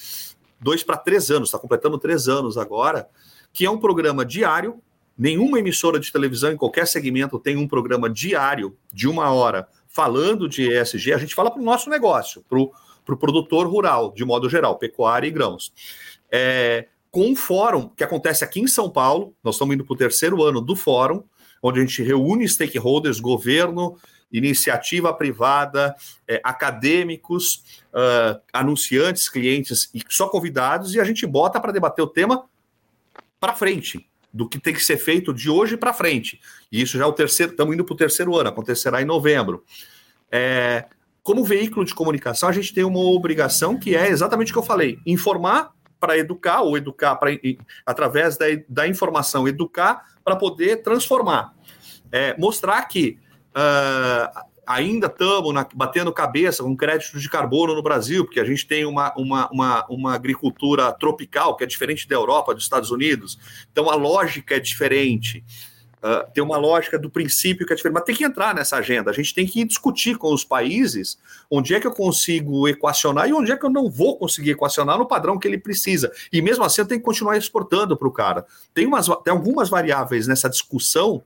Dois 0.60 0.84
para 0.84 0.96
três 0.96 1.30
anos, 1.30 1.48
está 1.48 1.58
completando 1.58 1.98
três 1.98 2.28
anos 2.28 2.56
agora, 2.56 3.08
que 3.52 3.66
é 3.66 3.70
um 3.70 3.78
programa 3.78 4.24
diário. 4.24 4.80
Nenhuma 5.18 5.58
emissora 5.58 5.98
de 5.98 6.12
televisão 6.12 6.52
em 6.52 6.56
qualquer 6.56 6.86
segmento 6.86 7.38
tem 7.38 7.56
um 7.56 7.66
programa 7.66 8.08
diário 8.08 8.76
de 8.92 9.08
uma 9.08 9.32
hora 9.32 9.68
falando 9.88 10.48
de 10.48 10.72
ESG, 10.72 11.12
a 11.12 11.18
gente 11.18 11.34
fala 11.34 11.50
para 11.50 11.60
o 11.60 11.64
nosso 11.64 11.90
negócio, 11.90 12.42
para 12.48 12.58
o 12.58 12.72
pro 13.04 13.16
produtor 13.16 13.66
rural, 13.66 14.12
de 14.12 14.24
modo 14.24 14.48
geral, 14.48 14.78
pecuária 14.78 15.26
e 15.26 15.30
grãos. 15.30 15.72
É, 16.30 16.88
com 17.12 17.26
um 17.26 17.36
fórum 17.36 17.90
que 17.90 18.02
acontece 18.02 18.42
aqui 18.42 18.58
em 18.58 18.66
São 18.66 18.90
Paulo, 18.90 19.36
nós 19.44 19.56
estamos 19.56 19.74
indo 19.74 19.84
para 19.84 19.92
o 19.92 19.96
terceiro 19.96 20.42
ano 20.42 20.62
do 20.62 20.74
fórum, 20.74 21.22
onde 21.62 21.78
a 21.78 21.82
gente 21.84 22.02
reúne 22.02 22.48
stakeholders, 22.48 23.20
governo, 23.20 23.98
iniciativa 24.32 25.12
privada, 25.12 25.94
é, 26.26 26.40
acadêmicos, 26.42 27.82
uh, 27.92 28.40
anunciantes, 28.50 29.28
clientes 29.28 29.90
e 29.94 30.02
só 30.08 30.26
convidados, 30.26 30.94
e 30.94 31.00
a 31.00 31.04
gente 31.04 31.26
bota 31.26 31.60
para 31.60 31.70
debater 31.70 32.02
o 32.02 32.08
tema 32.08 32.46
para 33.38 33.54
frente 33.54 34.08
do 34.32 34.48
que 34.48 34.58
tem 34.58 34.72
que 34.72 34.82
ser 34.82 34.96
feito 34.96 35.34
de 35.34 35.50
hoje 35.50 35.76
para 35.76 35.92
frente. 35.92 36.40
E 36.72 36.80
isso 36.80 36.96
já 36.96 37.04
é 37.04 37.06
o 37.06 37.12
terceiro, 37.12 37.52
estamos 37.52 37.74
indo 37.74 37.84
para 37.84 37.92
o 37.92 37.96
terceiro 37.96 38.34
ano, 38.38 38.48
acontecerá 38.48 39.02
em 39.02 39.04
novembro. 39.04 39.62
É, 40.30 40.86
como 41.22 41.44
veículo 41.44 41.84
de 41.84 41.94
comunicação, 41.94 42.48
a 42.48 42.52
gente 42.52 42.72
tem 42.72 42.84
uma 42.84 43.00
obrigação 43.00 43.78
que 43.78 43.94
é 43.94 44.08
exatamente 44.08 44.50
o 44.50 44.54
que 44.54 44.58
eu 44.58 44.62
falei: 44.62 44.98
informar 45.04 45.74
para 46.02 46.18
educar, 46.18 46.62
ou 46.62 46.76
educar 46.76 47.14
pra, 47.14 47.30
através 47.86 48.36
da, 48.36 48.46
da 48.68 48.88
informação, 48.88 49.46
educar 49.46 50.04
para 50.24 50.34
poder 50.34 50.82
transformar. 50.82 51.54
É, 52.10 52.36
mostrar 52.36 52.82
que 52.88 53.20
uh, 53.50 54.40
ainda 54.66 55.06
estamos 55.06 55.54
batendo 55.72 56.12
cabeça 56.12 56.64
com 56.64 56.76
crédito 56.76 57.20
de 57.20 57.28
carbono 57.30 57.72
no 57.72 57.82
Brasil, 57.84 58.24
porque 58.24 58.40
a 58.40 58.44
gente 58.44 58.66
tem 58.66 58.84
uma, 58.84 59.14
uma, 59.16 59.48
uma, 59.52 59.86
uma, 59.88 60.14
agricultura 60.14 60.90
tropical 60.90 61.56
que 61.56 61.62
é 61.62 61.68
diferente 61.68 62.08
da 62.08 62.16
Europa, 62.16 62.52
dos 62.52 62.64
Estados 62.64 62.90
Unidos. 62.90 63.38
Então 63.70 63.88
a 63.88 63.94
lógica 63.94 64.56
é 64.56 64.60
diferente. 64.60 65.44
Uh, 66.02 66.28
tem 66.32 66.42
uma 66.42 66.56
lógica 66.56 66.98
do 66.98 67.08
princípio 67.08 67.64
que 67.64 67.72
é 67.72 67.76
diferente, 67.76 67.94
mas 67.94 68.04
tem 68.04 68.16
que 68.16 68.24
entrar 68.24 68.52
nessa 68.52 68.76
agenda. 68.76 69.10
A 69.10 69.14
gente 69.14 69.32
tem 69.32 69.46
que 69.46 69.64
discutir 69.64 70.18
com 70.18 70.34
os 70.34 70.44
países 70.44 71.16
onde 71.48 71.74
é 71.74 71.80
que 71.80 71.86
eu 71.86 71.92
consigo 71.92 72.66
equacionar 72.66 73.28
e 73.28 73.32
onde 73.32 73.52
é 73.52 73.56
que 73.56 73.64
eu 73.64 73.70
não 73.70 73.88
vou 73.88 74.18
conseguir 74.18 74.50
equacionar 74.50 74.98
no 74.98 75.06
padrão 75.06 75.38
que 75.38 75.46
ele 75.46 75.58
precisa. 75.58 76.10
E 76.32 76.42
mesmo 76.42 76.64
assim 76.64 76.80
eu 76.80 76.86
tenho 76.86 77.00
que 77.00 77.04
continuar 77.04 77.36
exportando 77.36 77.96
para 77.96 78.08
o 78.08 78.10
cara. 78.10 78.44
Tem, 78.74 78.84
umas, 78.84 79.06
tem 79.22 79.32
algumas 79.32 79.70
variáveis 79.70 80.26
nessa 80.26 80.50
discussão 80.50 81.22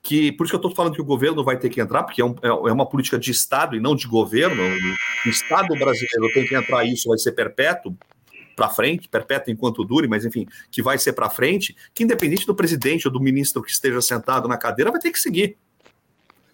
que 0.00 0.30
por 0.32 0.44
isso 0.44 0.52
que 0.52 0.56
eu 0.56 0.68
estou 0.68 0.76
falando 0.76 0.94
que 0.94 1.00
o 1.00 1.04
governo 1.04 1.42
vai 1.42 1.56
ter 1.56 1.70
que 1.70 1.80
entrar, 1.80 2.04
porque 2.04 2.20
é, 2.20 2.24
um, 2.24 2.36
é, 2.42 2.48
é, 2.48 2.72
uma 2.72 2.86
política 2.86 3.18
de 3.18 3.32
Estado 3.32 3.74
e 3.74 3.80
não 3.80 3.96
de 3.96 4.06
governo. 4.06 4.62
O 5.24 5.28
Estado 5.28 5.74
brasileiro 5.76 6.32
tem 6.32 6.46
que 6.46 6.54
entrar, 6.54 6.84
isso 6.84 7.08
vai 7.08 7.18
ser 7.18 7.32
perpétuo 7.32 7.96
para 8.54 8.68
frente, 8.68 9.08
perpétuo 9.08 9.52
enquanto 9.52 9.84
dure, 9.84 10.08
mas 10.08 10.24
enfim, 10.24 10.46
que 10.70 10.82
vai 10.82 10.98
ser 10.98 11.12
para 11.12 11.30
frente, 11.30 11.76
que 11.92 12.04
independente 12.04 12.46
do 12.46 12.54
presidente 12.54 13.06
ou 13.06 13.12
do 13.12 13.20
ministro 13.20 13.62
que 13.62 13.70
esteja 13.70 14.00
sentado 14.00 14.48
na 14.48 14.56
cadeira, 14.56 14.90
vai 14.90 15.00
ter 15.00 15.10
que 15.10 15.20
seguir. 15.20 15.56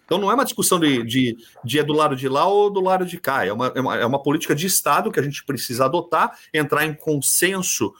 Então 0.05 0.19
não 0.19 0.29
é 0.29 0.33
uma 0.33 0.43
discussão 0.43 0.77
de, 0.77 1.03
de, 1.03 1.37
de 1.63 1.79
é 1.79 1.83
do 1.83 1.93
lado 1.93 2.17
de 2.17 2.27
lá 2.27 2.45
ou 2.45 2.69
do 2.69 2.81
lado 2.81 3.05
de 3.05 3.17
cá, 3.17 3.45
é 3.45 3.53
uma, 3.53 3.67
é 3.67 3.79
uma, 3.79 3.97
é 3.97 4.05
uma 4.05 4.21
política 4.21 4.53
de 4.53 4.67
Estado 4.67 5.09
que 5.09 5.19
a 5.19 5.23
gente 5.23 5.45
precisa 5.45 5.85
adotar, 5.85 6.37
entrar 6.53 6.85
em 6.85 6.93
consenso 6.93 7.93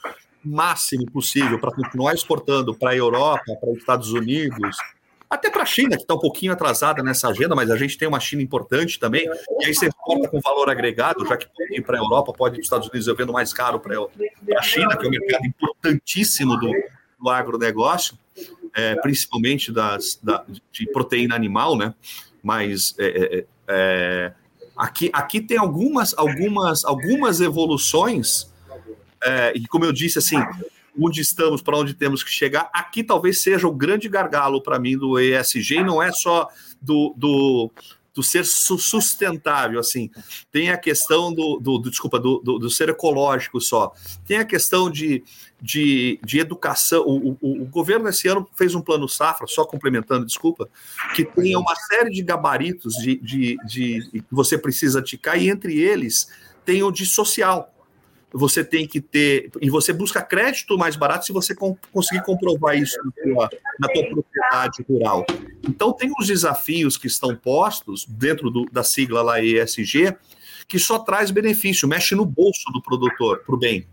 máximo 0.44 1.10
possível 1.10 1.58
para 1.58 1.72
continuar 1.72 2.12
exportando 2.12 2.74
para 2.74 2.90
a 2.90 2.96
Europa, 2.96 3.56
para 3.58 3.70
os 3.70 3.78
Estados 3.78 4.12
Unidos, 4.12 4.76
até 5.32 5.50
para 5.50 5.62
a 5.62 5.66
China, 5.66 5.96
que 5.96 6.02
está 6.02 6.14
um 6.14 6.18
pouquinho 6.18 6.52
atrasada 6.52 7.02
nessa 7.02 7.26
agenda, 7.28 7.54
mas 7.54 7.70
a 7.70 7.76
gente 7.78 7.96
tem 7.96 8.06
uma 8.06 8.20
China 8.20 8.42
importante 8.42 9.00
também, 9.00 9.24
e 9.60 9.64
aí 9.64 9.74
você 9.74 9.86
exporta 9.86 10.28
com 10.28 10.38
valor 10.42 10.68
agregado, 10.68 11.26
já 11.26 11.38
que 11.38 11.46
pode 11.46 11.74
ir 11.74 11.82
para 11.82 11.96
a 11.96 12.00
Europa, 12.00 12.34
pode 12.34 12.56
ir 12.56 12.56
para 12.56 12.60
os 12.60 12.66
Estados 12.66 12.88
Unidos, 12.88 13.08
eu 13.08 13.16
vendo 13.16 13.32
mais 13.32 13.50
caro 13.50 13.80
para 13.80 13.96
a 13.98 14.62
China, 14.62 14.94
que 14.94 15.06
é 15.06 15.08
um 15.08 15.10
mercado 15.10 15.46
importantíssimo 15.46 16.58
do, 16.58 16.70
do 17.18 17.30
agronegócio, 17.30 18.18
é, 18.74 18.94
principalmente 18.96 19.72
das, 19.72 20.20
da, 20.22 20.44
de 20.70 20.86
proteína 20.92 21.34
animal, 21.34 21.78
né? 21.78 21.94
Mas 22.42 22.94
é, 22.98 23.06
é, 23.06 23.44
é, 23.68 24.32
aqui, 24.76 25.08
aqui 25.14 25.40
tem 25.40 25.56
algumas, 25.56 26.12
algumas, 26.18 26.84
algumas 26.84 27.40
evoluções, 27.40 28.52
é, 29.24 29.54
e 29.56 29.66
como 29.66 29.86
eu 29.86 29.92
disse, 29.92 30.18
assim, 30.18 30.36
onde 30.98 31.20
estamos, 31.20 31.62
para 31.62 31.76
onde 31.76 31.94
temos 31.94 32.22
que 32.22 32.30
chegar, 32.30 32.70
aqui 32.72 33.02
talvez 33.02 33.42
seja 33.42 33.66
o 33.66 33.74
grande 33.74 34.08
gargalo 34.08 34.62
para 34.62 34.78
mim 34.78 34.96
do 34.96 35.18
ESG, 35.18 35.76
e 35.76 35.84
não 35.84 36.02
é 36.02 36.12
só 36.12 36.48
do, 36.80 37.14
do, 37.16 37.70
do 38.14 38.22
ser 38.22 38.44
sustentável, 38.44 39.80
assim. 39.80 40.10
Tem 40.50 40.70
a 40.70 40.76
questão 40.76 41.32
do, 41.32 41.58
do, 41.58 41.78
do 41.78 41.90
desculpa, 41.90 42.18
do, 42.18 42.38
do, 42.38 42.58
do, 42.58 42.70
ser 42.70 42.90
ecológico 42.90 43.60
só. 43.60 43.92
Tem 44.26 44.38
a 44.38 44.44
questão 44.44 44.90
de, 44.90 45.24
de, 45.60 46.20
de 46.22 46.38
educação. 46.38 47.02
O, 47.06 47.38
o, 47.40 47.62
o, 47.62 47.66
governo 47.66 48.08
esse 48.08 48.28
ano 48.28 48.46
fez 48.54 48.74
um 48.74 48.82
plano 48.82 49.08
safra, 49.08 49.46
só 49.46 49.64
complementando, 49.64 50.26
desculpa, 50.26 50.68
que 51.14 51.24
tem 51.24 51.56
uma 51.56 51.74
série 51.74 52.10
de 52.10 52.22
gabaritos 52.22 52.94
de, 52.94 53.16
de, 53.16 53.56
de 53.66 54.10
que 54.12 54.24
você 54.30 54.58
precisa 54.58 55.00
ticar, 55.00 55.40
e 55.40 55.48
entre 55.48 55.80
eles 55.80 56.28
tem 56.64 56.82
o 56.82 56.92
de 56.92 57.04
social 57.04 57.71
você 58.32 58.64
tem 58.64 58.86
que 58.86 59.00
ter. 59.00 59.50
E 59.60 59.68
você 59.68 59.92
busca 59.92 60.22
crédito 60.22 60.78
mais 60.78 60.96
barato 60.96 61.26
se 61.26 61.32
você 61.32 61.54
conseguir 61.54 62.22
comprovar 62.24 62.76
isso 62.76 62.96
na 63.04 63.10
tua, 63.10 63.50
na 63.78 63.88
tua, 63.88 64.04
propriedade 64.08 64.84
rural. 64.88 65.26
Então, 65.62 65.92
tem 65.92 66.10
os 66.18 66.26
desafios 66.26 66.96
que 66.96 67.06
estão 67.06 67.36
postos 67.36 68.06
dentro 68.08 68.50
do, 68.50 68.64
da 68.66 68.82
sigla 68.82 69.22
lá 69.22 69.42
ESG, 69.42 70.16
que 70.66 70.78
só 70.78 70.98
traz 70.98 71.30
benefício, 71.30 71.86
mexe 71.86 72.14
no 72.14 72.24
bolso 72.24 72.64
do 72.72 72.80
produtor, 72.80 73.42
para 73.44 73.54
o 73.54 73.58
bem. 73.58 73.86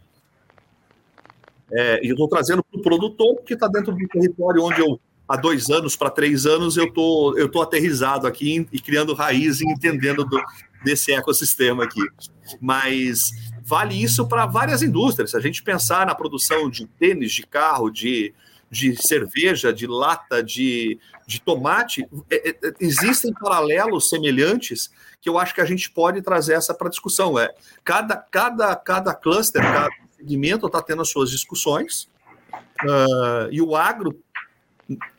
É, 1.72 2.00
e 2.04 2.08
eu 2.08 2.14
estou 2.14 2.28
trazendo 2.28 2.64
para 2.64 2.80
o 2.80 2.82
produtor, 2.82 3.36
porque 3.36 3.54
está 3.54 3.68
dentro 3.68 3.94
do 3.94 4.08
território 4.08 4.64
onde 4.64 4.80
eu, 4.80 5.00
há 5.28 5.36
dois 5.36 5.70
anos 5.70 5.96
para 5.96 6.10
três 6.10 6.46
anos, 6.46 6.78
eu 6.78 6.92
tô, 6.92 7.34
estou 7.34 7.50
tô 7.50 7.62
aterrizado 7.62 8.26
aqui 8.26 8.68
e 8.72 8.80
criando 8.80 9.14
raiz 9.14 9.62
e 9.62 9.66
entendendo 9.68 10.26
do, 10.26 10.42
desse 10.84 11.12
ecossistema 11.12 11.84
aqui. 11.84 12.02
Mas 12.60 13.32
vale 13.70 14.02
isso 14.02 14.28
para 14.28 14.48
várias 14.48 14.82
indústrias. 14.82 15.30
Se 15.30 15.38
a 15.38 15.40
gente 15.40 15.62
pensar 15.62 16.04
na 16.04 16.16
produção 16.16 16.72
de 16.72 16.88
tênis, 16.88 17.32
de 17.32 17.46
carro, 17.46 17.92
de, 17.92 18.34
de 18.68 19.00
cerveja, 19.00 19.72
de 19.72 19.86
lata, 19.86 20.42
de, 20.42 21.00
de 21.28 21.40
tomate, 21.40 22.04
é, 22.32 22.50
é, 22.50 22.74
existem 22.80 23.32
paralelos 23.32 24.10
semelhantes 24.10 24.90
que 25.22 25.30
eu 25.30 25.38
acho 25.38 25.54
que 25.54 25.62
a 25.62 25.66
gente 25.66 25.92
pode 25.92 26.20
trazer 26.24 26.54
essa 26.54 26.74
para 26.74 26.90
discussão. 26.90 27.38
É, 27.38 27.54
cada, 27.84 28.18
cada, 28.18 28.76
cada 28.76 29.14
cluster, 29.14 29.62
cada 29.62 29.90
segmento 30.18 30.66
está 30.66 30.82
tendo 30.82 31.04
as 31.04 31.10
suas 31.12 31.30
discussões, 31.30 32.10
uh, 32.84 33.52
e 33.52 33.62
o 33.62 33.76
agro, 33.76 34.20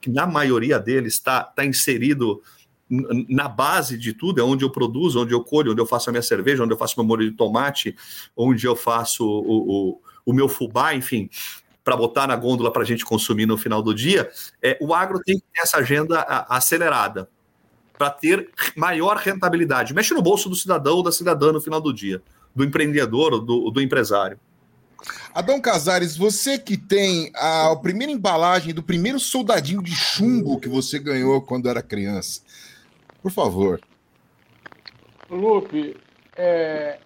na 0.09 0.27
maioria 0.27 0.81
deles, 0.81 1.15
está 1.15 1.45
tá 1.45 1.65
inserido 1.65 2.43
na 2.91 3.49
base 3.49 3.97
de 3.97 4.13
tudo, 4.13 4.41
é 4.41 4.45
onde 4.45 4.65
eu 4.65 4.71
produzo, 4.71 5.23
onde 5.23 5.33
eu 5.33 5.45
colho, 5.45 5.73
onde 5.73 5.81
eu 5.81 5.87
faço 5.87 6.11
a 6.11 6.13
minha 6.13 6.23
cerveja, 6.23 6.65
onde 6.65 6.73
eu 6.73 6.77
faço 6.77 6.99
meu 6.99 7.07
molho 7.07 7.31
de 7.31 7.37
tomate, 7.37 7.95
onde 8.37 8.67
eu 8.67 8.75
faço 8.75 9.25
o, 9.25 9.91
o, 9.93 10.01
o 10.27 10.33
meu 10.33 10.49
fubá, 10.49 10.95
enfim, 10.95 11.31
para 11.85 11.97
botar 11.97 12.27
na 12.27 12.37
gôndola 12.37 12.73
para 12.73 12.83
a 12.83 12.85
gente 12.85 13.05
consumir 13.05 13.47
no 13.47 13.57
final 13.57 13.83
do 13.83 13.95
dia, 13.95 14.31
é, 14.61 14.77
o 14.81 14.93
agro 14.93 15.21
tem 15.25 15.39
que 15.39 15.45
ter 15.53 15.61
essa 15.61 15.79
agenda 15.79 16.21
acelerada 16.49 17.29
para 17.97 18.11
ter 18.11 18.51
maior 18.77 19.17
rentabilidade. 19.17 19.95
Mexe 19.95 20.15
no 20.15 20.23
bolso 20.23 20.49
do 20.49 20.57
cidadão 20.57 20.97
ou 20.97 21.03
da 21.03 21.13
cidadã 21.13 21.53
no 21.53 21.61
final 21.61 21.81
do 21.81 21.93
dia, 21.93 22.23
do 22.55 22.65
empreendedor 22.65 23.35
ou 23.35 23.41
do, 23.41 23.71
do 23.71 23.81
empresário. 23.81 24.39
Adão 25.35 25.61
Casares, 25.61 26.17
você 26.17 26.59
que 26.59 26.77
tem 26.77 27.31
a, 27.35 27.73
a 27.73 27.77
primeira 27.77 28.13
embalagem 28.13 28.75
do 28.75 28.83
primeiro 28.83 29.19
soldadinho 29.19 29.83
de 29.83 29.95
chumbo 29.95 30.59
que 30.59 30.69
você 30.69 30.99
ganhou 30.99 31.41
quando 31.41 31.69
era 31.69 31.83
criança, 31.83 32.41
por 33.23 33.31
favor. 33.31 33.81
Lupe, 35.29 35.97
é, 36.37 36.99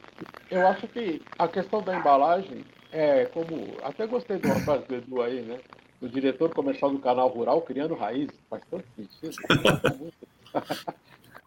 eu 0.50 0.66
acho 0.66 0.86
que 0.88 1.20
a 1.38 1.48
questão 1.48 1.82
da 1.82 1.96
embalagem 1.96 2.64
é 2.92 3.26
como. 3.26 3.76
Até 3.82 4.06
gostei 4.06 4.38
de 4.38 4.46
uma 4.46 4.60
frase 4.60 4.86
do 4.86 4.94
Edu 4.94 5.22
aí, 5.22 5.42
né? 5.42 5.58
Do 6.00 6.08
diretor 6.08 6.50
comercial 6.50 6.90
do 6.90 6.98
canal 6.98 7.28
Rural 7.28 7.60
criando 7.62 7.94
raízes. 7.94 8.34
Faz 8.48 8.62
tanto 8.70 8.84
sentido. 8.96 10.12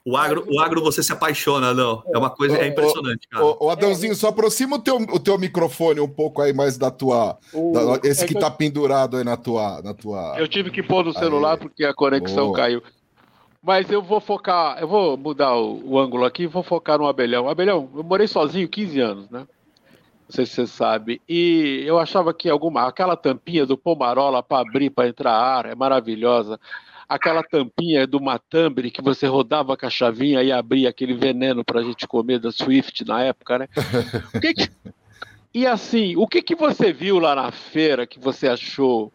O 0.07 0.15
agro, 0.15 0.47
o 0.49 0.61
agro 0.61 0.81
você 0.81 1.03
se 1.03 1.11
apaixona, 1.11 1.73
não. 1.73 2.01
É 2.07 2.17
uma 2.17 2.29
coisa, 2.29 2.57
é 2.57 2.65
impressionante, 2.65 3.27
cara. 3.27 3.43
O, 3.43 3.65
o 3.65 3.69
Adãozinho, 3.69 4.15
só 4.15 4.29
aproxima 4.29 4.77
o 4.77 4.79
teu, 4.79 4.95
o 4.95 5.19
teu 5.19 5.37
microfone 5.37 5.99
um 5.99 6.07
pouco 6.07 6.41
aí 6.41 6.53
mais 6.53 6.77
da 6.77 6.89
tua. 6.89 7.37
O, 7.51 7.73
da, 7.73 8.07
esse 8.07 8.23
é 8.23 8.25
que, 8.25 8.33
que 8.33 8.39
tá 8.39 8.49
pendurado 8.49 9.17
aí 9.17 9.25
na 9.25 9.35
tua, 9.35 9.81
na 9.81 9.93
tua. 9.93 10.35
Eu 10.37 10.47
tive 10.47 10.71
que 10.71 10.81
pôr 10.81 11.03
no 11.03 11.11
celular 11.11 11.55
aí. 11.55 11.57
porque 11.57 11.83
a 11.83 11.93
conexão 11.93 12.53
caiu. 12.53 12.81
Mas 13.61 13.89
eu 13.91 14.01
vou 14.01 14.19
focar, 14.19 14.77
eu 14.79 14.87
vou 14.87 15.17
mudar 15.17 15.55
o, 15.55 15.81
o 15.83 15.99
ângulo 15.99 16.25
aqui 16.25 16.43
e 16.43 16.47
vou 16.47 16.63
focar 16.63 16.97
no 16.97 17.07
Abelhão. 17.07 17.49
Abelhão, 17.49 17.89
eu 17.95 18.03
morei 18.03 18.27
sozinho 18.27 18.67
15 18.67 18.99
anos, 18.99 19.29
né? 19.29 19.39
Não 19.39 20.35
sei 20.35 20.45
se 20.45 20.53
você 20.53 20.67
sabe. 20.67 21.21
E 21.27 21.83
eu 21.85 21.97
achava 21.97 22.33
que 22.33 22.49
alguma 22.49 22.87
aquela 22.87 23.15
tampinha 23.15 23.65
do 23.65 23.77
Pomarola 23.77 24.43
para 24.43 24.61
abrir, 24.67 24.89
para 24.89 25.07
entrar 25.07 25.33
ar, 25.33 25.65
é 25.65 25.75
maravilhosa. 25.75 26.59
Aquela 27.07 27.41
tampinha 27.41 28.05
do 28.05 28.21
Matambre 28.21 28.91
que 28.91 29.01
você 29.01 29.25
rodava 29.25 29.77
com 29.77 29.85
a 29.85 29.89
chavinha 29.89 30.43
e 30.43 30.51
abria 30.51 30.89
aquele 30.89 31.13
veneno 31.13 31.63
para 31.63 31.79
a 31.79 31.83
gente 31.83 32.05
comer 32.05 32.39
da 32.39 32.51
Swift 32.51 33.05
na 33.05 33.23
época, 33.23 33.59
né? 33.59 33.67
O 34.35 34.39
que 34.41 34.53
que... 34.53 34.69
E 35.53 35.65
assim, 35.65 36.15
o 36.17 36.27
que, 36.27 36.41
que 36.41 36.53
você 36.53 36.91
viu 36.91 37.17
lá 37.17 37.33
na 37.33 37.51
feira 37.51 38.05
que 38.05 38.19
você 38.19 38.47
achou 38.47 39.11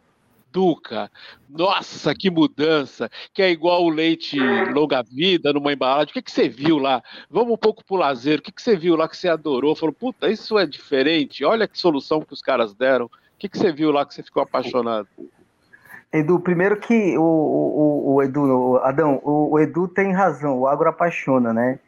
Duca. 0.53 1.11
Nossa, 1.49 2.15
que 2.15 2.31
mudança! 2.31 3.11
Que 3.33 3.43
é 3.43 3.51
igual 3.51 3.85
o 3.85 3.89
leite 3.89 4.39
longa-vida 4.73 5.53
numa 5.53 5.73
embalagem. 5.73 6.11
O 6.11 6.13
que, 6.13 6.23
que 6.23 6.31
você 6.31 6.49
viu 6.49 6.79
lá? 6.79 7.03
Vamos 7.31 7.55
um 7.55 7.57
pouco 7.57 7.85
pro 7.85 7.97
lazer. 7.97 8.39
O 8.39 8.43
que, 8.43 8.53
que 8.53 8.63
você 8.63 8.77
viu 8.77 8.95
lá 8.95 9.09
que 9.09 9.17
você 9.17 9.29
adorou? 9.29 9.75
Falou, 9.75 9.95
puta, 9.95 10.29
isso 10.29 10.59
é 10.59 10.67
diferente. 10.67 11.45
Olha 11.45 11.67
que 11.67 11.79
solução 11.79 12.21
que 12.21 12.33
os 12.33 12.43
caras 12.43 12.75
deram. 12.75 13.07
O 13.07 13.11
que, 13.39 13.49
que 13.49 13.59
você 13.59 13.73
viu 13.73 13.91
lá 13.91 14.05
que 14.05 14.15
você 14.15 14.23
ficou 14.23 14.43
apaixonado? 14.43 15.09
Edu, 16.13 16.39
primeiro 16.39 16.79
que 16.79 17.17
o, 17.17 17.23
o, 17.23 18.15
o 18.15 18.23
Edu, 18.23 18.43
o 18.43 18.77
Adão, 18.79 19.19
o, 19.25 19.55
o 19.55 19.59
Edu 19.59 19.89
tem 19.89 20.13
razão, 20.13 20.59
o 20.59 20.67
agro 20.67 20.91
apaixona, 20.91 21.55
né? 21.55 21.79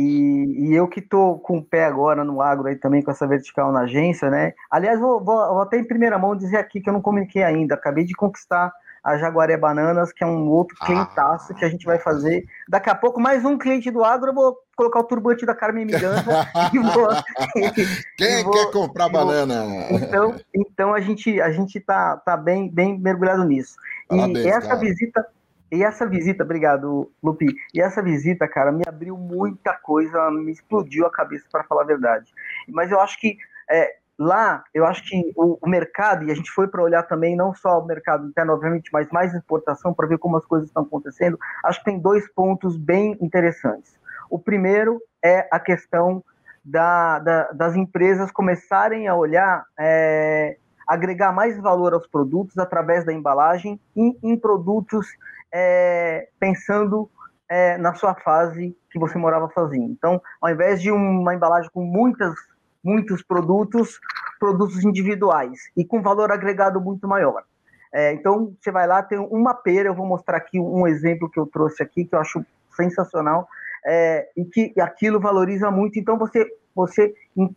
E, 0.00 0.70
e, 0.70 0.74
eu 0.74 0.88
que 0.88 1.02
tô 1.02 1.38
com 1.38 1.58
o 1.58 1.64
pé 1.64 1.84
agora 1.84 2.24
no 2.24 2.40
agro 2.40 2.68
aí 2.68 2.76
também 2.76 3.02
com 3.02 3.10
essa 3.10 3.26
vertical 3.26 3.70
na 3.70 3.80
agência, 3.80 4.30
né? 4.30 4.54
Aliás, 4.70 4.98
vou, 4.98 5.22
vou, 5.22 5.36
vou, 5.36 5.60
até 5.60 5.78
em 5.78 5.84
primeira 5.84 6.18
mão 6.18 6.34
dizer 6.34 6.56
aqui 6.56 6.80
que 6.80 6.88
eu 6.88 6.94
não 6.94 7.02
comuniquei 7.02 7.42
ainda. 7.42 7.74
Acabei 7.74 8.04
de 8.04 8.14
conquistar 8.14 8.72
a 9.04 9.16
Jaguaré 9.16 9.56
Bananas, 9.56 10.12
que 10.12 10.24
é 10.24 10.26
um 10.26 10.48
outro 10.48 10.76
ah. 10.80 10.86
clientaço 10.86 11.54
que 11.54 11.64
a 11.64 11.68
gente 11.68 11.84
vai 11.84 11.98
fazer. 11.98 12.44
Daqui 12.68 12.88
a 12.88 12.94
pouco, 12.94 13.20
mais 13.20 13.44
um 13.44 13.58
cliente 13.58 13.90
do 13.90 14.04
agro, 14.04 14.30
eu 14.30 14.34
vou 14.34 14.58
colocar 14.76 15.00
o 15.00 15.04
turbante 15.04 15.44
da 15.44 15.54
Carmen 15.54 15.84
Miranda 15.84 16.48
e 16.72 16.78
vou. 16.78 17.08
Quem 18.16 18.40
e 18.40 18.42
vou, 18.42 18.52
quer 18.52 18.70
comprar 18.70 19.08
banana? 19.08 19.64
Então, 19.90 20.36
então 20.54 20.94
a 20.94 21.00
gente, 21.00 21.40
a 21.40 21.50
gente 21.50 21.78
tá, 21.80 22.16
tá 22.16 22.36
bem, 22.36 22.70
bem 22.70 22.98
mergulhado 22.98 23.44
nisso. 23.44 23.76
Parabéns, 24.08 24.44
e 24.44 24.48
essa 24.48 24.68
cara. 24.68 24.80
visita 24.80 25.26
e 25.70 25.84
essa 25.84 26.06
visita, 26.06 26.42
obrigado, 26.42 27.10
Lupi. 27.22 27.46
E 27.72 27.80
essa 27.80 28.02
visita, 28.02 28.48
cara, 28.48 28.72
me 28.72 28.82
abriu 28.86 29.16
muita 29.16 29.74
coisa, 29.74 30.30
me 30.30 30.52
explodiu 30.52 31.06
a 31.06 31.10
cabeça, 31.10 31.46
para 31.50 31.64
falar 31.64 31.82
a 31.82 31.86
verdade. 31.86 32.32
Mas 32.68 32.90
eu 32.90 33.00
acho 33.00 33.18
que 33.20 33.36
é, 33.70 33.96
lá, 34.18 34.64
eu 34.74 34.84
acho 34.84 35.02
que 35.08 35.32
o, 35.36 35.58
o, 35.62 35.68
mercado, 35.68 36.24
e 36.24 36.30
a 36.32 36.34
gente 36.34 36.50
foi 36.50 36.66
para 36.66 36.82
olhar 36.82 37.04
também, 37.04 37.36
não 37.36 37.54
só 37.54 37.78
o 37.78 37.86
mercado 37.86 38.26
interno, 38.26 38.52
obviamente, 38.52 38.90
mas 38.92 39.08
mais 39.10 39.32
exportação, 39.32 39.94
para 39.94 40.08
ver 40.08 40.18
como 40.18 40.36
as 40.36 40.44
coisas 40.44 40.68
estão 40.68 40.82
acontecendo, 40.82 41.38
acho 41.64 41.78
que 41.78 41.84
tem 41.84 42.00
dois 42.00 42.28
pontos 42.32 42.76
bem 42.76 43.16
interessantes. 43.20 43.98
O 44.28 44.38
primeiro 44.38 45.00
é 45.24 45.48
a 45.52 45.60
questão 45.60 46.22
da, 46.64 47.20
da, 47.20 47.52
das 47.52 47.76
empresas 47.76 48.30
começarem 48.30 49.06
a 49.08 49.14
olhar. 49.14 49.64
É, 49.78 50.56
agregar 50.90 51.30
mais 51.30 51.56
valor 51.56 51.94
aos 51.94 52.08
produtos 52.08 52.58
através 52.58 53.04
da 53.04 53.12
embalagem 53.12 53.80
em, 53.94 54.18
em 54.24 54.36
produtos 54.36 55.06
é, 55.52 56.28
pensando 56.38 57.10
é, 57.48 57.76
na 57.78 57.94
sua 57.94 58.14
fase 58.14 58.76
que 58.90 58.98
você 58.98 59.18
morava 59.18 59.50
sozinho. 59.52 59.90
Então, 59.90 60.20
ao 60.40 60.50
invés 60.50 60.80
de 60.80 60.90
uma 60.90 61.34
embalagem 61.34 61.70
com 61.72 61.82
muitas, 61.82 62.34
muitos 62.82 63.22
produtos, 63.22 64.00
produtos 64.38 64.84
individuais 64.84 65.58
e 65.76 65.84
com 65.84 66.00
valor 66.00 66.30
agregado 66.30 66.80
muito 66.80 67.08
maior. 67.08 67.42
É, 67.92 68.12
então, 68.12 68.54
você 68.60 68.70
vai 68.70 68.86
lá, 68.86 69.02
tem 69.02 69.18
uma 69.18 69.52
pera, 69.52 69.88
eu 69.88 69.94
vou 69.94 70.06
mostrar 70.06 70.36
aqui 70.36 70.60
um 70.60 70.86
exemplo 70.86 71.28
que 71.28 71.40
eu 71.40 71.46
trouxe 71.46 71.82
aqui, 71.82 72.04
que 72.04 72.14
eu 72.14 72.20
acho 72.20 72.44
sensacional, 72.70 73.48
é, 73.84 74.28
e 74.36 74.44
que 74.44 74.72
aquilo 74.80 75.18
valoriza 75.18 75.70
muito. 75.70 75.98
Então, 75.98 76.16
você, 76.16 76.46
você 76.74 77.12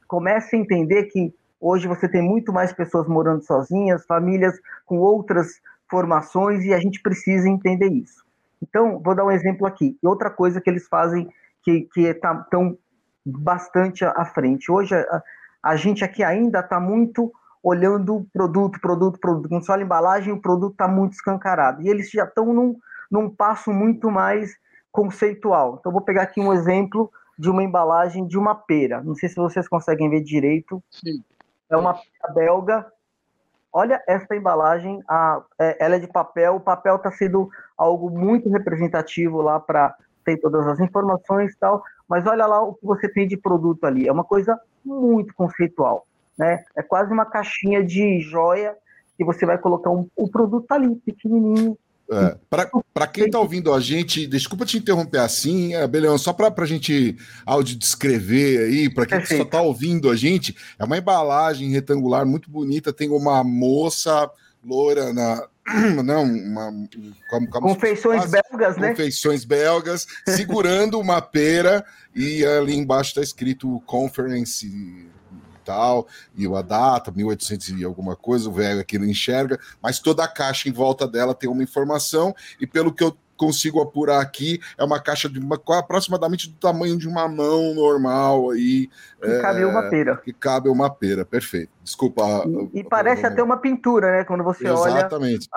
começa 0.07 0.55
a 0.55 0.59
entender 0.59 1.03
que 1.05 1.33
hoje 1.61 1.87
você 1.87 2.09
tem 2.09 2.21
muito 2.21 2.51
mais 2.51 2.73
pessoas 2.73 3.07
morando 3.07 3.43
sozinhas, 3.43 4.05
famílias 4.05 4.59
com 4.85 4.97
outras 4.97 5.61
formações 5.93 6.65
e 6.65 6.73
a 6.73 6.79
gente 6.79 6.99
precisa 6.99 7.47
entender 7.47 7.91
isso. 7.91 8.25
Então, 8.59 8.99
vou 8.99 9.13
dar 9.13 9.25
um 9.25 9.29
exemplo 9.29 9.67
aqui. 9.67 9.95
Outra 10.01 10.31
coisa 10.31 10.59
que 10.59 10.67
eles 10.67 10.87
fazem 10.87 11.29
que 11.61 11.81
que 11.93 12.01
estão 12.07 12.43
tá, 12.49 12.75
bastante 13.23 14.03
à 14.03 14.25
frente. 14.25 14.71
Hoje 14.71 14.95
a, 14.95 15.23
a 15.61 15.75
gente 15.75 16.03
aqui 16.03 16.23
ainda 16.23 16.61
está 16.61 16.79
muito 16.79 17.31
olhando 17.61 18.25
produto, 18.33 18.81
produto, 18.81 19.19
produto. 19.19 19.49
Quando 19.49 19.63
só 19.63 19.73
a 19.73 19.81
embalagem, 19.81 20.33
o 20.33 20.41
produto 20.41 20.71
está 20.71 20.87
muito 20.87 21.13
escancarado. 21.13 21.83
E 21.83 21.89
eles 21.89 22.09
já 22.09 22.23
estão 22.23 22.51
num, 22.51 22.75
num 23.11 23.29
passo 23.29 23.71
muito 23.71 24.09
mais 24.09 24.57
conceitual. 24.91 25.77
Então, 25.79 25.91
vou 25.91 26.01
pegar 26.01 26.23
aqui 26.23 26.41
um 26.41 26.51
exemplo 26.51 27.11
de 27.37 27.51
uma 27.51 27.63
embalagem 27.63 28.25
de 28.25 28.37
uma 28.37 28.55
pera. 28.55 29.03
Não 29.03 29.13
sei 29.13 29.29
se 29.29 29.35
vocês 29.35 29.67
conseguem 29.67 30.09
ver 30.09 30.23
direito. 30.23 30.83
Sim. 30.89 31.23
É 31.69 31.77
uma 31.77 31.93
pera 31.93 32.33
belga. 32.33 32.91
Olha 33.73 34.01
essa 34.07 34.35
embalagem, 34.35 35.01
a, 35.09 35.41
é, 35.59 35.83
ela 35.83 35.95
é 35.95 35.99
de 35.99 36.07
papel. 36.07 36.55
O 36.55 36.59
papel 36.59 36.97
está 36.97 37.11
sendo 37.11 37.49
algo 37.77 38.09
muito 38.09 38.49
representativo 38.49 39.41
lá 39.41 39.59
para 39.59 39.95
ter 40.23 40.37
todas 40.37 40.65
as 40.67 40.79
informações 40.79 41.53
e 41.53 41.57
tal. 41.57 41.83
Mas 42.07 42.27
olha 42.27 42.45
lá 42.45 42.61
o 42.61 42.75
que 42.75 42.85
você 42.85 43.09
tem 43.09 43.27
de 43.27 43.35
produto 43.35 43.85
ali. 43.85 44.07
É 44.07 44.11
uma 44.11 44.23
coisa 44.23 44.59
muito 44.85 45.33
conceitual 45.33 46.05
né? 46.37 46.63
É 46.75 46.81
quase 46.81 47.11
uma 47.11 47.25
caixinha 47.25 47.83
de 47.83 48.19
joia 48.19 48.75
que 49.17 49.23
você 49.23 49.45
vai 49.45 49.57
colocar 49.57 49.91
um, 49.91 50.07
o 50.15 50.29
produto 50.29 50.71
ali, 50.71 50.95
pequenininho. 50.95 51.77
É, 52.11 52.37
para 52.93 53.07
quem 53.07 53.25
está 53.25 53.39
ouvindo 53.39 53.73
a 53.73 53.79
gente, 53.79 54.27
desculpa 54.27 54.65
te 54.65 54.77
interromper 54.77 55.19
assim, 55.19 55.73
é, 55.73 55.87
Beleão, 55.87 56.17
só 56.17 56.33
para 56.33 56.53
a 56.55 56.65
gente 56.65 57.17
áudio 57.45 57.77
descrever 57.77 58.65
aí, 58.65 58.89
para 58.89 59.05
quem 59.05 59.21
que 59.21 59.35
só 59.35 59.43
está 59.43 59.61
ouvindo 59.61 60.09
a 60.09 60.15
gente, 60.15 60.55
é 60.77 60.83
uma 60.83 60.97
embalagem 60.97 61.69
retangular 61.69 62.25
muito 62.25 62.51
bonita, 62.51 62.93
tem 62.93 63.09
uma 63.09 63.43
moça 63.43 64.29
loura 64.63 65.13
na, 65.13 65.47
não, 66.03 66.23
uma, 66.23 66.71
como, 67.29 67.49
como 67.49 67.67
confeições 67.69 68.29
belgas, 68.29 68.77
né? 68.77 68.89
Confeições 68.89 69.45
belgas, 69.45 70.05
segurando 70.27 70.99
uma 70.99 71.21
pera 71.21 71.85
e 72.13 72.45
ali 72.45 72.75
embaixo 72.75 73.11
está 73.11 73.21
escrito 73.21 73.81
conference 73.85 75.09
tal, 75.63 76.07
e 76.35 76.45
a 76.47 76.61
data, 76.61 77.11
1800 77.11 77.69
e 77.69 77.83
alguma 77.83 78.15
coisa, 78.15 78.49
o 78.49 78.53
velho 78.53 78.81
aqui 78.81 78.97
não 78.97 79.05
enxerga, 79.05 79.59
mas 79.81 79.99
toda 79.99 80.23
a 80.23 80.27
caixa 80.27 80.69
em 80.69 80.71
volta 80.71 81.07
dela 81.07 81.33
tem 81.33 81.49
uma 81.49 81.63
informação, 81.63 82.35
e 82.59 82.67
pelo 82.67 82.93
que 82.93 83.03
eu 83.03 83.17
consigo 83.35 83.81
apurar 83.81 84.21
aqui, 84.21 84.59
é 84.77 84.83
uma 84.83 85.01
caixa 85.01 85.27
de 85.27 85.39
uma, 85.39 85.59
aproximadamente 85.77 86.49
do 86.49 86.55
tamanho 86.55 86.97
de 86.97 87.07
uma 87.07 87.27
mão 87.27 87.73
normal 87.73 88.51
aí. 88.51 88.89
Que 89.21 89.31
é, 89.31 89.41
cabe 89.41 89.65
uma 89.65 89.89
pera. 89.89 90.17
Que 90.17 90.33
cabe 90.33 90.69
uma 90.69 90.89
pera, 90.89 91.25
perfeito. 91.25 91.71
Desculpa. 91.83 92.23
E, 92.73 92.79
e 92.79 92.83
parece 92.83 93.25
até 93.25 93.41
uma 93.43 93.57
pintura, 93.57 94.11
né? 94.11 94.23
Quando 94.23 94.43
você 94.43 94.65
Exatamente. 94.65 94.89
olha. 94.91 94.99
Exatamente. 94.99 95.49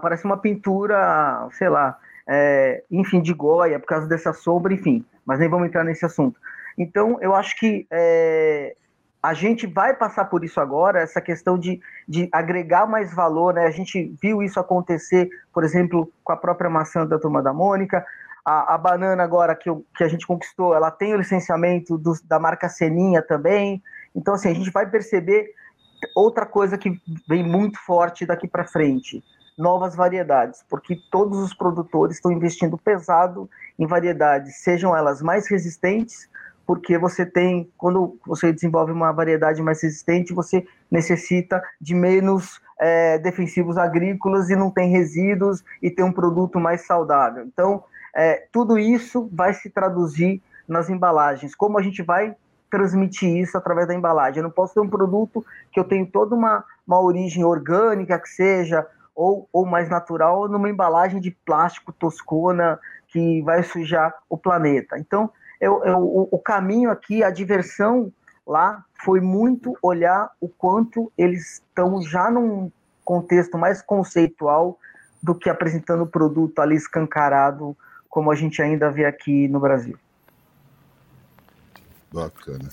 Parece 0.00 0.24
uma 0.24 0.38
pintura, 0.38 1.48
sei 1.52 1.68
lá, 1.68 1.98
é, 2.26 2.82
enfim, 2.90 3.20
de 3.20 3.34
Goya, 3.34 3.78
por 3.78 3.86
causa 3.86 4.06
dessa 4.06 4.32
sombra, 4.32 4.72
enfim. 4.72 5.04
Mas 5.26 5.38
nem 5.38 5.48
vamos 5.48 5.68
entrar 5.68 5.84
nesse 5.84 6.04
assunto. 6.04 6.40
Então, 6.76 7.18
eu 7.20 7.34
acho 7.34 7.58
que 7.58 7.86
é, 7.90 8.74
a 9.22 9.34
gente 9.34 9.66
vai 9.66 9.94
passar 9.94 10.26
por 10.26 10.44
isso 10.44 10.60
agora, 10.60 11.00
essa 11.00 11.20
questão 11.20 11.58
de, 11.58 11.80
de 12.08 12.28
agregar 12.32 12.86
mais 12.86 13.12
valor, 13.12 13.54
né? 13.54 13.66
A 13.66 13.70
gente 13.70 14.14
viu 14.22 14.42
isso 14.42 14.60
acontecer, 14.60 15.28
por 15.52 15.64
exemplo, 15.64 16.10
com 16.22 16.32
a 16.32 16.36
própria 16.36 16.70
maçã 16.70 17.04
da 17.04 17.18
Turma 17.18 17.42
da 17.42 17.52
Mônica, 17.52 18.04
a, 18.44 18.74
a 18.74 18.78
banana 18.78 19.22
agora 19.22 19.54
que, 19.54 19.70
que 19.96 20.04
a 20.04 20.08
gente 20.08 20.26
conquistou, 20.26 20.74
ela 20.74 20.90
tem 20.90 21.12
o 21.14 21.18
licenciamento 21.18 21.98
do, 21.98 22.14
da 22.24 22.38
marca 22.38 22.68
Seninha 22.68 23.20
também, 23.20 23.82
então 24.14 24.34
assim, 24.34 24.48
a 24.50 24.54
gente 24.54 24.70
vai 24.70 24.88
perceber 24.88 25.52
outra 26.14 26.46
coisa 26.46 26.78
que 26.78 26.98
vem 27.28 27.42
muito 27.42 27.78
forte 27.84 28.24
daqui 28.24 28.46
para 28.48 28.64
frente, 28.64 29.22
novas 29.58 29.94
variedades, 29.94 30.64
porque 30.68 30.96
todos 31.10 31.38
os 31.40 31.52
produtores 31.52 32.16
estão 32.16 32.30
investindo 32.30 32.78
pesado 32.78 33.50
em 33.78 33.86
variedades, 33.86 34.62
sejam 34.62 34.96
elas 34.96 35.20
mais 35.20 35.48
resistentes, 35.48 36.28
porque 36.68 36.98
você 36.98 37.24
tem, 37.24 37.72
quando 37.78 38.18
você 38.26 38.52
desenvolve 38.52 38.92
uma 38.92 39.10
variedade 39.10 39.62
mais 39.62 39.82
resistente, 39.82 40.34
você 40.34 40.66
necessita 40.90 41.62
de 41.80 41.94
menos 41.94 42.60
é, 42.78 43.16
defensivos 43.16 43.78
agrícolas 43.78 44.50
e 44.50 44.54
não 44.54 44.70
tem 44.70 44.90
resíduos 44.90 45.64
e 45.80 45.90
tem 45.90 46.04
um 46.04 46.12
produto 46.12 46.60
mais 46.60 46.82
saudável. 46.86 47.42
Então, 47.46 47.82
é, 48.14 48.46
tudo 48.52 48.78
isso 48.78 49.30
vai 49.32 49.54
se 49.54 49.70
traduzir 49.70 50.42
nas 50.68 50.90
embalagens. 50.90 51.54
Como 51.54 51.78
a 51.78 51.82
gente 51.82 52.02
vai 52.02 52.36
transmitir 52.70 53.34
isso 53.34 53.56
através 53.56 53.88
da 53.88 53.94
embalagem? 53.94 54.40
Eu 54.40 54.44
não 54.44 54.50
posso 54.50 54.74
ter 54.74 54.80
um 54.80 54.90
produto 54.90 55.42
que 55.72 55.80
eu 55.80 55.84
tenho 55.84 56.04
toda 56.04 56.34
uma, 56.34 56.62
uma 56.86 57.00
origem 57.00 57.46
orgânica, 57.46 58.18
que 58.18 58.28
seja, 58.28 58.86
ou, 59.14 59.48
ou 59.50 59.64
mais 59.64 59.88
natural, 59.88 60.46
numa 60.50 60.68
embalagem 60.68 61.18
de 61.18 61.30
plástico 61.30 61.94
toscona 61.94 62.78
que 63.06 63.40
vai 63.40 63.62
sujar 63.62 64.12
o 64.28 64.36
planeta. 64.36 64.98
Então, 64.98 65.30
eu, 65.60 65.84
eu, 65.84 65.98
o, 65.98 66.28
o 66.32 66.38
caminho 66.38 66.90
aqui, 66.90 67.22
a 67.22 67.30
diversão 67.30 68.12
lá 68.46 68.84
foi 69.04 69.20
muito 69.20 69.76
olhar 69.82 70.30
o 70.40 70.48
quanto 70.48 71.12
eles 71.16 71.54
estão 71.54 72.00
já 72.02 72.30
num 72.30 72.70
contexto 73.04 73.56
mais 73.56 73.82
conceitual 73.82 74.78
do 75.22 75.34
que 75.34 75.50
apresentando 75.50 76.02
o 76.02 76.06
produto 76.06 76.58
ali 76.60 76.76
escancarado, 76.76 77.76
como 78.08 78.30
a 78.30 78.34
gente 78.34 78.62
ainda 78.62 78.90
vê 78.90 79.04
aqui 79.04 79.48
no 79.48 79.60
Brasil. 79.60 79.98
Bacana. 82.12 82.70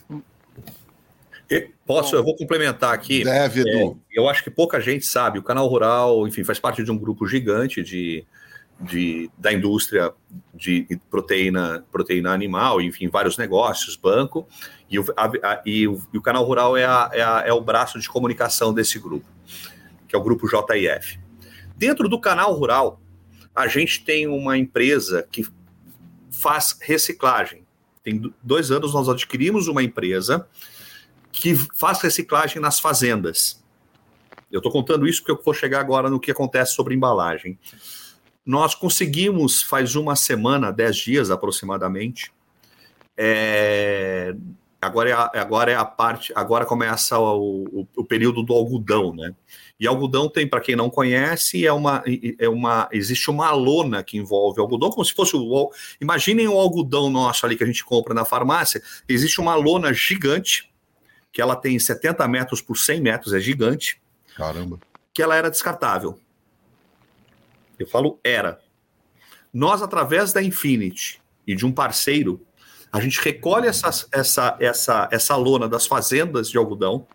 posso, 1.86 2.16
eu 2.16 2.24
vou 2.24 2.36
complementar 2.36 2.94
aqui. 2.94 3.24
Deve, 3.24 3.62
Edu. 3.62 4.00
É, 4.10 4.20
eu 4.20 4.30
acho 4.30 4.44
que 4.44 4.50
pouca 4.50 4.80
gente 4.80 5.06
sabe. 5.06 5.40
O 5.40 5.44
Canal 5.44 5.68
Rural, 5.68 6.28
enfim, 6.28 6.44
faz 6.44 6.60
parte 6.60 6.84
de 6.84 6.92
um 6.92 6.98
grupo 6.98 7.28
gigante 7.28 7.84
de, 7.84 8.26
de, 8.80 9.30
da 9.38 9.54
indústria 9.54 10.14
de 10.54 11.00
proteína, 11.10 11.86
proteína 11.92 12.34
animal, 12.34 12.82
enfim, 12.82 13.08
vários 13.08 13.38
negócios, 13.38 13.96
banco, 13.96 14.48
e 14.90 15.00
o, 15.00 15.06
a, 15.16 15.26
a, 15.26 15.62
e 15.66 15.88
o, 15.88 16.02
e 16.14 16.18
o 16.18 16.22
canal 16.22 16.44
rural 16.44 16.76
é, 16.76 16.86
a, 16.86 17.10
é, 17.14 17.50
é, 17.50 17.54
o 17.54 17.62
braço 17.62 18.00
de 18.00 18.10
comunicação 18.10 18.74
desse 18.74 19.00
grupo, 19.00 19.26
que 20.08 20.16
é 20.16 20.20
o 20.20 20.24
grupo 20.24 20.48
JIF. 20.48 21.20
Dentro 21.76 22.08
do 22.08 22.20
canal 22.20 22.54
rural, 22.54 23.02
a 23.56 23.68
gente 23.68 24.04
tem 24.04 24.28
uma 24.28 24.58
empresa 24.58 25.28
que 25.32 25.46
faz 26.30 26.78
reciclagem. 26.82 27.66
Tem 28.04 28.22
dois 28.44 28.72
anos 28.72 28.94
nós 28.94 29.10
adquirimos 29.10 29.68
uma 29.68 29.82
empresa 29.82 30.48
que 31.32 31.56
faz 31.74 32.02
reciclagem 32.02 32.62
nas 32.62 32.80
fazendas. 32.80 33.64
Eu 34.52 34.60
estou 34.60 34.72
contando 34.72 35.08
isso 35.08 35.22
porque 35.22 35.32
eu 35.32 35.44
vou 35.44 35.54
chegar 35.54 35.80
agora 35.80 36.10
no 36.10 36.20
que 36.20 36.32
acontece 36.32 36.74
sobre 36.74 36.94
embalagem. 36.94 37.58
Nós 38.46 38.76
conseguimos, 38.76 39.64
faz 39.64 39.96
uma 39.96 40.16
semana, 40.16 40.72
dez 40.72 40.98
dias 40.98 41.32
aproximadamente, 41.32 42.32
é, 43.18 44.36
agora, 44.82 45.10
é 45.10 45.14
a, 45.14 45.32
agora 45.36 45.72
é 45.72 45.76
a 45.76 45.86
parte, 45.86 46.32
agora 46.36 46.66
começa 46.66 47.18
o, 47.18 47.64
o, 47.64 47.88
o, 47.96 48.06
período 48.06 48.44
do 48.44 48.54
algodão, 48.54 49.16
né? 49.16 49.34
E 49.80 49.88
algodão 49.88 50.30
tem, 50.30 50.48
para 50.48 50.62
quem 50.62 50.76
não 50.76 50.90
conhece, 50.90 51.66
é 51.66 51.74
uma, 51.74 52.04
é 52.40 52.48
uma, 52.48 52.88
existe 52.92 53.30
uma 53.30 53.52
lona 53.52 54.04
que 54.04 54.18
envolve 54.18 54.60
algodão, 54.60 54.90
como 54.90 55.04
se 55.04 55.14
fosse 55.14 55.36
o, 55.36 55.72
imaginem 56.00 56.48
o 56.48 56.58
algodão 56.58 57.10
nosso 57.10 57.46
ali 57.46 57.58
que 57.58 57.64
a 57.64 57.68
gente 57.68 57.84
compra 57.84 58.14
na 58.14 58.26
farmácia, 58.26 58.82
existe 59.08 59.42
uma 59.42 59.56
lona 59.56 59.92
gigante, 59.94 60.72
que 61.32 61.42
ela 61.42 61.56
tem 61.56 61.78
70 61.78 62.26
metros 62.28 62.62
por 62.62 62.78
100 62.78 63.02
metros, 63.02 63.34
é 63.34 63.40
gigante. 63.40 64.00
Caramba. 64.36 64.80
Que 65.14 65.22
ela 65.22 65.36
era 65.36 65.50
descartável. 65.50 66.20
Eu 67.80 67.88
falo 67.88 68.20
era. 68.24 68.60
Nós, 69.54 69.82
através 69.82 70.34
da 70.34 70.42
Infinity 70.42 71.22
e 71.48 71.56
de 71.56 71.66
um 71.66 71.72
parceiro, 71.72 72.46
a 72.92 73.00
gente 73.00 73.20
recolhe 73.20 73.68
essa, 73.68 73.90
essa, 74.12 74.58
essa, 74.60 75.10
essa 75.12 75.36
lona 75.36 75.68
das 75.68 75.86
fazendas 75.86 76.50
de 76.50 76.58
algodão, 76.58 77.08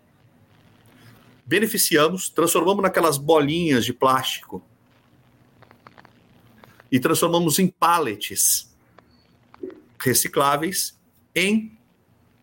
beneficiamos, 1.47 2.29
transformamos 2.29 2.83
naquelas 2.83 3.19
bolinhas 3.19 3.85
de 3.85 3.93
plástico 3.93 4.63
e 6.91 7.01
transformamos 7.01 7.59
em 7.59 7.69
pallets 7.69 8.75
recicláveis 9.99 10.99
em 11.35 11.79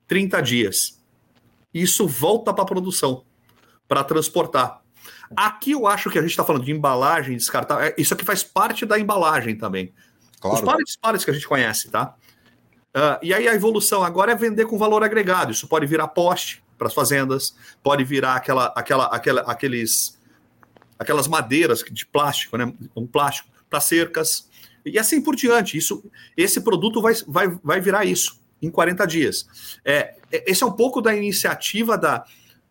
30 0.07 0.41
dias. 0.41 1.03
Isso 1.73 2.07
volta 2.07 2.53
para 2.53 2.63
a 2.63 2.67
produção, 2.67 3.25
para 3.87 4.03
transportar. 4.03 4.83
Aqui 5.35 5.71
eu 5.71 5.87
acho 5.87 6.09
que 6.09 6.17
a 6.17 6.21
gente 6.21 6.31
está 6.31 6.43
falando 6.43 6.65
de 6.65 6.71
embalagem 6.71 7.35
descartável. 7.35 7.85
É, 7.85 7.95
isso 7.97 8.13
aqui 8.13 8.23
faz 8.23 8.43
parte 8.43 8.85
da 8.85 8.99
embalagem 8.99 9.55
também. 9.55 9.93
Claro. 10.39 10.57
Os 10.57 10.61
pallets, 10.61 10.97
pallets 10.97 11.25
que 11.25 11.31
a 11.31 11.33
gente 11.33 11.47
conhece, 11.47 11.89
tá? 11.89 12.15
Uh, 12.95 13.19
e 13.21 13.33
aí 13.33 13.47
a 13.47 13.53
evolução 13.53 14.03
agora 14.03 14.31
é 14.31 14.35
vender 14.35 14.65
com 14.65 14.77
valor 14.77 15.03
agregado. 15.03 15.51
Isso 15.51 15.67
pode 15.67 15.85
virar 15.85 16.07
poste 16.09 16.63
para 16.77 16.87
as 16.87 16.93
fazendas, 16.93 17.55
pode 17.83 18.03
virar 18.03 18.35
aquela, 18.35 18.67
aquela, 18.75 19.05
aquela, 19.07 19.41
aqueles, 19.41 20.19
aquelas 20.97 21.27
madeiras 21.27 21.83
de 21.83 22.05
plástico, 22.05 22.57
né? 22.57 22.71
Um 22.95 23.05
plástico 23.05 23.49
para 23.69 23.79
cercas 23.79 24.47
e 24.85 24.97
assim 24.97 25.21
por 25.21 25.35
diante. 25.35 25.77
Isso, 25.77 26.03
esse 26.35 26.61
produto 26.61 27.01
vai, 27.01 27.13
vai, 27.27 27.47
vai 27.63 27.81
virar 27.81 28.05
isso 28.05 28.39
em 28.61 28.69
40 28.69 29.05
dias. 29.05 29.47
É, 29.83 30.15
é, 30.31 30.51
esse 30.51 30.63
é 30.63 30.65
um 30.65 30.71
pouco 30.71 31.01
da 31.01 31.15
iniciativa 31.15 31.97
da 31.97 32.25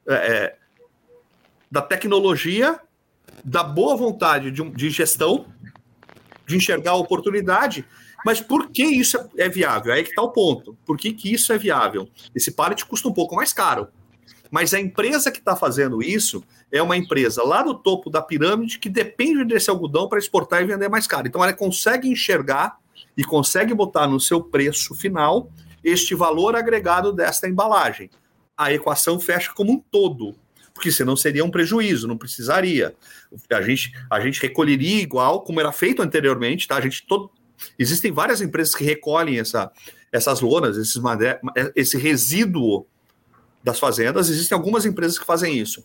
é, 0.09 0.15
é 0.15 0.57
da 1.71 1.83
tecnologia, 1.83 2.81
da 3.45 3.63
boa 3.63 3.97
vontade 3.97 4.51
de, 4.51 4.63
de 4.71 4.91
gestão 4.91 5.47
de 6.47 6.57
enxergar 6.57 6.93
a 6.93 6.97
oportunidade. 6.97 7.85
Mas 8.25 8.41
por 8.41 8.71
que 8.71 8.85
isso 8.85 9.19
é 9.37 9.49
viável? 9.49 9.93
Aí 9.93 10.03
que 10.03 10.11
está 10.11 10.23
o 10.23 10.31
ponto. 10.31 10.77
Por 10.87 10.97
que, 10.97 11.13
que 11.13 11.33
isso 11.33 11.53
é 11.53 11.59
viável? 11.59 12.09
Esse 12.35 12.51
pallet 12.51 12.85
custa 12.85 13.09
um 13.09 13.13
pouco 13.13 13.37
mais 13.37 13.53
caro. 13.53 13.89
Mas 14.51 14.73
a 14.73 14.81
empresa 14.81 15.31
que 15.31 15.39
está 15.39 15.57
fazendo 15.57 16.03
isso 16.03 16.43
é 16.71 16.81
uma 16.81 16.97
empresa 16.97 17.43
lá 17.43 17.65
no 17.65 17.75
topo 17.75 18.11
da 18.11 18.23
pirâmide 18.23 18.79
que 18.79 18.89
depende 18.89 19.45
desse 19.45 19.71
algodão 19.71 20.09
para 20.09 20.19
exportar 20.19 20.63
e 20.63 20.67
vender 20.67 20.89
mais 20.89 21.07
caro. 21.07 21.27
Então 21.27 21.43
ela 21.43 21.53
consegue 21.53 22.09
enxergar 22.09 22.79
e 23.17 23.25
consegue 23.25 23.75
botar 23.75 24.07
no 24.07 24.21
seu 24.21 24.43
preço 24.43 24.95
final 24.95 25.51
este 25.83 26.15
valor 26.15 26.57
agregado 26.57 27.13
desta 27.13 27.49
embalagem. 27.49 28.11
A 28.57 28.73
equação 28.73 29.21
fecha 29.21 29.53
como 29.53 29.73
um 29.73 29.79
todo, 29.79 30.35
porque 30.77 30.93
senão 30.93 31.17
seria 31.17 31.45
um 31.45 31.51
prejuízo, 31.51 32.07
não 32.07 32.17
precisaria. 32.17 32.95
A 33.51 33.63
gente, 33.63 33.93
a 34.11 34.21
gente 34.21 34.41
recolheria 34.41 35.03
igual 35.03 35.43
como 35.43 35.59
era 35.59 35.73
feito 35.73 36.03
anteriormente, 36.03 36.69
tá? 36.69 36.77
A 36.77 36.81
gente 36.81 37.05
todo, 37.07 37.31
existem 37.79 38.13
várias 38.13 38.41
empresas 38.41 38.75
que 38.75 38.85
recolhem 38.85 39.41
essa, 39.41 39.73
essas 40.13 40.41
lonas, 40.41 40.77
esses, 40.77 41.03
esse 41.75 41.99
resíduo 41.99 42.87
das 43.65 43.79
fazendas, 43.79 44.29
existem 44.29 44.57
algumas 44.57 44.85
empresas 44.85 45.19
que 45.19 45.27
fazem 45.27 45.59
isso 45.59 45.83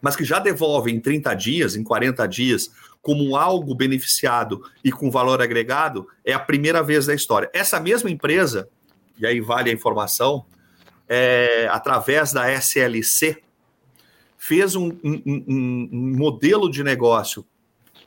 mas 0.00 0.16
que 0.16 0.24
já 0.24 0.38
devolvem 0.38 0.96
em 0.96 1.00
30 1.00 1.34
dias, 1.34 1.76
em 1.76 1.84
40 1.84 2.26
dias, 2.26 2.70
como 3.02 3.36
algo 3.36 3.74
beneficiado 3.74 4.62
e 4.84 4.90
com 4.90 5.10
valor 5.10 5.40
agregado, 5.40 6.06
é 6.24 6.32
a 6.32 6.38
primeira 6.38 6.82
vez 6.82 7.06
da 7.06 7.14
história. 7.14 7.50
Essa 7.52 7.80
mesma 7.80 8.10
empresa, 8.10 8.68
e 9.18 9.26
aí 9.26 9.40
vale 9.40 9.70
a 9.70 9.72
informação, 9.72 10.44
é, 11.08 11.68
através 11.70 12.32
da 12.32 12.50
SLC, 12.50 13.42
fez 14.40 14.74
um, 14.74 14.88
um, 15.04 15.22
um, 15.26 16.16
modelo 16.16 16.70
de 16.70 16.82
negócio 16.82 17.46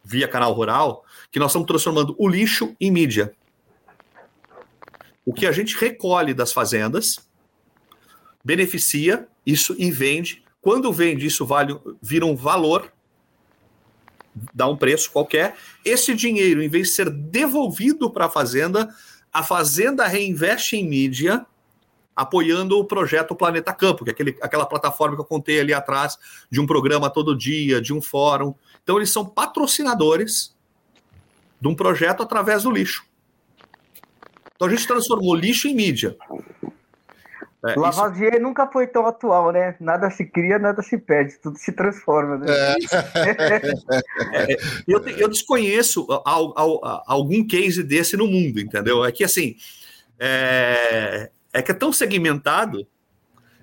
via 0.03 0.27
canal 0.27 0.51
rural 0.51 1.05
que 1.31 1.37
nós 1.37 1.51
estamos 1.51 1.67
transformando 1.67 2.15
o 2.17 2.27
lixo 2.27 2.75
em 2.81 2.89
mídia. 2.89 3.35
O 5.23 5.31
que 5.31 5.45
a 5.45 5.51
gente 5.51 5.77
recolhe 5.77 6.33
das 6.33 6.51
fazendas 6.51 7.29
beneficia 8.43 9.27
isso 9.45 9.75
e 9.77 9.91
vende 9.91 10.43
quando 10.59 10.91
vende, 10.91 11.27
isso 11.27 11.45
vale, 11.45 11.77
vira 12.01 12.25
um 12.25 12.35
valor, 12.35 12.91
dá 14.53 14.67
um 14.67 14.75
preço 14.75 15.11
qualquer. 15.11 15.55
Esse 15.85 16.15
dinheiro, 16.15 16.63
em 16.63 16.69
vez 16.69 16.87
de 16.87 16.93
ser 16.95 17.09
devolvido 17.11 18.09
para 18.09 18.25
a 18.25 18.29
fazenda, 18.29 18.89
a 19.31 19.43
fazenda 19.43 20.07
reinveste 20.07 20.77
em 20.77 20.87
mídia, 20.87 21.45
apoiando 22.15 22.77
o 22.77 22.85
projeto 22.85 23.35
Planeta 23.35 23.73
Campo, 23.73 24.03
que 24.03 24.11
é 24.11 24.13
aquele, 24.13 24.37
aquela 24.41 24.65
plataforma 24.65 25.15
que 25.15 25.21
eu 25.21 25.25
contei 25.25 25.59
ali 25.59 25.73
atrás, 25.73 26.17
de 26.49 26.59
um 26.59 26.65
programa 26.65 27.09
todo 27.09 27.37
dia, 27.37 27.81
de 27.81 27.93
um 27.93 28.01
fórum. 28.01 28.53
Então, 28.83 28.97
eles 28.97 29.11
são 29.11 29.25
patrocinadores 29.25 30.55
de 31.59 31.67
um 31.67 31.75
projeto 31.75 32.21
através 32.21 32.63
do 32.63 32.71
lixo. 32.71 33.05
Então, 34.55 34.67
a 34.67 34.71
gente 34.71 34.87
transformou 34.87 35.35
lixo 35.35 35.67
em 35.67 35.75
mídia. 35.75 36.15
É, 37.65 37.79
Lavoisier 37.79 38.33
isso... 38.33 38.41
nunca 38.41 38.67
foi 38.67 38.85
tão 38.87 39.07
atual, 39.07 39.51
né? 39.51 39.75
Nada 39.79 40.09
se 40.09 40.25
cria, 40.25 40.59
nada 40.59 40.81
se 40.81 40.97
perde, 40.97 41.39
tudo 41.41 41.57
se 41.57 41.71
transforma. 41.71 42.37
Né? 42.37 42.45
É. 42.49 42.75
é, 44.51 44.57
eu, 44.85 44.99
eu, 45.07 45.29
desconheço 45.29 46.05
algum 47.07 47.47
case 47.47 47.81
desse 47.81 48.17
no 48.17 48.27
mundo, 48.27 48.59
entendeu? 48.59 49.05
É 49.05 49.13
que 49.13 49.23
assim 49.23 49.55
é, 50.19 51.29
é 51.53 51.61
que 51.61 51.71
é 51.71 51.73
tão 51.73 51.93
segmentado 51.93 52.85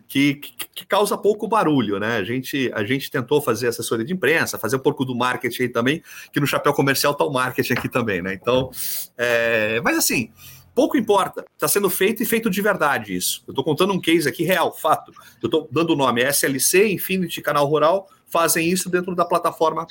que, 0.06 0.34
que, 0.34 0.68
que, 0.74 0.86
causa 0.86 1.16
pouco 1.16 1.46
barulho, 1.46 2.00
né? 2.00 2.16
A 2.16 2.24
gente, 2.24 2.70
a 2.74 2.82
gente 2.84 3.10
tentou 3.10 3.40
fazer 3.40 3.68
assessoria 3.68 4.04
de 4.04 4.12
imprensa, 4.12 4.58
fazer 4.58 4.76
um 4.76 4.80
pouco 4.80 5.04
do 5.04 5.14
marketing 5.14 5.68
também, 5.68 6.02
que 6.32 6.40
no 6.40 6.46
chapéu 6.46 6.72
comercial 6.72 7.12
está 7.12 7.24
o 7.24 7.32
marketing 7.32 7.74
aqui 7.74 7.88
também, 7.88 8.22
né? 8.22 8.34
Então, 8.34 8.70
é, 9.16 9.80
mas 9.82 9.96
assim 9.96 10.32
pouco 10.74 10.96
importa, 10.96 11.44
está 11.52 11.68
sendo 11.68 11.90
feito 11.90 12.22
e 12.22 12.26
feito 12.26 12.48
de 12.48 12.62
verdade 12.62 13.14
isso. 13.14 13.42
Eu 13.46 13.52
estou 13.52 13.62
contando 13.62 13.92
um 13.92 14.00
case 14.00 14.28
aqui 14.28 14.44
real, 14.44 14.74
fato. 14.74 15.12
Eu 15.42 15.46
estou 15.46 15.68
dando 15.70 15.92
o 15.92 15.96
nome 15.96 16.22
SLC, 16.22 16.88
Infinity 16.88 17.42
Canal 17.42 17.66
Rural, 17.66 18.08
fazem 18.26 18.66
isso 18.66 18.88
dentro 18.88 19.14
da 19.14 19.24
plataforma 19.24 19.86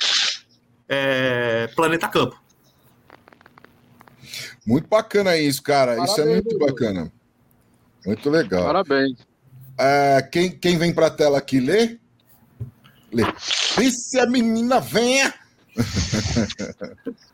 é, 0.88 1.68
Planeta 1.76 2.08
Campo. 2.08 2.36
Muito 4.66 4.88
bacana 4.88 5.36
isso, 5.36 5.62
cara. 5.62 5.96
Parabéns, 5.96 6.10
isso 6.10 6.20
é 6.20 6.24
muito 6.26 6.58
bacana. 6.58 7.12
Muito 8.06 8.30
legal. 8.30 8.64
Parabéns. 8.64 9.18
É, 9.78 10.22
quem, 10.30 10.50
quem 10.50 10.76
vem 10.76 10.92
para 10.92 11.06
a 11.06 11.10
tela 11.10 11.38
aqui 11.38 11.58
lê? 11.60 11.98
Lê. 13.12 13.24
a 14.20 14.26
menina, 14.26 14.80
venha! 14.80 15.34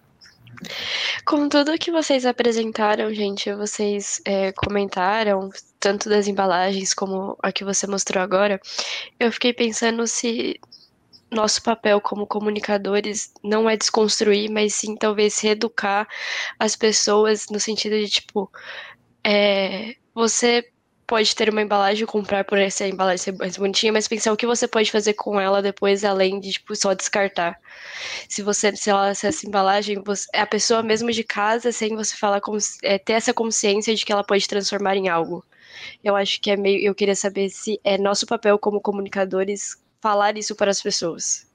Com 1.24 1.48
tudo 1.48 1.76
que 1.78 1.90
vocês 1.90 2.24
apresentaram, 2.24 3.12
gente, 3.12 3.52
vocês 3.52 4.22
é, 4.24 4.52
comentaram, 4.52 5.50
tanto 5.80 6.08
das 6.08 6.28
embalagens 6.28 6.94
como 6.94 7.36
a 7.42 7.50
que 7.50 7.64
você 7.64 7.86
mostrou 7.86 8.22
agora, 8.22 8.60
eu 9.18 9.30
fiquei 9.32 9.52
pensando 9.52 10.06
se 10.06 10.58
nosso 11.30 11.62
papel 11.62 12.00
como 12.00 12.26
comunicadores 12.26 13.32
não 13.42 13.68
é 13.68 13.76
desconstruir, 13.76 14.50
mas 14.50 14.74
sim 14.74 14.96
talvez 14.96 15.38
reeducar 15.40 16.08
as 16.58 16.76
pessoas 16.76 17.46
no 17.50 17.58
sentido 17.58 17.98
de, 17.98 18.08
tipo, 18.08 18.50
é, 19.24 19.96
você 20.16 20.66
pode 21.06 21.36
ter 21.36 21.50
uma 21.50 21.60
embalagem 21.60 22.06
comprar 22.06 22.42
por 22.42 22.56
essa 22.58 22.88
embalagem 22.88 23.18
ser 23.18 23.36
mais 23.36 23.58
bonitinha, 23.58 23.92
mas 23.92 24.08
pensar 24.08 24.32
o 24.32 24.36
que 24.36 24.46
você 24.46 24.66
pode 24.66 24.90
fazer 24.90 25.12
com 25.12 25.38
ela 25.38 25.60
depois, 25.60 26.04
além 26.04 26.40
de 26.40 26.52
tipo, 26.52 26.74
só 26.74 26.94
descartar. 26.94 27.60
Se 28.26 28.42
você, 28.42 28.74
se, 28.74 28.88
ela, 28.88 29.14
se 29.14 29.26
essa 29.26 29.46
embalagem, 29.46 30.02
você, 30.02 30.26
é 30.32 30.40
a 30.40 30.46
pessoa 30.46 30.82
mesmo 30.82 31.12
de 31.12 31.22
casa, 31.22 31.70
sem 31.70 31.94
você 31.94 32.16
falar, 32.16 32.40
é, 32.82 32.98
ter 32.98 33.12
essa 33.12 33.34
consciência 33.34 33.94
de 33.94 34.06
que 34.06 34.10
ela 34.10 34.24
pode 34.24 34.48
transformar 34.48 34.96
em 34.96 35.08
algo. 35.08 35.44
Eu 36.02 36.16
acho 36.16 36.40
que 36.40 36.50
é 36.50 36.56
meio. 36.56 36.80
Eu 36.80 36.94
queria 36.94 37.14
saber 37.14 37.50
se 37.50 37.78
é 37.84 37.98
nosso 37.98 38.26
papel 38.26 38.58
como 38.58 38.80
comunicadores 38.80 39.76
falar 40.00 40.38
isso 40.38 40.56
para 40.56 40.70
as 40.70 40.82
pessoas. 40.82 41.46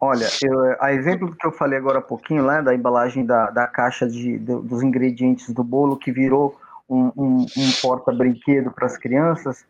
Olha, 0.00 0.26
eu, 0.42 0.76
a 0.80 0.92
exemplo 0.94 1.36
que 1.36 1.46
eu 1.46 1.52
falei 1.52 1.78
agora 1.78 1.98
há 1.98 2.02
pouquinho, 2.02 2.42
lá, 2.42 2.62
da 2.62 2.74
embalagem 2.74 3.24
da, 3.24 3.50
da 3.50 3.66
caixa 3.66 4.08
de, 4.08 4.38
do, 4.38 4.62
dos 4.62 4.82
ingredientes 4.82 5.50
do 5.50 5.62
bolo 5.62 5.96
que 5.96 6.10
virou 6.10 6.58
um, 6.92 7.12
um, 7.16 7.46
um 7.56 7.72
porta-brinquedo 7.80 8.70
para 8.70 8.86
as 8.86 8.98
crianças, 8.98 9.64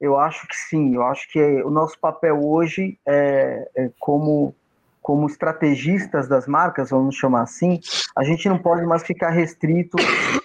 eu 0.00 0.16
acho 0.16 0.46
que 0.46 0.56
sim, 0.56 0.94
eu 0.94 1.02
acho 1.02 1.30
que 1.30 1.40
o 1.62 1.70
nosso 1.70 1.98
papel 1.98 2.40
hoje 2.44 2.98
é, 3.06 3.68
é, 3.76 3.90
como 3.98 4.54
como 5.00 5.26
estrategistas 5.26 6.28
das 6.28 6.46
marcas, 6.46 6.90
vamos 6.90 7.14
chamar 7.16 7.40
assim, 7.40 7.80
a 8.14 8.22
gente 8.22 8.46
não 8.46 8.58
pode 8.58 8.84
mais 8.84 9.02
ficar 9.02 9.30
restrito 9.30 9.96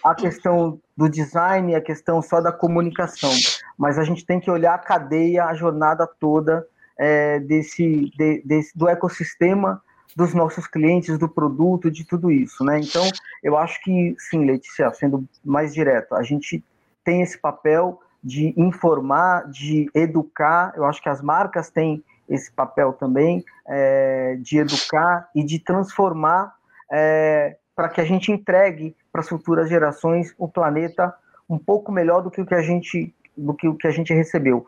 à 0.01 0.15
questão 0.15 0.79
do 0.95 1.09
design, 1.09 1.75
à 1.75 1.81
questão 1.81 2.21
só 2.21 2.39
da 2.39 2.49
comunicação, 2.49 3.29
mas 3.77 3.99
a 3.99 4.05
gente 4.05 4.25
tem 4.25 4.39
que 4.39 4.49
olhar 4.49 4.73
a 4.73 4.77
cadeia, 4.77 5.43
a 5.43 5.53
jornada 5.53 6.07
toda 6.07 6.65
é, 6.97 7.41
desse, 7.41 8.09
de, 8.17 8.41
desse 8.45 8.77
do 8.77 8.87
ecossistema 8.87 9.81
dos 10.15 10.33
nossos 10.33 10.67
clientes, 10.67 11.17
do 11.17 11.27
produto, 11.27 11.89
de 11.89 12.05
tudo 12.05 12.31
isso, 12.31 12.63
né? 12.63 12.79
Então, 12.79 13.07
eu 13.43 13.57
acho 13.57 13.81
que, 13.81 14.15
sim, 14.17 14.45
Letícia, 14.45 14.91
sendo 14.91 15.25
mais 15.43 15.73
direto, 15.73 16.15
a 16.15 16.23
gente 16.23 16.63
tem 17.03 17.21
esse 17.21 17.37
papel 17.37 17.99
de 18.23 18.53
informar, 18.55 19.49
de 19.49 19.89
educar, 19.93 20.73
eu 20.75 20.85
acho 20.85 21.01
que 21.01 21.09
as 21.09 21.21
marcas 21.21 21.69
têm 21.69 22.03
esse 22.29 22.51
papel 22.51 22.93
também, 22.93 23.43
é, 23.67 24.37
de 24.39 24.57
educar 24.57 25.29
e 25.35 25.43
de 25.43 25.59
transformar 25.59 26.55
é, 26.91 27.57
para 27.75 27.89
que 27.89 27.99
a 27.99 28.05
gente 28.05 28.31
entregue 28.31 28.95
para 29.11 29.21
as 29.21 29.29
futuras 29.29 29.69
gerações 29.69 30.33
o 30.37 30.47
planeta 30.47 31.13
um 31.49 31.57
pouco 31.57 31.91
melhor 31.91 32.21
do 32.21 32.31
que 32.31 32.41
o 32.41 32.45
que 32.45 32.55
a 32.55 32.61
gente, 32.61 33.13
do 33.35 33.53
que 33.53 33.67
o 33.67 33.75
que 33.75 33.87
a 33.87 33.91
gente 33.91 34.13
recebeu 34.13 34.65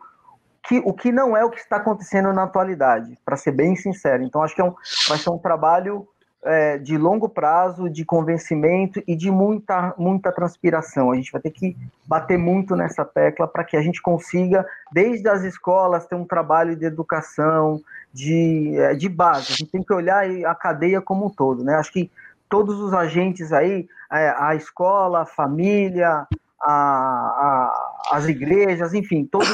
que, 0.66 0.82
o 0.84 0.92
que 0.92 1.12
não 1.12 1.36
é 1.36 1.44
o 1.44 1.50
que 1.50 1.60
está 1.60 1.76
acontecendo 1.76 2.32
na 2.32 2.44
atualidade, 2.44 3.16
para 3.24 3.36
ser 3.36 3.52
bem 3.52 3.76
sincero. 3.76 4.22
Então, 4.22 4.42
acho 4.42 4.54
que 4.54 4.60
é 4.60 4.64
um, 4.64 4.74
vai 5.08 5.18
ser 5.18 5.30
um 5.30 5.38
trabalho 5.38 6.06
é, 6.44 6.78
de 6.78 6.98
longo 6.98 7.28
prazo, 7.28 7.88
de 7.88 8.04
convencimento 8.04 9.02
e 9.06 9.16
de 9.16 9.30
muita, 9.30 9.94
muita 9.96 10.32
transpiração. 10.32 11.10
A 11.10 11.16
gente 11.16 11.32
vai 11.32 11.40
ter 11.40 11.50
que 11.50 11.76
bater 12.06 12.38
muito 12.38 12.74
nessa 12.74 13.04
tecla 13.04 13.46
para 13.46 13.64
que 13.64 13.76
a 13.76 13.82
gente 13.82 14.02
consiga, 14.02 14.66
desde 14.92 15.28
as 15.28 15.42
escolas, 15.42 16.06
ter 16.06 16.14
um 16.14 16.24
trabalho 16.24 16.76
de 16.76 16.84
educação, 16.84 17.80
de, 18.12 18.76
é, 18.78 18.94
de 18.94 19.08
base. 19.08 19.52
A 19.52 19.56
gente 19.56 19.70
tem 19.70 19.82
que 19.82 19.92
olhar 19.92 20.24
a 20.46 20.54
cadeia 20.54 21.00
como 21.00 21.26
um 21.26 21.30
todo. 21.30 21.62
Né? 21.64 21.74
Acho 21.74 21.92
que 21.92 22.10
todos 22.48 22.80
os 22.80 22.92
agentes 22.92 23.52
aí, 23.52 23.88
é, 24.12 24.34
a 24.36 24.54
escola, 24.54 25.22
a 25.22 25.26
família, 25.26 26.26
a, 26.62 26.72
a, 26.72 28.16
as 28.16 28.26
igrejas, 28.26 28.94
enfim, 28.94 29.24
todos, 29.24 29.48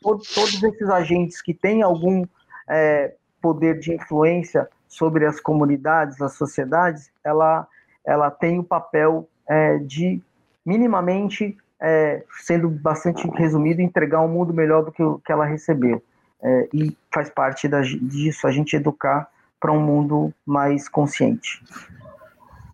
todos, 0.00 0.34
todos, 0.34 0.62
esses 0.62 0.88
agentes 0.88 1.40
que 1.40 1.54
têm 1.54 1.82
algum 1.82 2.24
é, 2.68 3.14
poder 3.40 3.78
de 3.78 3.94
influência 3.94 4.68
sobre 4.88 5.24
as 5.24 5.40
comunidades, 5.40 6.20
as 6.20 6.34
sociedades, 6.34 7.10
ela, 7.24 7.66
ela 8.04 8.30
tem 8.30 8.58
o 8.58 8.64
papel 8.64 9.28
é, 9.48 9.78
de 9.78 10.20
minimamente, 10.64 11.56
é, 11.80 12.22
sendo 12.42 12.68
bastante 12.68 13.26
resumido, 13.30 13.80
entregar 13.80 14.20
um 14.20 14.28
mundo 14.28 14.52
melhor 14.52 14.84
do 14.84 14.92
que 14.92 15.02
que 15.24 15.32
ela 15.32 15.44
recebeu. 15.44 16.02
É, 16.42 16.68
e 16.72 16.96
faz 17.12 17.28
parte 17.28 17.68
da, 17.68 17.80
disso 17.82 18.46
a 18.46 18.50
gente 18.50 18.74
educar 18.74 19.28
para 19.60 19.72
um 19.72 19.80
mundo 19.80 20.32
mais 20.44 20.88
consciente. 20.88 21.62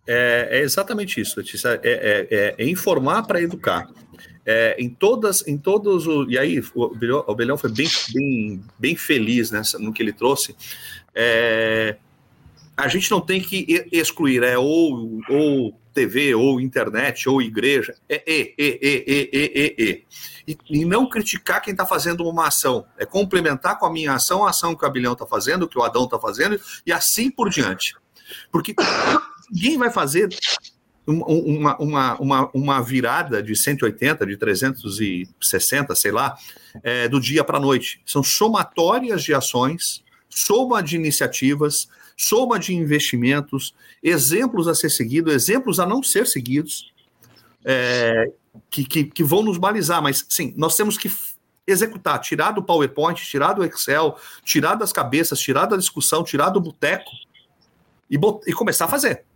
É, 0.07 0.47
é 0.51 0.61
exatamente 0.61 1.19
isso, 1.19 1.37
Letícia. 1.37 1.79
É, 1.83 2.25
é, 2.31 2.55
é, 2.57 2.69
informar 2.69 3.23
para 3.23 3.41
educar. 3.41 3.87
É, 4.45 4.77
em 4.79 4.89
todas, 4.89 5.45
em 5.45 5.57
todos 5.57 6.07
o, 6.07 6.23
e 6.29 6.37
aí 6.37 6.63
o 6.73 6.95
Belhão, 6.95 7.23
o 7.27 7.35
Belhão 7.35 7.57
foi 7.57 7.69
bem, 7.69 7.87
bem, 8.13 8.63
bem 8.79 8.95
feliz 8.95 9.51
nessa, 9.51 9.77
no 9.77 9.91
que 9.91 10.01
ele 10.01 10.13
trouxe. 10.13 10.55
É, 11.13 11.97
a 12.77 12.87
gente 12.87 13.11
não 13.11 13.19
tem 13.19 13.41
que 13.41 13.87
excluir, 13.91 14.43
é 14.43 14.57
ou, 14.57 15.19
ou 15.29 15.77
TV, 15.93 16.33
ou 16.35 16.61
internet, 16.61 17.27
ou 17.27 17.41
igreja, 17.41 17.95
é 18.07 18.23
e, 18.25 18.53
e, 18.57 18.79
e, 18.81 19.03
e, 19.07 19.29
e, 19.33 19.75
e, 19.77 20.05
e. 20.47 20.57
E 20.69 20.85
não 20.85 21.09
criticar 21.09 21.61
quem 21.61 21.71
está 21.71 21.85
fazendo 21.85 22.25
uma 22.25 22.47
ação, 22.47 22.85
é 22.97 23.05
complementar 23.05 23.77
com 23.77 23.85
a 23.85 23.91
minha 23.91 24.13
ação 24.13 24.45
a 24.45 24.51
ação 24.51 24.75
que 24.75 24.85
o 24.85 24.87
Abilhão 24.87 25.11
está 25.11 25.25
fazendo, 25.25 25.67
que 25.67 25.77
o 25.77 25.83
Adão 25.83 26.05
está 26.05 26.17
fazendo, 26.17 26.57
e 26.85 26.93
assim 26.93 27.29
por 27.29 27.49
diante. 27.49 27.95
Porque 28.49 28.73
ninguém 29.51 29.77
vai 29.77 29.91
fazer 29.91 30.29
uma, 31.07 31.77
uma, 31.77 32.17
uma, 32.19 32.51
uma 32.53 32.81
virada 32.81 33.41
de 33.41 33.55
180, 33.55 34.25
de 34.25 34.35
360, 34.35 35.95
sei 35.95 36.11
lá, 36.11 36.37
é, 36.83 37.07
do 37.07 37.19
dia 37.19 37.43
para 37.43 37.57
a 37.57 37.61
noite. 37.61 38.01
São 38.05 38.21
somatórias 38.21 39.23
de 39.23 39.33
ações, 39.33 40.03
soma 40.29 40.83
de 40.83 40.97
iniciativas, 40.97 41.87
soma 42.17 42.59
de 42.59 42.75
investimentos, 42.75 43.73
exemplos 44.03 44.67
a 44.67 44.75
ser 44.75 44.89
seguidos, 44.89 45.33
exemplos 45.33 45.79
a 45.79 45.85
não 45.85 46.03
ser 46.03 46.27
seguidos, 46.27 46.91
é, 47.63 48.29
que, 48.69 48.83
que, 48.83 49.05
que 49.05 49.23
vão 49.23 49.43
nos 49.43 49.57
balizar. 49.57 50.01
Mas, 50.01 50.25
sim, 50.27 50.53
nós 50.57 50.75
temos 50.75 50.97
que 50.97 51.09
executar, 51.65 52.19
tirar 52.19 52.51
do 52.51 52.63
PowerPoint, 52.63 53.23
tirar 53.23 53.53
do 53.53 53.63
Excel, 53.63 54.17
tirar 54.43 54.75
das 54.75 54.91
cabeças, 54.91 55.39
tirar 55.39 55.67
da 55.67 55.77
discussão, 55.77 56.23
tirar 56.23 56.49
do 56.49 56.59
boteco 56.59 57.11
e, 58.09 58.19
e 58.45 58.53
começar 58.53 58.85
a 58.85 58.89
fazer 58.89 59.26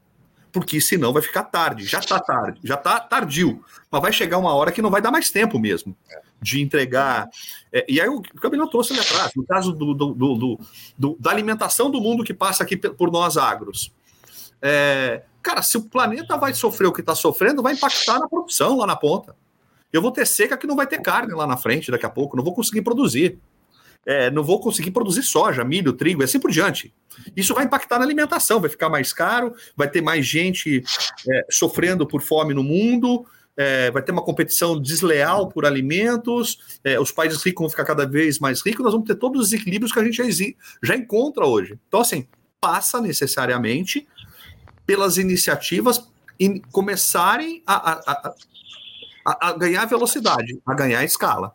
porque 0.52 0.82
senão 0.82 1.14
vai 1.14 1.22
ficar 1.22 1.43
tarde. 1.43 1.86
Já 1.86 1.99
está 1.99 2.20
tarde, 2.20 2.60
já 2.64 2.76
está 2.76 2.99
tardio. 2.99 3.64
Mas 3.89 4.02
vai 4.02 4.12
chegar 4.12 4.38
uma 4.38 4.54
hora 4.54 4.72
que 4.72 4.82
não 4.82 4.89
vai 4.89 5.02
dar 5.02 5.12
mais 5.12 5.30
tempo 5.30 5.60
mesmo 5.60 5.95
de 6.41 6.62
entregar. 6.62 7.30
É, 7.72 7.86
e 7.88 8.02
aí 8.02 8.10
o 8.10 8.22
Camilo 8.22 8.68
trouxe 8.70 8.93
ali 8.93 9.02
atrás, 9.02 9.32
no 9.36 9.45
caso 9.45 9.72
do, 9.72 9.93
do, 9.93 10.14
do, 10.14 10.60
do, 10.97 11.18
da 11.20 11.30
alimentação 11.30 11.89
do 11.89 12.02
mundo 12.02 12.24
que 12.24 12.34
passa 12.34 12.64
aqui 12.64 12.76
por 12.76 13.12
nós 13.12 13.38
agros. 13.38 13.93
É, 14.62 15.24
cara, 15.41 15.62
se 15.62 15.78
o 15.78 15.84
planeta 15.84 16.38
vai 16.38 16.54
sofrer 16.54 16.88
o 16.88 16.93
que 16.93 17.02
está 17.02 17.16
sofrendo, 17.16 17.62
vai 17.62 17.74
impactar 17.74 18.20
na 18.20 18.28
produção 18.28 18.78
lá 18.78 18.88
na 18.88 18.95
ponta. 18.95 19.36
Eu 19.93 20.02
vou 20.02 20.12
ter 20.12 20.26
seca 20.26 20.58
que 20.58 20.68
não 20.68 20.76
vai 20.76 20.88
ter 20.88 21.02
carne 21.02 21.34
lá 21.34 21.45
na 21.45 21.58
frente 21.58 21.91
daqui 21.91 22.06
a 22.06 22.10
pouco, 22.10 22.36
não 22.36 22.43
vou 22.43 22.54
conseguir 22.54 22.82
produzir 22.82 23.39
é, 24.06 24.32
não 24.32 24.43
vou 24.43 24.60
conseguir 24.60 24.91
produzir 24.91 25.24
soja, 25.24 25.64
milho, 25.64 25.93
trigo, 25.93 26.22
e 26.22 26.26
assim 26.26 26.39
por 26.39 26.52
diante. 26.52 26.93
Isso 27.36 27.54
vai 27.54 27.66
impactar 27.66 27.99
na 27.99 28.06
alimentação, 28.06 28.60
vai 28.60 28.70
ficar 28.70 28.89
mais 28.89 29.14
caro, 29.14 29.54
vai 29.76 29.89
ter 29.89 30.02
mais 30.02 30.26
gente 30.26 30.84
é, 31.30 31.45
sofrendo 31.49 32.08
por 32.08 32.22
fome 32.22 32.54
no 32.54 32.64
mundo, 32.64 33.26
é, 33.56 33.91
vai 33.91 34.02
ter 34.02 34.12
uma 34.12 34.24
competição 34.24 34.80
desleal 34.80 35.49
por 35.49 35.66
alimentos, 35.66 36.80
é, 36.84 36.99
os 36.99 37.12
países 37.12 37.43
ricos 37.43 37.64
vão 37.64 37.70
ficar 37.70 37.86
cada 37.86 38.08
vez 38.08 38.39
mais 38.39 38.66
ricos, 38.66 38.84
nós 38.84 38.93
vamos 38.93 39.08
ter 39.08 39.16
todos 39.16 39.47
os 39.47 39.54
equilíbrios 39.54 39.91
que 39.91 39.99
a 39.99 40.04
gente 40.04 40.16
já, 40.16 40.24
já 40.82 40.95
encontra 40.95 41.45
hoje. 41.45 41.78
Então, 41.88 42.02
assim, 42.02 42.28
passa 42.60 42.99
necessariamente 43.02 44.08
pelas 44.86 45.18
iniciativas 45.18 46.08
em 46.39 46.60
começarem 46.72 47.62
a, 47.68 47.91
a, 47.91 48.34
a, 49.26 49.49
a 49.49 49.54
ganhar 49.54 49.86
velocidade, 49.86 50.60
a 50.66 50.74
ganhar 50.74 51.04
escala. 51.04 51.54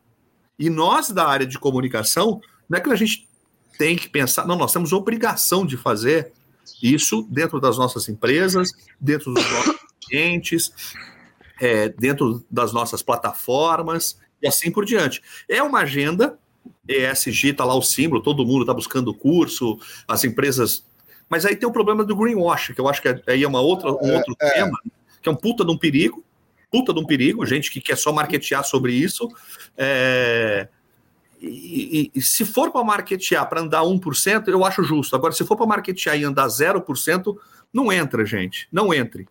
E 0.59 0.70
nós, 0.70 1.11
da 1.11 1.26
área 1.26 1.46
de 1.46 1.59
comunicação, 1.59 2.40
não 2.68 2.78
é 2.78 2.80
que 2.80 2.90
a 2.90 2.96
gente 2.96 3.28
tem 3.78 3.96
que 3.96 4.09
pensar, 4.09 4.46
não, 4.46 4.57
nós 4.57 4.72
temos 4.72 4.92
obrigação 4.92 5.66
de 5.66 5.76
fazer 5.76 6.32
isso 6.82 7.26
dentro 7.30 7.61
das 7.61 7.76
nossas 7.78 8.09
empresas, 8.09 8.70
dentro 9.00 9.32
dos 9.32 9.50
nossos 9.50 9.76
clientes, 10.00 10.72
é, 11.61 11.88
dentro 11.88 12.44
das 12.50 12.72
nossas 12.72 13.02
plataformas 13.02 14.18
e 14.42 14.48
assim 14.48 14.70
por 14.70 14.84
diante. 14.84 15.22
É 15.48 15.62
uma 15.62 15.80
agenda, 15.80 16.38
ESG 16.88 17.50
está 17.50 17.64
lá 17.64 17.74
o 17.74 17.82
símbolo, 17.82 18.22
todo 18.22 18.46
mundo 18.46 18.62
está 18.62 18.74
buscando 18.74 19.14
curso, 19.14 19.78
as 20.07 20.24
empresas. 20.24 20.84
Mas 21.28 21.44
aí 21.44 21.57
tem 21.57 21.68
o 21.68 21.72
problema 21.72 22.04
do 22.04 22.16
greenwash, 22.16 22.72
que 22.72 22.80
eu 22.80 22.88
acho 22.88 23.02
que 23.02 23.09
aí 23.26 23.42
é 23.42 23.48
uma 23.48 23.61
outra, 23.61 23.92
um 23.92 24.11
é, 24.11 24.16
outro 24.16 24.36
é, 24.40 24.50
tema, 24.50 24.78
que 25.22 25.28
é 25.28 25.32
um 25.32 25.36
puta 25.36 25.64
de 25.64 25.70
um 25.70 25.78
perigo, 25.78 26.24
puta 26.71 26.93
de 26.93 27.01
um 27.01 27.07
perigo, 27.07 27.47
gente 27.47 27.71
que 27.71 27.81
quer 27.81 27.97
só 27.97 28.12
marketear 28.12 28.64
sobre 28.64 28.93
isso. 28.93 29.29
É, 29.77 30.69
e, 31.41 32.11
e, 32.14 32.19
e, 32.19 32.23
se 32.23 32.45
for 32.45 32.71
para 32.71 32.83
marketear 32.83 33.49
para 33.49 33.61
andar 33.61 33.83
1%, 33.83 34.49
eu 34.49 34.64
acho 34.64 34.83
justo. 34.83 35.14
Agora, 35.14 35.33
se 35.33 35.45
for 35.45 35.57
para 35.57 35.67
marketear 35.67 36.17
e 36.19 36.25
andar 36.25 36.47
0%, 36.47 37.37
não 37.73 37.93
entra, 37.93 38.25
gente. 38.25 38.69
Não 38.73 38.93
entre. 38.93 39.29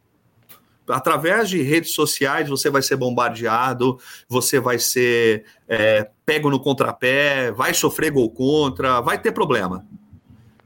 Através 0.87 1.49
de 1.49 1.61
redes 1.63 1.93
sociais, 1.93 2.47
você 2.47 2.69
vai 2.69 2.81
ser 2.81 2.95
bombardeado, 2.95 3.97
você 4.29 4.59
vai 4.59 4.77
ser 4.77 5.43
é, 5.67 6.07
pego 6.23 6.49
no 6.49 6.59
contrapé, 6.59 7.51
vai 7.51 7.73
sofrer 7.73 8.11
gol 8.11 8.29
contra, 8.29 9.01
vai 9.01 9.19
ter 9.19 9.31
problema. 9.31 9.83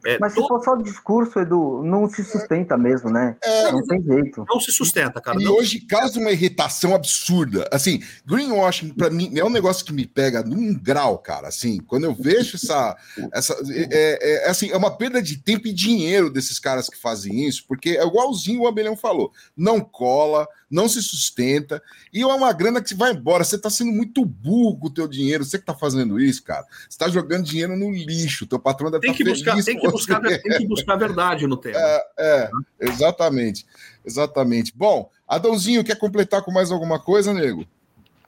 É, 0.06 0.18
Mas 0.20 0.34
se 0.34 0.48
for 0.48 0.64
só 0.64 0.76
discurso, 0.76 1.40
Edu, 1.40 1.82
não 1.84 2.08
se 2.10 2.24
sustenta 2.24 2.78
mesmo, 2.78 3.10
né? 3.10 3.36
É, 3.44 3.72
não 3.72 3.86
tem 3.86 4.02
jeito. 4.02 4.46
Não 4.48 4.60
se 4.60 4.72
sustenta, 4.72 5.20
cara. 5.20 5.42
E 5.42 5.44
não. 5.44 5.56
hoje 5.56 5.82
causa 5.82 6.20
uma 6.20 6.32
irritação 6.32 6.96
absurda. 6.96 7.68
Assim, 7.72 8.02
greenwashing, 8.26 8.90
para 8.90 9.10
mim, 9.10 9.32
é 9.38 9.44
um 9.44 9.50
negócio 9.50 9.86
que 9.86 9.94
me 9.94 10.06
pega 10.06 10.44
num 10.44 10.74
grau, 10.74 11.18
cara. 11.18 11.48
Assim, 11.48 11.80
quando 11.80 12.06
eu 12.06 12.14
vejo 12.14 12.56
essa. 12.56 12.96
essa 13.34 13.54
é, 13.70 13.88
é, 13.92 14.46
é, 14.46 14.50
assim, 14.50 14.70
é 14.72 14.78
uma 14.78 14.96
perda 14.96 15.22
de 15.22 15.38
tempo 15.38 15.68
e 15.68 15.74
dinheiro 15.74 16.30
desses 16.30 16.60
caras 16.60 16.90
que 16.90 16.98
fazem 16.98 17.48
isso, 17.48 17.66
porque 17.68 17.92
é 17.92 18.06
igualzinho 18.06 18.62
o 18.62 18.68
Abelhão 18.68 18.96
falou. 18.96 19.32
Não 19.56 19.80
cola, 19.80 20.48
não 20.70 20.88
se 20.88 21.02
sustenta, 21.02 21.82
e 22.14 22.22
é 22.22 22.26
uma 22.26 22.54
grana 22.54 22.82
que 22.82 22.94
vai 22.94 23.12
embora. 23.12 23.44
Você 23.44 23.56
está 23.56 23.70
sendo 23.70 23.92
muito 23.92 24.24
burro 24.24 24.78
com 24.78 24.88
o 24.88 24.94
teu 24.94 25.08
dinheiro. 25.08 25.44
Você 25.44 25.58
que 25.58 25.64
está 25.64 25.74
fazendo 25.74 26.20
isso, 26.20 26.44
cara. 26.44 26.66
Você 26.82 26.90
está 26.90 27.10
jogando 27.10 27.46
dinheiro 27.46 27.76
no 27.76 27.92
lixo. 27.92 28.46
Teu 28.46 28.60
patrão 28.60 28.92
deve 28.92 29.02
tem 29.02 29.12
estar 29.12 29.24
tá 29.24 29.32
buscar, 29.32 29.52
feliz 29.52 29.66
tem 29.66 29.80
que, 29.80 29.90
buscar, 29.90 30.22
tem 30.22 30.58
que 30.58 30.68
buscar 30.68 30.96
verdade 30.98 31.48
no 31.48 31.58
tema. 31.58 31.80
É, 31.80 32.06
é, 32.20 32.50
exatamente. 32.80 33.66
Exatamente. 34.06 34.74
Bom, 34.76 35.10
Adãozinho, 35.28 35.84
quer 35.84 35.98
completar 35.98 36.44
com 36.44 36.52
mais 36.52 36.72
alguma 36.72 37.00
coisa, 37.00 37.34
nego? 37.34 37.66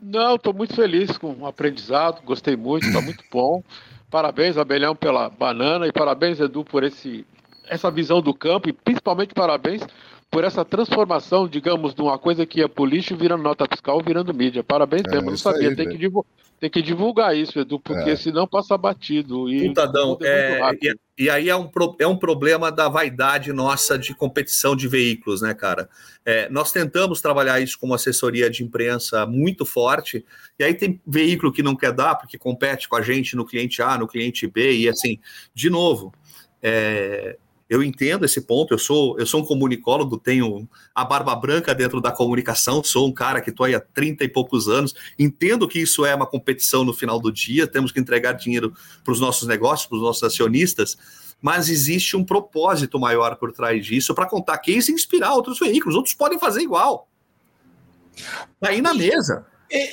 Não, 0.01 0.35
estou 0.35 0.53
muito 0.53 0.75
feliz 0.75 1.15
com 1.17 1.33
o 1.33 1.45
aprendizado, 1.45 2.23
gostei 2.23 2.55
muito, 2.55 2.87
está 2.87 3.01
muito 3.01 3.23
bom. 3.31 3.63
Parabéns, 4.09 4.57
Abelhão, 4.57 4.95
pela 4.95 5.29
banana 5.29 5.87
e 5.87 5.91
parabéns, 5.91 6.39
Edu, 6.39 6.65
por 6.65 6.83
esse, 6.83 7.25
essa 7.67 7.91
visão 7.91 8.21
do 8.21 8.33
campo 8.33 8.67
e 8.67 8.73
principalmente 8.73 9.33
parabéns 9.33 9.81
por 10.31 10.45
essa 10.45 10.63
transformação, 10.63 11.45
digamos, 11.45 11.93
de 11.93 12.01
uma 12.01 12.17
coisa 12.17 12.45
que 12.45 12.61
ia 12.61 12.69
pro 12.69 12.85
lixo 12.85 13.17
virando 13.17 13.43
nota 13.43 13.65
fiscal, 13.69 14.01
virando 14.01 14.33
mídia. 14.33 14.63
Parabéns 14.63 15.03
é, 15.05 15.11
mesmo, 15.11 15.29
não 15.29 15.37
sabia. 15.37 15.67
Aí, 15.67 15.75
tem, 15.75 15.89
que 15.89 15.97
divulgar, 15.97 16.31
tem 16.57 16.69
que 16.69 16.81
divulgar 16.81 17.35
isso, 17.35 17.59
Edu, 17.59 17.77
porque 17.77 18.11
é. 18.11 18.15
senão 18.15 18.47
passa 18.47 18.77
batido. 18.77 19.49
E, 19.49 19.67
Putadão, 19.67 20.17
é, 20.21 20.57
e, 20.81 21.25
e, 21.25 21.29
aí 21.29 21.49
é 21.49 21.55
um, 21.55 21.69
é 21.99 22.07
um 22.07 22.15
problema 22.15 22.71
da 22.71 22.87
vaidade 22.87 23.51
nossa 23.51 23.99
de 23.99 24.15
competição 24.15 24.73
de 24.73 24.87
veículos, 24.87 25.41
né, 25.41 25.53
cara? 25.53 25.89
É, 26.25 26.47
nós 26.49 26.71
tentamos 26.71 27.19
trabalhar 27.19 27.59
isso 27.59 27.77
como 27.77 27.93
assessoria 27.93 28.49
de 28.49 28.63
imprensa 28.63 29.25
muito 29.25 29.65
forte, 29.65 30.25
e 30.57 30.63
aí 30.63 30.73
tem 30.73 31.01
veículo 31.05 31.51
que 31.51 31.61
não 31.61 31.75
quer 31.75 31.91
dar, 31.91 32.15
porque 32.15 32.37
compete 32.37 32.87
com 32.87 32.95
a 32.95 33.01
gente 33.01 33.35
no 33.35 33.45
cliente 33.45 33.81
A, 33.81 33.97
no 33.97 34.07
cliente 34.07 34.47
B, 34.47 34.77
e 34.77 34.87
assim, 34.87 35.19
de 35.53 35.69
novo. 35.69 36.13
É, 36.63 37.37
eu 37.71 37.81
entendo 37.81 38.25
esse 38.25 38.41
ponto, 38.41 38.73
eu 38.73 38.77
sou, 38.77 39.17
eu 39.17 39.25
sou 39.25 39.39
um 39.39 39.45
comunicólogo, 39.45 40.17
tenho 40.17 40.67
a 40.93 41.05
barba 41.05 41.33
branca 41.33 41.73
dentro 41.73 42.01
da 42.01 42.11
comunicação, 42.11 42.83
sou 42.83 43.07
um 43.07 43.13
cara 43.13 43.39
que 43.39 43.49
estou 43.49 43.65
aí 43.65 43.73
há 43.73 43.79
30 43.79 44.25
e 44.25 44.27
poucos 44.27 44.67
anos, 44.67 44.93
entendo 45.17 45.65
que 45.69 45.79
isso 45.79 46.05
é 46.05 46.13
uma 46.13 46.27
competição 46.27 46.83
no 46.83 46.93
final 46.93 47.17
do 47.17 47.31
dia, 47.31 47.65
temos 47.65 47.93
que 47.93 47.99
entregar 48.01 48.33
dinheiro 48.33 48.73
para 49.05 49.13
os 49.13 49.21
nossos 49.21 49.47
negócios, 49.47 49.87
para 49.87 49.95
os 49.95 50.01
nossos 50.01 50.21
acionistas, 50.21 50.97
mas 51.41 51.69
existe 51.69 52.17
um 52.17 52.25
propósito 52.25 52.99
maior 52.99 53.37
por 53.37 53.53
trás 53.53 53.85
disso 53.85 54.13
para 54.13 54.27
contar 54.27 54.57
case 54.57 54.91
e 54.91 54.93
inspirar 54.93 55.33
outros 55.33 55.57
veículos, 55.57 55.95
outros 55.95 56.13
podem 56.13 56.37
fazer 56.37 56.59
igual. 56.59 57.07
Tá 58.59 58.67
aí 58.67 58.81
na 58.81 58.93
mesa. 58.93 59.45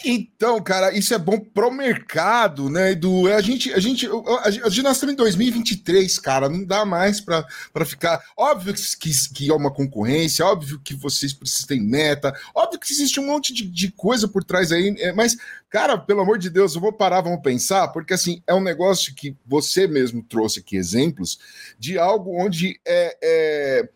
Então, 0.04 0.60
cara, 0.60 0.92
isso 0.92 1.14
é 1.14 1.18
bom 1.18 1.38
pro 1.38 1.70
mercado, 1.70 2.68
né, 2.68 2.92
Edu? 2.92 3.32
A 3.32 3.40
gente, 3.40 3.72
a 3.72 3.78
gente, 3.78 4.08
a 4.42 4.50
gente 4.50 4.82
nós 4.82 4.96
estamos 4.96 5.12
em 5.12 5.16
2023, 5.16 6.18
cara, 6.18 6.48
não 6.48 6.64
dá 6.64 6.84
mais 6.84 7.20
para 7.20 7.46
ficar. 7.86 8.20
Óbvio 8.36 8.74
que, 8.74 9.10
que 9.32 9.48
é 9.48 9.54
uma 9.54 9.72
concorrência, 9.72 10.44
óbvio 10.44 10.80
que 10.80 10.94
vocês 10.94 11.32
precisam 11.32 11.78
meta, 11.80 12.34
óbvio 12.54 12.80
que 12.80 12.92
existe 12.92 13.20
um 13.20 13.26
monte 13.26 13.52
de, 13.52 13.68
de 13.68 13.92
coisa 13.92 14.26
por 14.26 14.42
trás 14.42 14.72
aí, 14.72 14.96
é, 14.98 15.12
mas, 15.12 15.36
cara, 15.70 15.96
pelo 15.96 16.22
amor 16.22 16.38
de 16.38 16.50
Deus, 16.50 16.74
eu 16.74 16.80
vou 16.80 16.92
parar, 16.92 17.20
vamos 17.20 17.42
pensar, 17.42 17.88
porque 17.88 18.14
assim, 18.14 18.42
é 18.46 18.54
um 18.54 18.62
negócio 18.62 19.14
que 19.14 19.36
você 19.46 19.86
mesmo 19.86 20.22
trouxe 20.22 20.58
aqui 20.60 20.76
exemplos 20.76 21.38
de 21.78 21.98
algo 21.98 22.32
onde 22.36 22.80
é, 22.84 23.16
é 23.22 23.88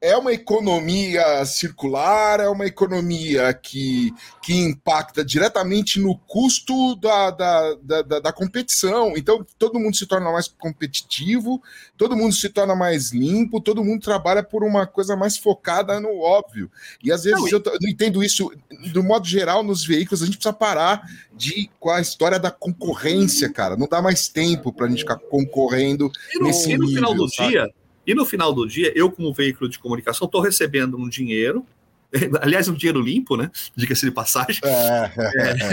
é 0.00 0.16
uma 0.16 0.32
economia 0.32 1.44
circular, 1.44 2.40
é 2.40 2.48
uma 2.48 2.66
economia 2.66 3.52
que, 3.52 4.12
que 4.40 4.54
impacta 4.54 5.24
diretamente 5.24 5.98
no 5.98 6.16
custo 6.16 6.94
da, 6.96 7.30
da, 7.30 7.74
da, 7.82 8.20
da, 8.20 8.32
competição. 8.32 9.14
Então, 9.16 9.44
todo 9.58 9.78
mundo 9.78 9.96
se 9.96 10.06
torna 10.06 10.30
mais 10.30 10.46
competitivo, 10.46 11.60
todo 11.96 12.16
mundo 12.16 12.34
se 12.34 12.48
torna 12.48 12.76
mais 12.76 13.12
limpo, 13.12 13.60
todo 13.60 13.84
mundo 13.84 14.02
trabalha 14.02 14.42
por 14.42 14.62
uma 14.62 14.86
coisa 14.86 15.16
mais 15.16 15.36
focada 15.36 15.98
no 15.98 16.20
óbvio. 16.20 16.70
E 17.02 17.10
às 17.10 17.24
vezes 17.24 17.40
não, 17.40 17.48
eu, 17.48 17.62
eu 17.64 17.88
entendo 17.88 18.22
isso, 18.22 18.52
do 18.92 19.02
modo 19.02 19.26
geral, 19.26 19.64
nos 19.64 19.84
veículos, 19.84 20.22
a 20.22 20.26
gente 20.26 20.36
precisa 20.36 20.52
parar 20.52 21.02
de 21.34 21.68
com 21.80 21.90
a 21.90 22.00
história 22.00 22.38
da 22.38 22.50
concorrência, 22.50 23.52
cara. 23.52 23.76
Não 23.76 23.88
dá 23.88 24.00
mais 24.00 24.28
tempo 24.28 24.72
para 24.72 24.86
a 24.86 24.88
gente 24.88 25.00
ficar 25.00 25.18
concorrendo 25.18 26.10
e 26.34 26.38
no, 26.38 26.46
nesse 26.46 26.70
e 26.70 26.78
no 26.78 26.84
nível, 26.84 26.96
final 26.96 27.14
do 27.14 27.28
sabe? 27.28 27.50
dia 27.50 27.68
e 28.08 28.14
no 28.14 28.24
final 28.24 28.54
do 28.54 28.66
dia, 28.66 28.90
eu, 28.96 29.12
como 29.12 29.34
veículo 29.34 29.68
de 29.68 29.78
comunicação, 29.78 30.24
estou 30.24 30.40
recebendo 30.40 30.96
um 30.96 31.10
dinheiro, 31.10 31.66
aliás, 32.40 32.66
um 32.66 32.72
dinheiro 32.72 33.02
limpo, 33.02 33.36
né? 33.36 33.50
Diga-se 33.76 34.06
de 34.06 34.10
passagem. 34.10 34.62
É, 34.64 35.12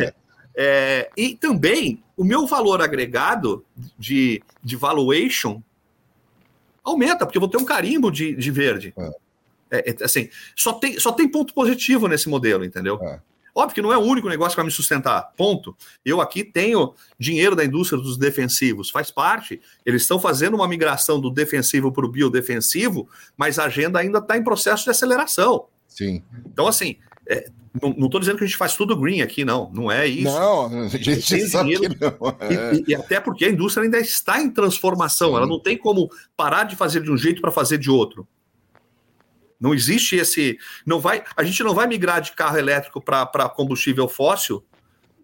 é, 0.03 0.13
é, 0.53 1.09
e 1.15 1.33
também 1.33 2.03
o 2.17 2.25
meu 2.25 2.45
valor 2.45 2.81
agregado 2.81 3.63
de, 3.97 4.43
de 4.61 4.75
valuation 4.75 5.61
aumenta, 6.83 7.25
porque 7.25 7.37
eu 7.37 7.41
vou 7.41 7.49
ter 7.49 7.55
um 7.55 7.63
carimbo 7.63 8.11
de, 8.11 8.35
de 8.35 8.51
verde. 8.51 8.93
É, 9.71 9.91
é, 9.91 10.03
assim, 10.03 10.29
só 10.57 10.73
tem, 10.73 10.99
só 10.99 11.13
tem 11.13 11.29
ponto 11.29 11.53
positivo 11.53 12.05
nesse 12.09 12.27
modelo, 12.27 12.65
entendeu? 12.65 12.99
Óbvio 13.55 13.75
que 13.75 13.81
não 13.81 13.93
é 13.93 13.97
o 13.97 14.01
único 14.01 14.27
negócio 14.27 14.51
que 14.51 14.57
vai 14.57 14.65
me 14.65 14.71
sustentar. 14.71 15.31
Ponto. 15.37 15.75
Eu 16.03 16.19
aqui 16.19 16.43
tenho 16.43 16.93
dinheiro 17.17 17.55
da 17.55 17.63
indústria 17.63 18.01
dos 18.01 18.17
defensivos, 18.17 18.89
faz 18.89 19.09
parte. 19.09 19.61
Eles 19.85 20.01
estão 20.01 20.19
fazendo 20.19 20.55
uma 20.55 20.67
migração 20.67 21.21
do 21.21 21.29
defensivo 21.29 21.89
para 21.89 22.05
o 22.05 22.09
biodefensivo, 22.09 23.07
mas 23.37 23.57
a 23.57 23.63
agenda 23.63 23.97
ainda 23.99 24.19
está 24.19 24.37
em 24.37 24.43
processo 24.43 24.83
de 24.83 24.89
aceleração. 24.89 25.67
Sim. 25.87 26.21
Então, 26.45 26.67
assim, 26.67 26.97
é, 27.25 27.49
não 27.81 28.05
estou 28.05 28.19
dizendo 28.19 28.37
que 28.37 28.43
a 28.43 28.47
gente 28.47 28.57
faz 28.57 28.75
tudo 28.75 28.95
green 28.95 29.21
aqui, 29.21 29.43
não. 29.43 29.71
Não 29.73 29.91
é 29.91 30.07
isso. 30.07 30.23
Não, 30.23 30.65
a 30.85 30.87
gente 30.89 31.47
sabe 31.47 31.79
que 31.79 31.89
não. 31.89 32.35
É. 32.39 32.75
E, 32.75 32.83
e, 32.89 32.95
até 32.95 33.19
porque 33.19 33.45
a 33.45 33.49
indústria 33.49 33.83
ainda 33.83 33.99
está 33.99 34.41
em 34.41 34.49
transformação. 34.49 35.29
Sim. 35.29 35.35
Ela 35.37 35.47
não 35.47 35.59
tem 35.59 35.77
como 35.77 36.09
parar 36.35 36.65
de 36.65 36.75
fazer 36.75 37.01
de 37.01 37.11
um 37.11 37.17
jeito 37.17 37.41
para 37.41 37.51
fazer 37.51 37.77
de 37.77 37.89
outro. 37.89 38.27
Não 39.65 39.73
existe 39.73 40.15
esse. 40.15 40.59
Não 40.85 40.99
vai, 40.99 41.23
a 41.35 41.43
gente 41.43 41.63
não 41.63 41.73
vai 41.73 41.87
migrar 41.87 42.21
de 42.21 42.33
carro 42.33 42.55
elétrico 42.55 43.01
para 43.01 43.49
combustível 43.49 44.07
fóssil 44.07 44.63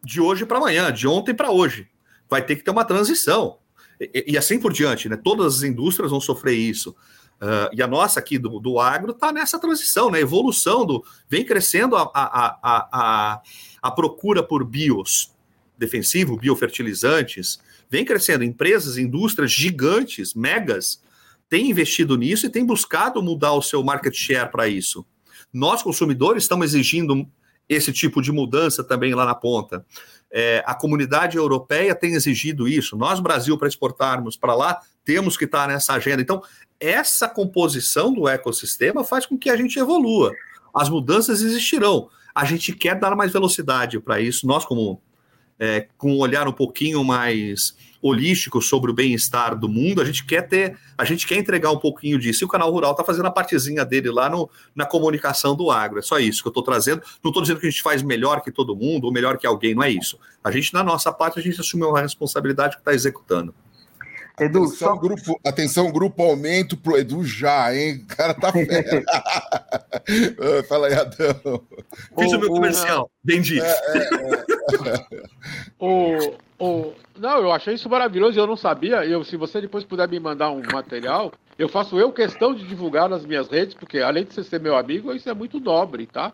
de 0.03 0.19
hoje 0.19 0.47
para 0.47 0.57
amanhã, 0.57 0.91
de 0.91 1.07
ontem 1.07 1.31
para 1.31 1.51
hoje. 1.51 1.87
Vai 2.27 2.43
ter 2.43 2.55
que 2.55 2.63
ter 2.63 2.71
uma 2.71 2.83
transição. 2.83 3.59
E, 3.99 4.25
e, 4.29 4.37
assim 4.39 4.59
por 4.59 4.73
diante, 4.73 5.07
né? 5.07 5.15
Todas 5.15 5.57
as 5.57 5.63
indústrias 5.63 6.09
vão 6.09 6.19
sofrer 6.19 6.55
isso. 6.55 6.89
Uh, 7.39 7.69
e 7.71 7.83
a 7.83 7.87
nossa 7.87 8.19
aqui 8.19 8.39
do, 8.39 8.59
do 8.59 8.79
agro 8.79 9.11
está 9.11 9.31
nessa 9.31 9.59
transição, 9.59 10.09
né? 10.09 10.19
Evolução 10.19 10.87
do. 10.87 11.05
Vem 11.29 11.45
crescendo 11.45 11.95
a, 11.95 12.09
a, 12.11 12.57
a, 12.63 12.89
a, 12.91 13.41
a 13.79 13.91
procura 13.91 14.41
por 14.41 14.65
bios, 14.65 15.31
defensivo, 15.77 16.35
biofertilizantes, 16.35 17.59
vem 17.91 18.03
crescendo 18.03 18.43
empresas, 18.43 18.97
indústrias 18.97 19.51
gigantes, 19.51 20.33
megas, 20.33 20.99
tem 21.51 21.69
investido 21.69 22.15
nisso 22.15 22.45
e 22.45 22.49
tem 22.49 22.65
buscado 22.65 23.21
mudar 23.21 23.51
o 23.51 23.61
seu 23.61 23.83
market 23.83 24.15
share 24.15 24.49
para 24.49 24.69
isso. 24.69 25.05
Nós, 25.51 25.83
consumidores, 25.83 26.43
estamos 26.43 26.67
exigindo 26.67 27.27
esse 27.67 27.91
tipo 27.91 28.21
de 28.21 28.31
mudança 28.31 28.81
também 28.85 29.13
lá 29.13 29.25
na 29.25 29.35
ponta. 29.35 29.85
É, 30.31 30.63
a 30.65 30.73
comunidade 30.73 31.35
europeia 31.35 31.93
tem 31.93 32.13
exigido 32.13 32.69
isso. 32.69 32.95
Nós, 32.95 33.19
Brasil, 33.19 33.57
para 33.57 33.67
exportarmos 33.67 34.37
para 34.37 34.55
lá, 34.55 34.79
temos 35.03 35.35
que 35.35 35.43
estar 35.43 35.67
nessa 35.67 35.91
agenda. 35.91 36.21
Então, 36.21 36.41
essa 36.79 37.27
composição 37.27 38.13
do 38.13 38.29
ecossistema 38.29 39.03
faz 39.03 39.25
com 39.25 39.37
que 39.37 39.49
a 39.49 39.57
gente 39.57 39.77
evolua. 39.77 40.31
As 40.73 40.87
mudanças 40.87 41.41
existirão. 41.41 42.07
A 42.33 42.45
gente 42.45 42.71
quer 42.71 42.97
dar 42.97 43.13
mais 43.13 43.33
velocidade 43.33 43.99
para 43.99 44.21
isso. 44.21 44.47
Nós, 44.47 44.63
como 44.63 45.01
é, 45.61 45.85
com 45.95 46.13
um 46.13 46.17
olhar 46.17 46.47
um 46.47 46.51
pouquinho 46.51 47.03
mais 47.03 47.75
holístico 48.01 48.59
sobre 48.63 48.89
o 48.89 48.93
bem-estar 48.95 49.55
do 49.55 49.69
mundo, 49.69 50.01
a 50.01 50.05
gente 50.05 50.25
quer 50.25 50.47
ter, 50.47 50.75
a 50.97 51.05
gente 51.05 51.27
quer 51.27 51.35
entregar 51.35 51.69
um 51.69 51.77
pouquinho 51.77 52.17
disso. 52.17 52.43
E 52.43 52.45
o 52.45 52.47
canal 52.47 52.71
Rural 52.71 52.93
está 52.93 53.03
fazendo 53.03 53.27
a 53.27 53.31
partezinha 53.31 53.85
dele 53.85 54.09
lá 54.09 54.27
no, 54.27 54.49
na 54.75 54.87
comunicação 54.87 55.55
do 55.55 55.69
agro. 55.69 55.99
É 55.99 56.01
só 56.01 56.17
isso 56.17 56.41
que 56.41 56.47
eu 56.47 56.49
estou 56.49 56.63
trazendo. 56.63 57.03
Não 57.23 57.29
estou 57.29 57.43
dizendo 57.43 57.59
que 57.59 57.67
a 57.67 57.69
gente 57.69 57.83
faz 57.83 58.01
melhor 58.01 58.41
que 58.41 58.51
todo 58.51 58.75
mundo 58.75 59.05
ou 59.05 59.13
melhor 59.13 59.37
que 59.37 59.45
alguém, 59.45 59.75
não 59.75 59.83
é 59.83 59.91
isso. 59.91 60.17
A 60.43 60.49
gente, 60.49 60.73
na 60.73 60.83
nossa 60.83 61.13
parte, 61.13 61.39
a 61.39 61.43
gente 61.43 61.61
assumiu 61.61 61.95
a 61.95 62.01
responsabilidade 62.01 62.77
que 62.77 62.81
está 62.81 62.91
executando. 62.91 63.53
Edu, 64.39 64.63
atenção, 64.63 64.87
só... 64.87 64.95
grupo, 64.95 65.39
atenção, 65.45 65.91
grupo 65.91 66.23
aumento 66.23 66.75
pro 66.75 66.97
Edu 66.97 67.23
já, 67.23 67.75
hein? 67.75 68.03
O 68.03 68.15
cara 68.15 68.33
tá 68.33 68.51
fera. 68.51 69.03
Fala 70.67 70.87
aí, 70.87 70.93
Adão. 70.93 71.63
Fiz 72.17 72.33
o, 72.33 72.37
o 72.37 72.39
meu 72.39 72.49
comercial, 72.49 73.05
o... 73.05 73.09
vendi. 73.23 73.59
É, 73.59 73.65
é, 73.65 73.97
é. 73.97 75.23
o, 75.79 76.35
o... 76.59 76.93
Não, 77.17 77.39
eu 77.39 77.51
achei 77.51 77.73
isso 77.73 77.89
maravilhoso 77.89 78.37
e 78.37 78.41
eu 78.41 78.47
não 78.47 78.57
sabia. 78.57 79.05
Eu, 79.05 79.23
se 79.23 79.37
você 79.37 79.61
depois 79.61 79.83
puder 79.83 80.07
me 80.07 80.19
mandar 80.19 80.51
um 80.51 80.61
material, 80.71 81.31
eu 81.57 81.69
faço 81.69 81.99
eu 81.99 82.11
questão 82.11 82.53
de 82.53 82.67
divulgar 82.67 83.07
nas 83.09 83.25
minhas 83.25 83.47
redes, 83.47 83.75
porque 83.75 83.99
além 83.99 84.25
de 84.25 84.33
você 84.33 84.43
ser 84.43 84.59
meu 84.59 84.75
amigo, 84.75 85.13
isso 85.13 85.29
é 85.29 85.33
muito 85.33 85.59
nobre, 85.59 86.05
tá? 86.05 86.33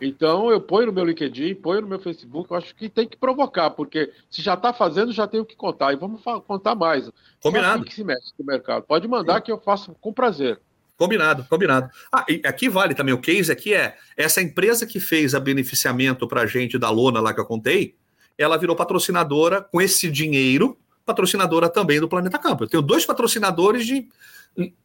Então 0.00 0.50
eu 0.50 0.60
ponho 0.60 0.86
no 0.86 0.92
meu 0.92 1.04
LinkedIn, 1.04 1.54
ponho 1.54 1.82
no 1.82 1.88
meu 1.88 1.98
Facebook, 1.98 2.50
eu 2.50 2.56
acho 2.56 2.74
que 2.74 2.88
tem 2.88 3.06
que 3.06 3.16
provocar, 3.16 3.70
porque 3.70 4.12
se 4.28 4.42
já 4.42 4.54
está 4.54 4.72
fazendo, 4.72 5.12
já 5.12 5.26
tenho 5.26 5.44
que 5.44 5.56
contar. 5.56 5.92
E 5.92 5.96
vamos 5.96 6.22
contar 6.46 6.74
mais. 6.74 7.10
Combinado. 7.42 7.76
Assim 7.76 7.84
que 7.84 7.94
se 7.94 8.04
mexe 8.04 8.32
no 8.38 8.44
mercado. 8.44 8.82
Pode 8.84 9.06
mandar 9.06 9.40
que 9.40 9.52
eu 9.52 9.58
faço 9.58 9.94
com 10.00 10.12
prazer. 10.12 10.60
Combinado, 10.96 11.44
combinado. 11.50 11.90
Ah, 12.12 12.24
e 12.28 12.40
aqui 12.44 12.68
vale 12.68 12.94
também 12.94 13.12
o 13.12 13.20
case 13.20 13.50
aqui 13.50 13.74
é 13.74 13.96
essa 14.16 14.40
empresa 14.40 14.86
que 14.86 15.00
fez 15.00 15.34
a 15.34 15.40
beneficiamento 15.40 16.28
para 16.28 16.42
a 16.42 16.46
gente 16.46 16.78
da 16.78 16.88
lona 16.88 17.20
lá 17.20 17.34
que 17.34 17.40
eu 17.40 17.44
contei, 17.44 17.96
ela 18.38 18.56
virou 18.56 18.76
patrocinadora 18.76 19.60
com 19.60 19.80
esse 19.80 20.10
dinheiro, 20.10 20.76
patrocinadora 21.04 21.68
também 21.68 22.00
do 22.00 22.08
Planeta 22.08 22.38
Campo. 22.38 22.64
Eu 22.64 22.68
tenho 22.68 22.82
dois 22.82 23.04
patrocinadores 23.04 23.86
de, 23.86 24.08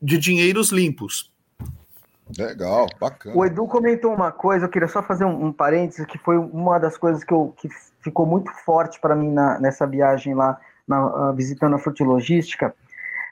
de 0.02 0.18
dinheiros 0.18 0.72
limpos. 0.72 1.32
Legal, 2.38 2.88
bacana. 3.00 3.36
O 3.36 3.44
Edu 3.44 3.66
comentou 3.66 4.14
uma 4.14 4.32
coisa, 4.32 4.66
eu 4.66 4.70
queria 4.70 4.88
só 4.88 5.02
fazer 5.02 5.26
um, 5.26 5.48
um 5.48 5.52
parênteses, 5.52 6.06
que 6.06 6.18
foi 6.20 6.38
uma 6.38 6.78
das 6.80 6.98
coisas 6.98 7.24
que, 7.24 7.34
eu, 7.34 7.54
que 7.58 7.70
ficou 8.02 8.26
muito 8.26 8.52
forte 8.66 9.00
para 9.00 9.16
mim 9.16 9.32
na, 9.32 9.60
nessa 9.60 9.88
viagem 9.88 10.36
lá, 10.36 10.60
na, 10.88 11.30
uh, 11.30 11.34
visitando 11.34 11.76
a 11.76 11.80
Frutilogística, 11.80 12.74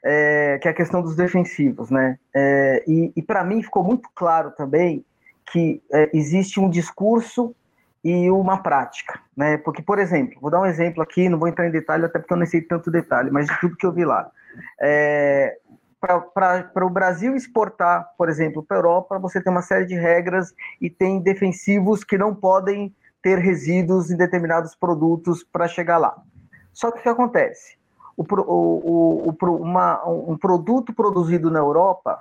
é, 0.04 0.60
que 0.62 0.68
é 0.68 0.72
a 0.72 0.74
questão 0.74 1.02
dos 1.02 1.16
defensivos, 1.16 1.90
né? 1.90 2.18
É, 2.34 2.84
e 2.88 3.12
e 3.16 3.22
para 3.22 3.44
mim 3.44 3.62
ficou 3.62 3.84
muito 3.84 4.10
claro 4.14 4.52
também 4.52 5.04
que 5.52 5.82
é, 5.92 6.10
existe 6.14 6.60
um 6.60 6.70
discurso 6.70 7.56
e 8.04 8.30
uma 8.30 8.62
prática, 8.62 9.20
né? 9.36 9.58
Porque, 9.58 9.82
por 9.82 10.00
exemplo, 10.00 10.40
vou 10.40 10.52
dar 10.52 10.62
um 10.62 10.66
exemplo 10.66 11.02
aqui, 11.02 11.28
não 11.30 11.40
vou 11.40 11.48
entrar 11.48 11.68
em 11.68 11.72
detalhe, 11.72 12.06
até 12.06 12.20
porque 12.20 12.34
eu 12.34 12.38
não 12.38 12.46
sei 12.46 12.62
tanto 12.62 12.92
detalhe, 12.92 13.32
mas 13.32 13.48
de 13.48 13.60
tudo 13.60 13.76
que 13.76 13.86
eu 13.86 13.92
vi 13.92 14.06
lá. 14.06 14.30
É, 14.80 15.58
para 16.00 16.86
o 16.86 16.90
Brasil 16.90 17.36
exportar, 17.36 18.08
por 18.18 18.30
exemplo, 18.30 18.64
para 18.64 18.78
a 18.78 18.80
Europa, 18.80 19.20
você 19.20 19.42
tem 19.42 19.52
uma 19.52 19.62
série 19.62 19.86
de 19.86 19.96
regras 19.96 20.54
e 20.80 20.90
tem 20.90 21.20
defensivos 21.20 22.04
que 22.04 22.18
não 22.18 22.36
podem 22.36 22.96
ter 23.22 23.40
resíduos 23.40 24.12
em 24.12 24.16
determinados 24.16 24.76
produtos 24.76 25.44
para 25.44 25.68
chegar 25.68 25.98
lá. 25.98 26.16
Só 26.72 26.92
que 26.92 27.00
o 27.00 27.02
que 27.02 27.10
acontece? 27.10 27.77
O, 28.18 28.24
o, 28.24 29.30
o, 29.30 29.56
uma, 29.62 30.04
um 30.10 30.36
produto 30.36 30.92
produzido 30.92 31.52
na 31.52 31.60
Europa 31.60 32.20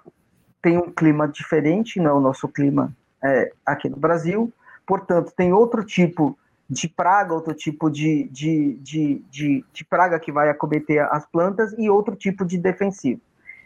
tem 0.60 0.76
um 0.76 0.92
clima 0.92 1.26
diferente, 1.26 1.98
não 1.98 2.18
o 2.18 2.20
nosso 2.20 2.46
clima 2.46 2.94
é, 3.24 3.50
aqui 3.64 3.88
no 3.88 3.96
Brasil, 3.96 4.52
portanto, 4.86 5.32
tem 5.34 5.52
outro 5.52 5.82
tipo 5.82 6.38
de 6.68 6.88
praga, 6.88 7.32
outro 7.32 7.54
tipo 7.54 7.88
de, 7.88 8.24
de, 8.24 8.74
de, 8.74 9.24
de, 9.30 9.64
de 9.72 9.84
praga 9.84 10.18
que 10.18 10.32
vai 10.32 10.50
acometer 10.50 11.00
as 11.10 11.24
plantas 11.24 11.72
e 11.78 11.88
outro 11.88 12.14
tipo 12.14 12.44
de 12.44 12.58
defensivo. 12.58 13.20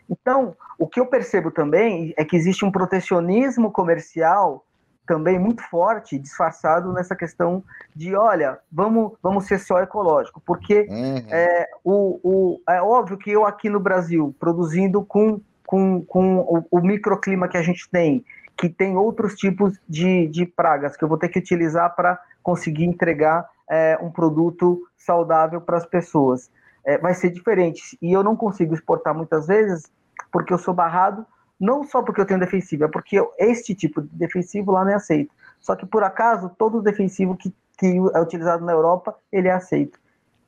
Então, 0.08 0.56
o 0.78 0.86
que 0.86 1.00
eu 1.00 1.06
percebo 1.06 1.50
também 1.50 2.12
é 2.16 2.24
que 2.24 2.36
existe 2.36 2.64
um 2.64 2.70
protecionismo 2.70 3.70
comercial 3.70 4.64
também 5.10 5.40
muito 5.40 5.60
forte, 5.64 6.16
disfarçado 6.16 6.92
nessa 6.92 7.16
questão 7.16 7.64
de, 7.96 8.14
olha, 8.14 8.60
vamos, 8.70 9.14
vamos 9.20 9.44
ser 9.44 9.58
só 9.58 9.80
ecológico, 9.80 10.40
porque 10.46 10.86
uhum. 10.88 11.16
é, 11.28 11.68
o, 11.82 12.20
o, 12.22 12.60
é 12.68 12.80
óbvio 12.80 13.18
que 13.18 13.28
eu 13.28 13.44
aqui 13.44 13.68
no 13.68 13.80
Brasil, 13.80 14.32
produzindo 14.38 15.02
com, 15.02 15.40
com, 15.66 16.04
com 16.04 16.38
o, 16.38 16.64
o 16.70 16.80
microclima 16.80 17.48
que 17.48 17.56
a 17.56 17.62
gente 17.62 17.90
tem, 17.90 18.24
que 18.56 18.68
tem 18.68 18.96
outros 18.96 19.34
tipos 19.34 19.76
de, 19.88 20.28
de 20.28 20.46
pragas 20.46 20.96
que 20.96 21.02
eu 21.02 21.08
vou 21.08 21.18
ter 21.18 21.28
que 21.28 21.40
utilizar 21.40 21.96
para 21.96 22.16
conseguir 22.40 22.84
entregar 22.84 23.48
é, 23.68 23.98
um 24.00 24.12
produto 24.12 24.80
saudável 24.96 25.60
para 25.60 25.76
as 25.76 25.86
pessoas. 25.86 26.52
É, 26.84 26.98
vai 26.98 27.14
ser 27.14 27.30
diferente. 27.30 27.98
E 28.00 28.12
eu 28.12 28.22
não 28.22 28.36
consigo 28.36 28.74
exportar 28.74 29.12
muitas 29.12 29.48
vezes 29.48 29.90
porque 30.30 30.52
eu 30.52 30.58
sou 30.58 30.72
barrado, 30.72 31.26
não 31.60 31.84
só 31.84 32.02
porque 32.02 32.20
eu 32.20 32.26
tenho 32.26 32.40
defensivo, 32.40 32.84
é 32.84 32.88
porque 32.88 33.16
eu, 33.16 33.30
este 33.38 33.74
tipo 33.74 34.00
de 34.00 34.08
defensivo 34.08 34.72
lá 34.72 34.82
não 34.84 34.92
é 34.92 34.94
aceito. 34.94 35.32
Só 35.60 35.76
que, 35.76 35.84
por 35.84 36.02
acaso, 36.02 36.50
todo 36.56 36.80
defensivo 36.80 37.36
que, 37.36 37.52
que 37.76 37.86
é 38.14 38.20
utilizado 38.20 38.64
na 38.64 38.72
Europa, 38.72 39.14
ele 39.30 39.48
é 39.48 39.52
aceito. 39.52 39.98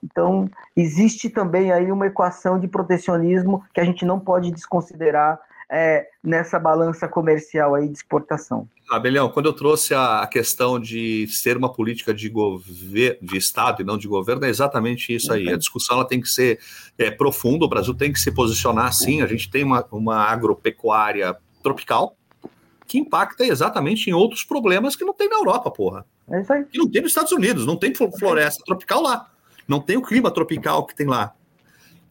Então, 0.02 0.50
existe 0.74 1.28
também 1.28 1.70
aí 1.70 1.92
uma 1.92 2.06
equação 2.06 2.58
de 2.58 2.66
protecionismo 2.66 3.62
que 3.72 3.80
a 3.80 3.84
gente 3.84 4.04
não 4.04 4.18
pode 4.18 4.50
desconsiderar 4.50 5.38
é, 5.72 6.06
nessa 6.22 6.58
balança 6.58 7.08
comercial 7.08 7.74
aí 7.74 7.88
de 7.88 7.96
exportação. 7.96 8.68
Abelhão, 8.90 9.30
quando 9.30 9.46
eu 9.46 9.54
trouxe 9.54 9.94
a, 9.94 10.28
questão 10.30 10.78
de 10.78 11.26
ser 11.28 11.56
uma 11.56 11.72
política 11.72 12.12
de, 12.12 12.28
governo, 12.28 13.18
de 13.22 13.38
Estado 13.38 13.80
e 13.80 13.84
não 13.84 13.96
de 13.96 14.06
governo, 14.06 14.44
é 14.44 14.50
exatamente 14.50 15.14
isso 15.14 15.32
aí. 15.32 15.48
A 15.48 15.56
discussão 15.56 15.96
ela 15.96 16.06
tem 16.06 16.20
que 16.20 16.28
ser 16.28 16.60
é, 16.98 17.10
profunda, 17.10 17.64
o 17.64 17.68
Brasil 17.68 17.94
tem 17.94 18.12
que 18.12 18.20
se 18.20 18.30
posicionar 18.30 18.84
assim. 18.84 19.22
A 19.22 19.26
gente 19.26 19.50
tem 19.50 19.64
uma, 19.64 19.82
uma 19.90 20.18
agropecuária 20.18 21.34
tropical 21.62 22.14
que 22.86 22.98
impacta 22.98 23.46
exatamente 23.46 24.10
em 24.10 24.12
outros 24.12 24.44
problemas 24.44 24.94
que 24.94 25.06
não 25.06 25.14
tem 25.14 25.30
na 25.30 25.36
Europa, 25.36 25.70
porra. 25.70 26.04
É 26.30 26.42
isso 26.42 26.52
aí. 26.52 26.64
Que 26.66 26.76
não 26.76 26.90
tem 26.90 27.00
nos 27.00 27.12
Estados 27.12 27.32
Unidos, 27.32 27.64
não 27.64 27.76
tem 27.76 27.94
floresta 27.94 28.62
tropical 28.66 29.00
lá. 29.00 29.30
Não 29.66 29.80
tem 29.80 29.96
o 29.96 30.02
clima 30.02 30.30
tropical 30.30 30.84
que 30.86 30.94
tem 30.94 31.06
lá. 31.06 31.32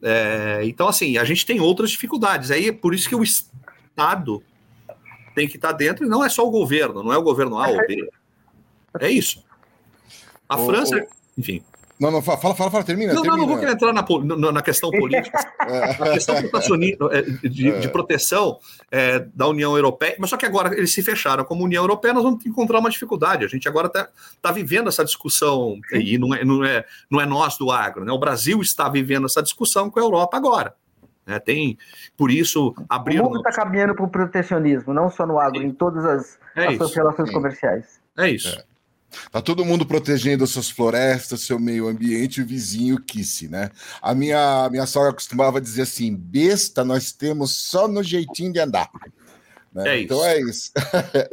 É, 0.02 0.60
então, 0.64 0.88
assim, 0.88 1.16
a 1.16 1.24
gente 1.24 1.46
tem 1.46 1.60
outras 1.60 1.90
dificuldades. 1.90 2.50
Aí 2.50 2.68
é 2.68 2.72
por 2.72 2.94
isso 2.94 3.08
que 3.08 3.14
o 3.14 3.22
Estado 3.22 4.42
tem 5.34 5.48
que 5.48 5.56
estar 5.56 5.72
dentro, 5.72 6.04
e 6.04 6.08
não 6.08 6.24
é 6.24 6.28
só 6.28 6.46
o 6.46 6.50
governo, 6.50 7.02
não 7.02 7.12
é 7.12 7.16
o 7.16 7.22
governo 7.22 7.58
A 7.58 7.68
ou 7.68 7.86
B. 7.86 8.10
É 9.00 9.08
isso. 9.08 9.42
A 10.48 10.58
França, 10.58 11.06
enfim. 11.38 11.62
Não, 12.02 12.10
não, 12.10 12.20
fala, 12.20 12.38
fala, 12.38 12.68
fala, 12.68 12.82
termina. 12.82 13.14
Não, 13.14 13.22
termina. 13.22 13.46
não, 13.46 13.54
não 13.54 13.60
vou 13.60 13.68
entrar 13.68 13.92
na, 13.92 14.36
na, 14.36 14.52
na 14.52 14.62
questão 14.62 14.90
política, 14.90 15.38
na 16.00 16.10
questão 16.14 16.34
é, 16.36 17.22
de, 17.48 17.80
de, 17.80 17.88
proteção 17.88 18.58
é, 18.90 19.20
da 19.32 19.46
União 19.46 19.76
Europeia, 19.76 20.16
mas 20.18 20.28
só 20.28 20.36
que 20.36 20.44
agora 20.44 20.74
eles 20.76 20.92
se 20.92 21.00
fecharam 21.00 21.44
como 21.44 21.62
União 21.62 21.80
Europeia, 21.80 22.12
nós 22.12 22.24
vamos 22.24 22.44
encontrar 22.44 22.80
uma 22.80 22.90
dificuldade. 22.90 23.44
A 23.44 23.48
gente 23.48 23.68
agora 23.68 23.86
está 23.86 24.08
tá 24.40 24.50
vivendo 24.50 24.88
essa 24.88 25.04
discussão, 25.04 25.78
e 25.92 26.18
não 26.18 26.34
é, 26.34 26.44
não, 26.44 26.64
é, 26.64 26.84
não 27.08 27.20
é 27.20 27.26
nós 27.26 27.56
do 27.56 27.70
agro, 27.70 28.04
né? 28.04 28.10
o 28.10 28.18
Brasil 28.18 28.60
está 28.60 28.88
vivendo 28.88 29.26
essa 29.26 29.40
discussão 29.40 29.88
com 29.88 30.00
a 30.00 30.02
Europa 30.02 30.36
agora. 30.36 30.74
É, 31.24 31.38
tem, 31.38 31.78
por 32.16 32.32
isso, 32.32 32.74
abrir. 32.88 33.20
O 33.20 33.24
mundo 33.26 33.36
está 33.36 33.52
caminhando 33.52 33.94
para 33.94 34.04
o 34.04 34.08
protecionismo, 34.08 34.92
não 34.92 35.08
só 35.08 35.24
no 35.24 35.38
agro, 35.38 35.62
em 35.62 35.70
todas 35.70 36.04
as, 36.04 36.38
é 36.56 36.66
as 36.66 36.76
suas 36.78 36.94
relações 36.96 37.30
comerciais. 37.30 38.00
É 38.18 38.28
isso. 38.28 38.60
Tá 39.30 39.40
todo 39.40 39.64
mundo 39.64 39.86
protegendo 39.86 40.46
suas 40.46 40.70
florestas, 40.70 41.42
seu 41.42 41.58
meio 41.58 41.88
ambiente 41.88 42.40
o 42.40 42.46
vizinho 42.46 43.00
Kisse, 43.00 43.48
né? 43.48 43.70
A 44.00 44.14
minha, 44.14 44.68
minha 44.70 44.86
sogra 44.86 45.12
costumava 45.12 45.60
dizer 45.60 45.82
assim: 45.82 46.14
besta 46.14 46.84
nós 46.84 47.12
temos 47.12 47.52
só 47.52 47.86
no 47.86 48.02
jeitinho 48.02 48.52
de 48.52 48.60
andar. 48.60 48.90
Né? 49.72 49.96
É 49.96 50.00
então 50.02 50.24
é 50.24 50.40
isso. 50.40 50.70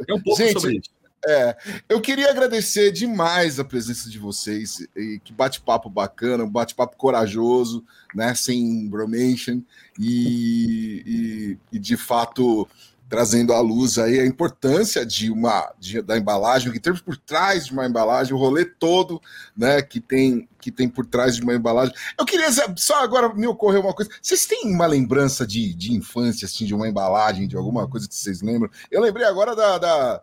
É 0.08 0.14
um 0.14 0.20
pouco 0.20 0.40
Gente, 0.40 0.52
sobre 0.52 0.78
isso. 0.78 0.90
É, 1.26 1.54
eu 1.86 2.00
queria 2.00 2.30
agradecer 2.30 2.90
demais 2.90 3.60
a 3.60 3.64
presença 3.64 4.08
de 4.08 4.18
vocês, 4.18 4.86
e 4.96 5.20
que 5.22 5.32
bate-papo 5.32 5.90
bacana, 5.90 6.44
um 6.44 6.50
bate-papo 6.50 6.96
corajoso, 6.96 7.84
né, 8.14 8.34
sem 8.34 8.88
bromation, 8.88 9.60
e, 9.98 11.58
e, 11.72 11.76
e, 11.76 11.78
de 11.78 11.96
fato 11.96 12.66
trazendo 13.10 13.52
à 13.52 13.60
luz 13.60 13.98
aí 13.98 14.20
a 14.20 14.24
importância 14.24 15.04
de 15.04 15.32
uma 15.32 15.74
de, 15.80 16.00
da 16.00 16.16
embalagem, 16.16 16.68
o 16.68 16.72
que 16.72 16.78
tem 16.78 16.94
por 16.94 17.16
trás 17.16 17.66
de 17.66 17.72
uma 17.72 17.84
embalagem, 17.84 18.32
o 18.32 18.38
rolê 18.38 18.64
todo, 18.64 19.20
né, 19.54 19.82
que 19.82 20.00
tem 20.00 20.48
que 20.60 20.70
tem 20.70 20.88
por 20.88 21.04
trás 21.04 21.34
de 21.34 21.42
uma 21.42 21.54
embalagem. 21.54 21.92
Eu 22.16 22.24
queria 22.24 22.48
só 22.76 23.02
agora 23.02 23.34
me 23.34 23.46
ocorreu 23.46 23.80
uma 23.80 23.92
coisa. 23.92 24.10
Vocês 24.22 24.46
têm 24.46 24.72
uma 24.72 24.86
lembrança 24.86 25.44
de, 25.44 25.74
de 25.74 25.92
infância 25.92 26.46
assim 26.46 26.64
de 26.64 26.74
uma 26.74 26.88
embalagem, 26.88 27.48
de 27.48 27.56
alguma 27.56 27.88
coisa 27.88 28.08
que 28.08 28.14
vocês 28.14 28.40
lembram? 28.42 28.70
Eu 28.90 29.00
lembrei 29.00 29.26
agora 29.26 29.56
da, 29.56 29.78
da 29.78 30.22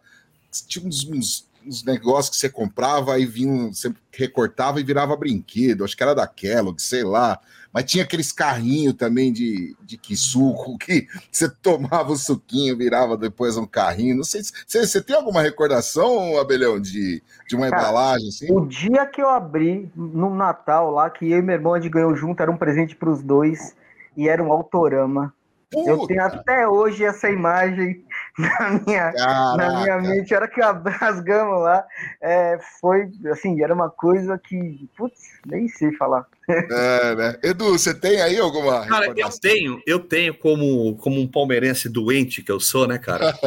tinha 0.66 0.88
uns, 0.88 1.04
uns, 1.04 1.50
uns, 1.66 1.84
negócios 1.84 2.30
que 2.30 2.38
você 2.38 2.50
comprava 2.50 3.20
e 3.20 3.26
vinha, 3.26 3.68
você 3.68 3.94
recortava 4.14 4.80
e 4.80 4.84
virava 4.84 5.18
brinquedo. 5.18 5.84
Acho 5.84 5.98
que 5.98 6.04
era 6.04 6.16
da 6.16 6.26
Kellogg, 6.26 6.82
sei 6.82 7.04
lá. 7.04 7.38
Mas 7.78 7.86
tinha 7.86 8.04
aqueles 8.04 8.32
carrinhos 8.32 8.96
também 8.96 9.32
de, 9.32 9.76
de 9.84 10.00
que 10.00 10.18
suco, 10.18 10.80
que 10.80 11.08
você 11.32 11.48
tomava 11.48 12.12
o 12.12 12.18
suquinho, 12.18 12.76
virava 12.76 13.16
depois 13.16 13.56
um 13.56 13.68
carrinho. 13.68 14.18
Não 14.18 14.24
sei 14.24 14.42
se 14.42 14.52
você, 14.66 14.80
você 14.80 15.00
tem 15.00 15.16
alguma 15.16 15.44
recordação, 15.44 16.40
Abelhão, 16.40 16.82
de, 16.82 17.22
de 17.48 17.56
uma 17.56 17.70
Cara, 17.70 17.84
embalagem 17.84 18.30
assim? 18.30 18.52
O 18.52 18.66
dia 18.66 19.06
que 19.06 19.22
eu 19.22 19.30
abri 19.30 19.92
no 19.96 20.34
Natal 20.34 20.90
lá, 20.90 21.08
que 21.08 21.30
eu 21.30 21.38
e 21.38 21.42
meu 21.44 21.54
irmão 21.54 21.76
a 21.76 21.80
gente 21.80 21.92
ganhou 21.92 22.16
junto, 22.16 22.42
era 22.42 22.50
um 22.50 22.58
presente 22.58 22.96
para 22.96 23.12
os 23.12 23.22
dois 23.22 23.76
e 24.16 24.28
era 24.28 24.44
um 24.44 24.52
autorama. 24.52 25.32
Puta. 25.70 25.90
Eu 25.90 26.08
tenho 26.08 26.24
até 26.24 26.66
hoje 26.66 27.04
essa 27.04 27.30
imagem 27.30 28.06
na 28.40 28.82
minha, 28.86 29.12
na 29.12 29.82
minha 29.82 30.00
mente. 30.00 30.34
A 30.34 30.38
hora 30.38 30.48
que 30.48 30.62
rasgamos 30.62 31.62
lá, 31.62 31.86
é, 32.22 32.58
foi 32.80 33.10
assim, 33.32 33.62
era 33.62 33.74
uma 33.74 33.90
coisa 33.90 34.38
que, 34.38 34.90
putz, 34.96 35.20
nem 35.46 35.68
sei 35.68 35.92
falar. 35.98 36.26
É, 36.50 37.16
né? 37.16 37.40
Edu, 37.44 37.78
você 37.78 37.94
tem 37.94 38.22
aí 38.22 38.40
alguma? 38.40 38.86
Cara, 38.86 39.14
eu 39.18 39.30
tenho, 39.42 39.82
eu 39.86 40.00
tenho 40.00 40.34
como, 40.34 40.96
como 40.96 41.20
um 41.20 41.28
palmeirense 41.28 41.90
doente 41.90 42.42
que 42.42 42.52
eu 42.52 42.60
sou, 42.60 42.88
né, 42.88 42.98
cara? 42.98 43.38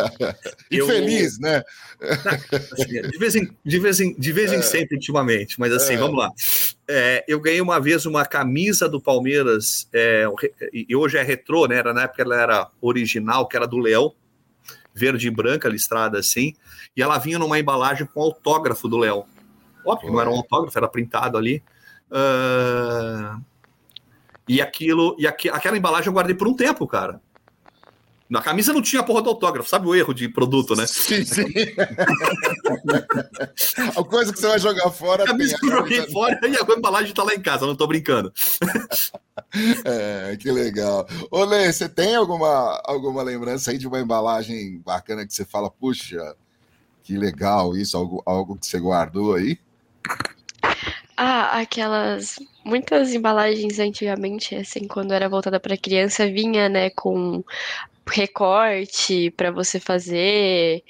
Infeliz, 0.71 1.39
eu, 1.41 1.43
né? 1.43 1.63
Assim, 2.73 3.01
de 3.01 3.19
vez 3.19 3.35
em, 3.35 3.57
de 3.65 3.79
vez 3.79 4.01
em, 4.01 4.15
de 4.15 4.33
vez 4.33 4.53
em 4.53 4.57
é. 4.59 4.63
sempre, 4.63 4.97
ultimamente, 4.97 5.59
mas 5.59 5.73
assim, 5.73 5.95
é. 5.95 5.97
vamos 5.97 6.19
lá. 6.19 6.31
É, 6.93 7.25
eu 7.29 7.39
ganhei 7.39 7.61
uma 7.61 7.79
vez 7.79 8.05
uma 8.05 8.27
camisa 8.27 8.89
do 8.89 9.01
Palmeiras, 9.01 9.89
é, 9.93 10.27
e 10.73 10.97
hoje 10.97 11.17
é 11.17 11.23
retrô, 11.23 11.67
né? 11.67 11.77
Era, 11.77 11.95
na 11.95 12.03
época 12.03 12.23
ela 12.23 12.35
era 12.35 12.69
original, 12.81 13.47
que 13.47 13.57
era 13.57 13.65
do 13.65 13.79
Leão, 13.79 14.13
verde 14.93 15.29
e 15.29 15.31
branca, 15.31 15.69
listrada 15.69 16.19
assim, 16.19 16.53
e 16.97 17.01
ela 17.01 17.17
vinha 17.19 17.39
numa 17.39 17.61
embalagem 17.61 18.09
com 18.13 18.21
autógrafo 18.21 18.89
do 18.89 18.99
Leão. 18.99 19.25
Óbvio, 19.87 20.11
não 20.13 20.21
era 20.21 20.31
um 20.31 20.35
autógrafo, 20.35 20.77
era 20.77 20.89
printado 20.89 21.39
ali. 21.39 21.63
Uh, 22.11 23.41
e 24.49 24.61
aquilo, 24.61 25.15
e 25.17 25.29
aqu 25.29 25.49
aquela 25.53 25.79
embalagem 25.79 26.09
eu 26.09 26.13
guardei 26.13 26.35
por 26.35 26.49
um 26.49 26.55
tempo, 26.55 26.89
cara. 26.89 27.21
Na 28.31 28.41
camisa 28.41 28.73
não 28.73 28.81
tinha 28.81 29.01
a 29.01 29.05
porra 29.05 29.23
do 29.23 29.31
autógrafo, 29.31 29.69
sabe 29.69 29.89
o 29.89 29.95
erro 29.95 30.15
de 30.15 30.29
produto, 30.29 30.77
né? 30.77 30.87
Sim, 30.87 31.25
sim. 31.25 31.43
a 33.97 34.05
coisa 34.05 34.33
que 34.33 34.39
você 34.39 34.47
vai 34.47 34.61
jogar 34.61 34.89
fora. 34.93 35.25
A 35.25 35.27
camisa 35.27 35.59
que 35.59 35.67
eu 35.67 35.71
joguei 35.73 36.09
fora 36.13 36.39
e 36.49 36.57
a 36.57 36.77
embalagem 36.79 37.13
tá 37.13 37.25
lá 37.25 37.35
em 37.35 37.43
casa, 37.43 37.67
não 37.67 37.75
tô 37.75 37.89
brincando. 37.89 38.33
é, 39.85 40.37
que 40.39 40.49
legal. 40.53 41.09
Ô, 41.29 41.45
Lê, 41.45 41.73
você 41.73 41.89
tem 41.89 42.15
alguma, 42.15 42.81
alguma 42.85 43.21
lembrança 43.25 43.73
aí 43.73 43.79
de 43.79 43.89
uma 43.89 43.99
embalagem 43.99 44.79
bacana 44.79 45.27
que 45.27 45.35
você 45.35 45.45
fala, 45.45 45.69
puxa, 45.69 46.37
que 47.03 47.19
legal 47.19 47.77
isso, 47.77 47.97
algo, 47.97 48.23
algo 48.25 48.57
que 48.57 48.65
você 48.65 48.79
guardou 48.79 49.35
aí? 49.35 49.59
Ah, 51.17 51.59
aquelas 51.59 52.39
muitas 52.65 53.15
embalagens 53.15 53.79
antigamente, 53.79 54.55
assim, 54.55 54.87
quando 54.87 55.13
era 55.13 55.29
voltada 55.29 55.59
para 55.61 55.77
criança, 55.77 56.27
vinha, 56.27 56.69
né, 56.69 56.91
com 56.91 57.43
recorte 58.09 59.31
para 59.33 59.51
você 59.51 59.79
fazer, 59.79 60.83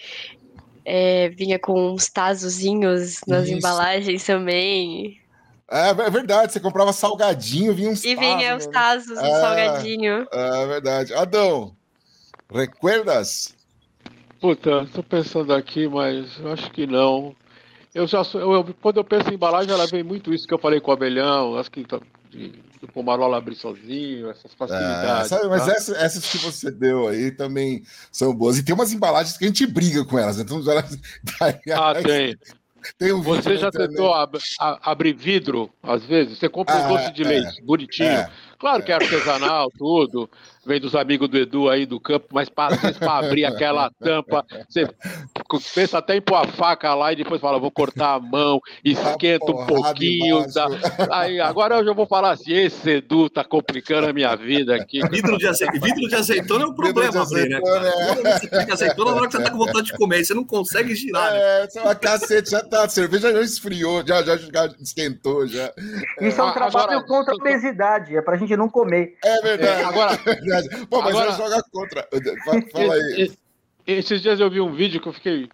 é, 0.84 1.28
vinha 1.30 1.58
com 1.58 1.92
uns 1.92 2.08
tazozinhos 2.08 3.20
nas 3.26 3.46
Isso. 3.46 3.56
embalagens 3.56 4.24
também. 4.24 5.18
É, 5.70 5.90
é, 5.90 6.10
verdade, 6.10 6.52
você 6.52 6.58
comprava 6.58 6.92
salgadinho, 6.92 7.72
vinha 7.72 7.90
uns 7.90 8.04
E 8.04 8.16
vinha 8.16 8.56
tazos, 8.56 8.66
os 8.66 8.72
tazos 8.72 9.22
né? 9.22 9.28
é, 9.28 9.40
salgadinho. 9.40 10.26
É 10.32 10.66
verdade. 10.66 11.14
Adão, 11.14 11.76
recuerdas? 12.52 13.54
Puta, 14.40 14.86
tô 14.86 15.02
pensando 15.02 15.52
aqui, 15.54 15.86
mas 15.86 16.38
eu 16.38 16.52
acho 16.52 16.70
que 16.72 16.86
não. 16.86 17.36
Eu 17.94 18.06
já 18.06 18.22
eu, 18.34 18.74
quando 18.80 18.98
eu 18.98 19.04
penso 19.04 19.30
em 19.30 19.34
embalagem, 19.34 19.72
ela 19.72 19.86
vem 19.86 20.02
muito 20.02 20.32
isso 20.32 20.46
que 20.46 20.54
eu 20.54 20.58
falei 20.58 20.80
com 20.80 20.90
o 20.90 20.94
abelhão, 20.94 21.56
acho 21.56 21.70
que 21.70 21.84
de, 22.30 22.50
de 22.50 22.86
pomarola 22.92 23.36
abrir 23.36 23.56
sozinho, 23.56 24.30
essas 24.30 24.54
facilidades. 24.54 25.32
É, 25.32 25.36
sabe, 25.36 25.48
mas 25.48 25.66
tá? 25.66 25.72
essas, 25.72 25.96
essas, 25.96 26.30
que 26.30 26.38
você 26.38 26.70
deu 26.70 27.08
aí 27.08 27.32
também 27.32 27.82
são 28.12 28.32
boas. 28.32 28.58
E 28.58 28.62
tem 28.62 28.74
umas 28.74 28.92
embalagens 28.92 29.36
que 29.36 29.44
a 29.44 29.48
gente 29.48 29.66
briga 29.66 30.04
com 30.04 30.18
elas. 30.18 30.38
Então, 30.38 30.62
elas... 30.70 30.96
ah, 31.74 31.94
tem. 32.02 32.38
Tem 32.98 33.12
um 33.12 33.20
você 33.20 33.58
já 33.58 33.70
tentou 33.70 34.14
ab 34.14 34.38
abrir 34.58 35.12
vidro, 35.12 35.70
às 35.82 36.02
vezes? 36.04 36.38
Você 36.38 36.48
compra 36.48 36.76
um 36.76 36.84
ah, 36.84 36.88
doce 36.88 37.12
de 37.12 37.22
é, 37.22 37.26
leite, 37.26 37.62
bonitinho. 37.62 38.08
É, 38.08 38.30
claro 38.60 38.82
que 38.82 38.92
é 38.92 38.94
artesanal, 38.94 39.70
tudo 39.76 40.28
vem 40.64 40.80
dos 40.80 40.94
amigos 40.94 41.28
do 41.28 41.38
Edu 41.38 41.68
aí 41.68 41.86
do 41.86 41.98
campo, 41.98 42.26
mas 42.32 42.48
para 42.48 42.76
abrir 43.06 43.44
aquela 43.44 43.90
tampa, 43.98 44.44
você 44.68 44.86
pensa 45.74 45.98
até 45.98 46.16
em 46.16 46.20
pôr 46.20 46.36
a 46.36 46.46
faca 46.46 46.94
lá 46.94 47.12
e 47.12 47.16
depois 47.16 47.40
fala, 47.40 47.58
vou 47.58 47.70
cortar 47.70 48.14
a 48.14 48.20
mão, 48.20 48.60
esquenta 48.84 49.50
um 49.50 49.66
pouquinho. 49.66 50.44
Tá? 50.52 50.68
Aí, 51.10 51.40
agora 51.40 51.76
eu 51.76 51.84
já 51.84 51.92
vou 51.92 52.06
falar 52.06 52.32
assim, 52.32 52.52
esse 52.52 52.88
Edu 52.90 53.30
tá 53.30 53.42
complicando 53.42 54.08
a 54.08 54.12
minha 54.12 54.36
vida 54.36 54.74
aqui. 54.74 55.00
Vidro 55.08 55.38
de, 55.38 55.46
aze... 55.46 55.66
Vidro 55.72 56.08
de 56.08 56.14
azeitona 56.14 56.64
é 56.64 56.66
um 56.66 56.74
problema 56.74 57.22
abrir, 57.22 57.48
né? 57.48 57.60
Cara? 57.60 58.38
Você 58.38 58.48
pega 58.48 58.74
azeitona 58.74 59.10
na 59.12 59.16
hora 59.16 59.26
que 59.26 59.36
você 59.36 59.42
tá 59.42 59.50
com 59.50 59.58
vontade 59.58 59.86
de 59.86 59.96
comer, 59.96 60.24
você 60.24 60.34
não 60.34 60.44
consegue 60.44 60.94
girar. 60.94 61.32
É, 61.34 61.68
né? 61.74 61.82
uma 61.82 61.94
cacete, 61.94 62.50
já 62.50 62.62
tá, 62.62 62.84
a 62.84 62.88
cerveja 62.88 63.32
já 63.32 63.40
esfriou, 63.40 64.06
já, 64.06 64.22
já, 64.22 64.36
já 64.36 64.66
esquentou, 64.80 65.46
já. 65.46 65.72
Isso 66.20 66.40
é 66.40 66.44
um 66.44 66.52
trabalho 66.52 66.90
agora, 66.90 67.06
contra 67.06 67.32
a 67.32 67.36
obesidade, 67.36 68.16
é 68.16 68.20
pra 68.20 68.36
gente 68.36 68.49
não 68.56 68.68
comer. 68.68 69.16
É 69.24 69.40
verdade. 69.42 69.82
É, 69.82 69.84
agora, 69.84 70.16
verdade. 70.24 70.68
Pô, 70.86 71.02
mas 71.02 71.14
Agora, 71.14 71.32
joga 71.32 71.62
contra. 71.72 72.08
Fala 72.72 72.94
aí. 72.94 73.32
Esses 73.86 74.20
dias 74.20 74.38
eu 74.40 74.50
vi 74.50 74.60
um 74.60 74.72
vídeo 74.72 75.00
que 75.00 75.08
eu 75.08 75.12
fiquei. 75.12 75.48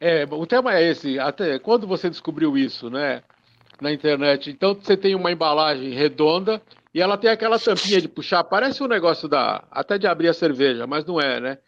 É, 0.00 0.24
o 0.30 0.46
tema 0.46 0.74
é 0.74 0.90
esse. 0.90 1.18
Até 1.18 1.58
quando 1.58 1.86
você 1.86 2.10
descobriu 2.10 2.56
isso, 2.56 2.90
né? 2.90 3.22
Na 3.80 3.92
internet. 3.92 4.50
Então 4.50 4.74
você 4.74 4.96
tem 4.96 5.14
uma 5.14 5.32
embalagem 5.32 5.90
redonda 5.92 6.62
E 6.94 7.00
ela 7.00 7.16
tem 7.16 7.30
aquela 7.30 7.58
tampinha 7.58 8.00
de 8.00 8.08
puxar, 8.08 8.44
parece 8.44 8.82
um 8.82 8.88
negócio 8.88 9.28
da. 9.28 9.64
até 9.70 9.98
de 9.98 10.06
abrir 10.06 10.28
a 10.28 10.34
cerveja, 10.34 10.86
mas 10.86 11.04
não 11.04 11.20
é, 11.20 11.40
né? 11.40 11.58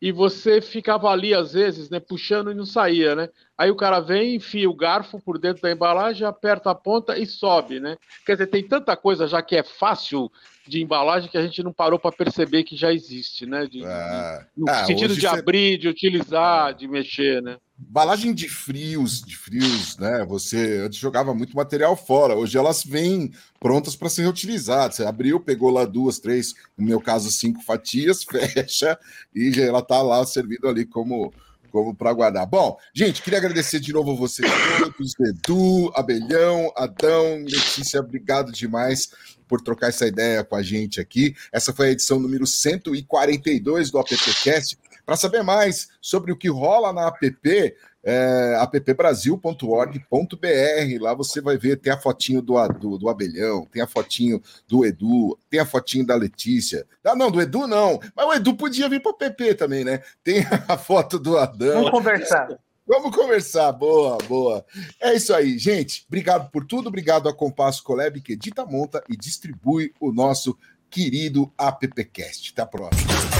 E 0.00 0.12
você 0.12 0.60
ficava 0.60 1.08
ali, 1.08 1.34
às 1.34 1.52
vezes, 1.52 1.90
né, 1.90 1.98
puxando 1.98 2.52
e 2.52 2.54
não 2.54 2.64
saía, 2.64 3.16
né? 3.16 3.28
Aí 3.56 3.68
o 3.68 3.76
cara 3.76 3.98
vem, 3.98 4.36
enfia 4.36 4.70
o 4.70 4.74
garfo 4.74 5.20
por 5.20 5.38
dentro 5.38 5.62
da 5.62 5.72
embalagem, 5.72 6.24
aperta 6.26 6.70
a 6.70 6.74
ponta 6.74 7.18
e 7.18 7.26
sobe, 7.26 7.80
né? 7.80 7.96
Quer 8.24 8.32
dizer, 8.32 8.46
tem 8.46 8.62
tanta 8.62 8.96
coisa 8.96 9.26
já 9.26 9.42
que 9.42 9.56
é 9.56 9.64
fácil 9.64 10.30
de 10.68 10.80
embalagem 10.80 11.28
que 11.28 11.38
a 11.38 11.42
gente 11.42 11.62
não 11.62 11.72
parou 11.72 11.98
para 11.98 12.12
perceber 12.12 12.62
que 12.62 12.76
já 12.76 12.92
existe, 12.92 13.44
né? 13.44 13.66
De, 13.66 13.84
é. 13.84 14.46
No 14.56 14.68
é, 14.68 14.84
sentido 14.84 15.16
de 15.16 15.26
abrir, 15.26 15.78
de 15.78 15.88
utilizar, 15.88 16.70
é. 16.70 16.72
de 16.74 16.86
mexer, 16.86 17.42
né? 17.42 17.56
Embalagem 17.80 18.34
de 18.34 18.48
frios, 18.48 19.22
de 19.22 19.36
frios, 19.36 19.96
né? 19.98 20.24
Você 20.26 20.82
antes 20.84 20.98
jogava 20.98 21.32
muito 21.32 21.56
material 21.56 21.96
fora, 21.96 22.34
hoje 22.34 22.58
elas 22.58 22.82
vêm 22.82 23.30
prontas 23.60 23.94
para 23.94 24.08
ser 24.08 24.22
reutilizadas. 24.22 24.96
Você 24.96 25.04
abriu, 25.04 25.38
pegou 25.38 25.70
lá 25.70 25.84
duas, 25.84 26.18
três, 26.18 26.54
no 26.76 26.84
meu 26.84 27.00
caso, 27.00 27.30
cinco 27.30 27.62
fatias, 27.62 28.24
fecha 28.28 28.98
e 29.32 29.52
já 29.52 29.62
ela 29.62 29.80
tá 29.80 30.02
lá 30.02 30.26
servindo 30.26 30.66
ali 30.66 30.84
como 30.84 31.32
como 31.70 31.94
para 31.94 32.12
guardar. 32.12 32.46
Bom, 32.46 32.78
gente, 32.94 33.22
queria 33.22 33.38
agradecer 33.38 33.78
de 33.78 33.92
novo 33.92 34.12
a 34.12 34.16
vocês 34.16 34.50
todos, 34.78 35.14
Edu, 35.20 35.92
Abelhão, 35.94 36.72
Adão, 36.76 37.44
Letícia, 37.44 38.00
obrigado 38.00 38.50
demais 38.50 39.10
por 39.46 39.60
trocar 39.60 39.88
essa 39.88 40.06
ideia 40.06 40.44
com 40.44 40.56
a 40.56 40.62
gente 40.62 41.00
aqui. 41.00 41.34
Essa 41.52 41.72
foi 41.72 41.88
a 41.88 41.92
edição 41.92 42.18
número 42.18 42.46
142 42.46 43.90
do 43.90 43.98
AppCast. 43.98 44.78
Para 45.08 45.16
saber 45.16 45.42
mais 45.42 45.88
sobre 46.02 46.30
o 46.30 46.36
que 46.36 46.50
rola 46.50 46.92
na 46.92 47.08
app, 47.08 47.74
é, 48.04 48.58
appbrasil.org.br. 48.60 51.00
Lá 51.00 51.14
você 51.14 51.40
vai 51.40 51.56
ver, 51.56 51.78
tem 51.78 51.90
a 51.90 51.98
fotinho 51.98 52.42
do, 52.42 52.68
do, 52.68 52.98
do, 52.98 53.08
Abelhão, 53.08 53.66
tem 53.72 53.80
a 53.80 53.86
fotinho 53.86 54.42
do 54.68 54.84
Edu, 54.84 55.38
tem 55.48 55.60
a 55.60 55.64
fotinho 55.64 56.04
da 56.04 56.14
Letícia. 56.14 56.86
Ah, 57.02 57.16
não, 57.16 57.30
do 57.30 57.40
Edu 57.40 57.66
não. 57.66 57.98
Mas 58.14 58.26
o 58.26 58.34
Edu 58.34 58.54
podia 58.54 58.86
vir 58.86 59.00
para 59.00 59.12
o 59.12 59.16
PP 59.16 59.54
também, 59.54 59.82
né? 59.82 60.02
Tem 60.22 60.44
a 60.68 60.76
foto 60.76 61.18
do 61.18 61.38
Adão. 61.38 61.84
Vamos 61.84 61.90
conversar. 61.90 62.58
Vamos 62.86 63.16
conversar, 63.16 63.72
boa, 63.72 64.18
boa. 64.28 64.62
É 65.00 65.14
isso 65.14 65.32
aí, 65.32 65.58
gente. 65.58 66.04
Obrigado 66.06 66.50
por 66.50 66.66
tudo, 66.66 66.88
obrigado 66.88 67.30
a 67.30 67.34
Compasso 67.34 67.82
Colab, 67.82 68.20
que 68.20 68.34
edita, 68.34 68.66
monta 68.66 69.02
e 69.08 69.16
distribui 69.16 69.90
o 69.98 70.12
nosso 70.12 70.54
querido 70.90 71.50
AppCast. 71.56 72.52
Até 72.52 72.60
a 72.60 72.66
próxima. 72.66 73.37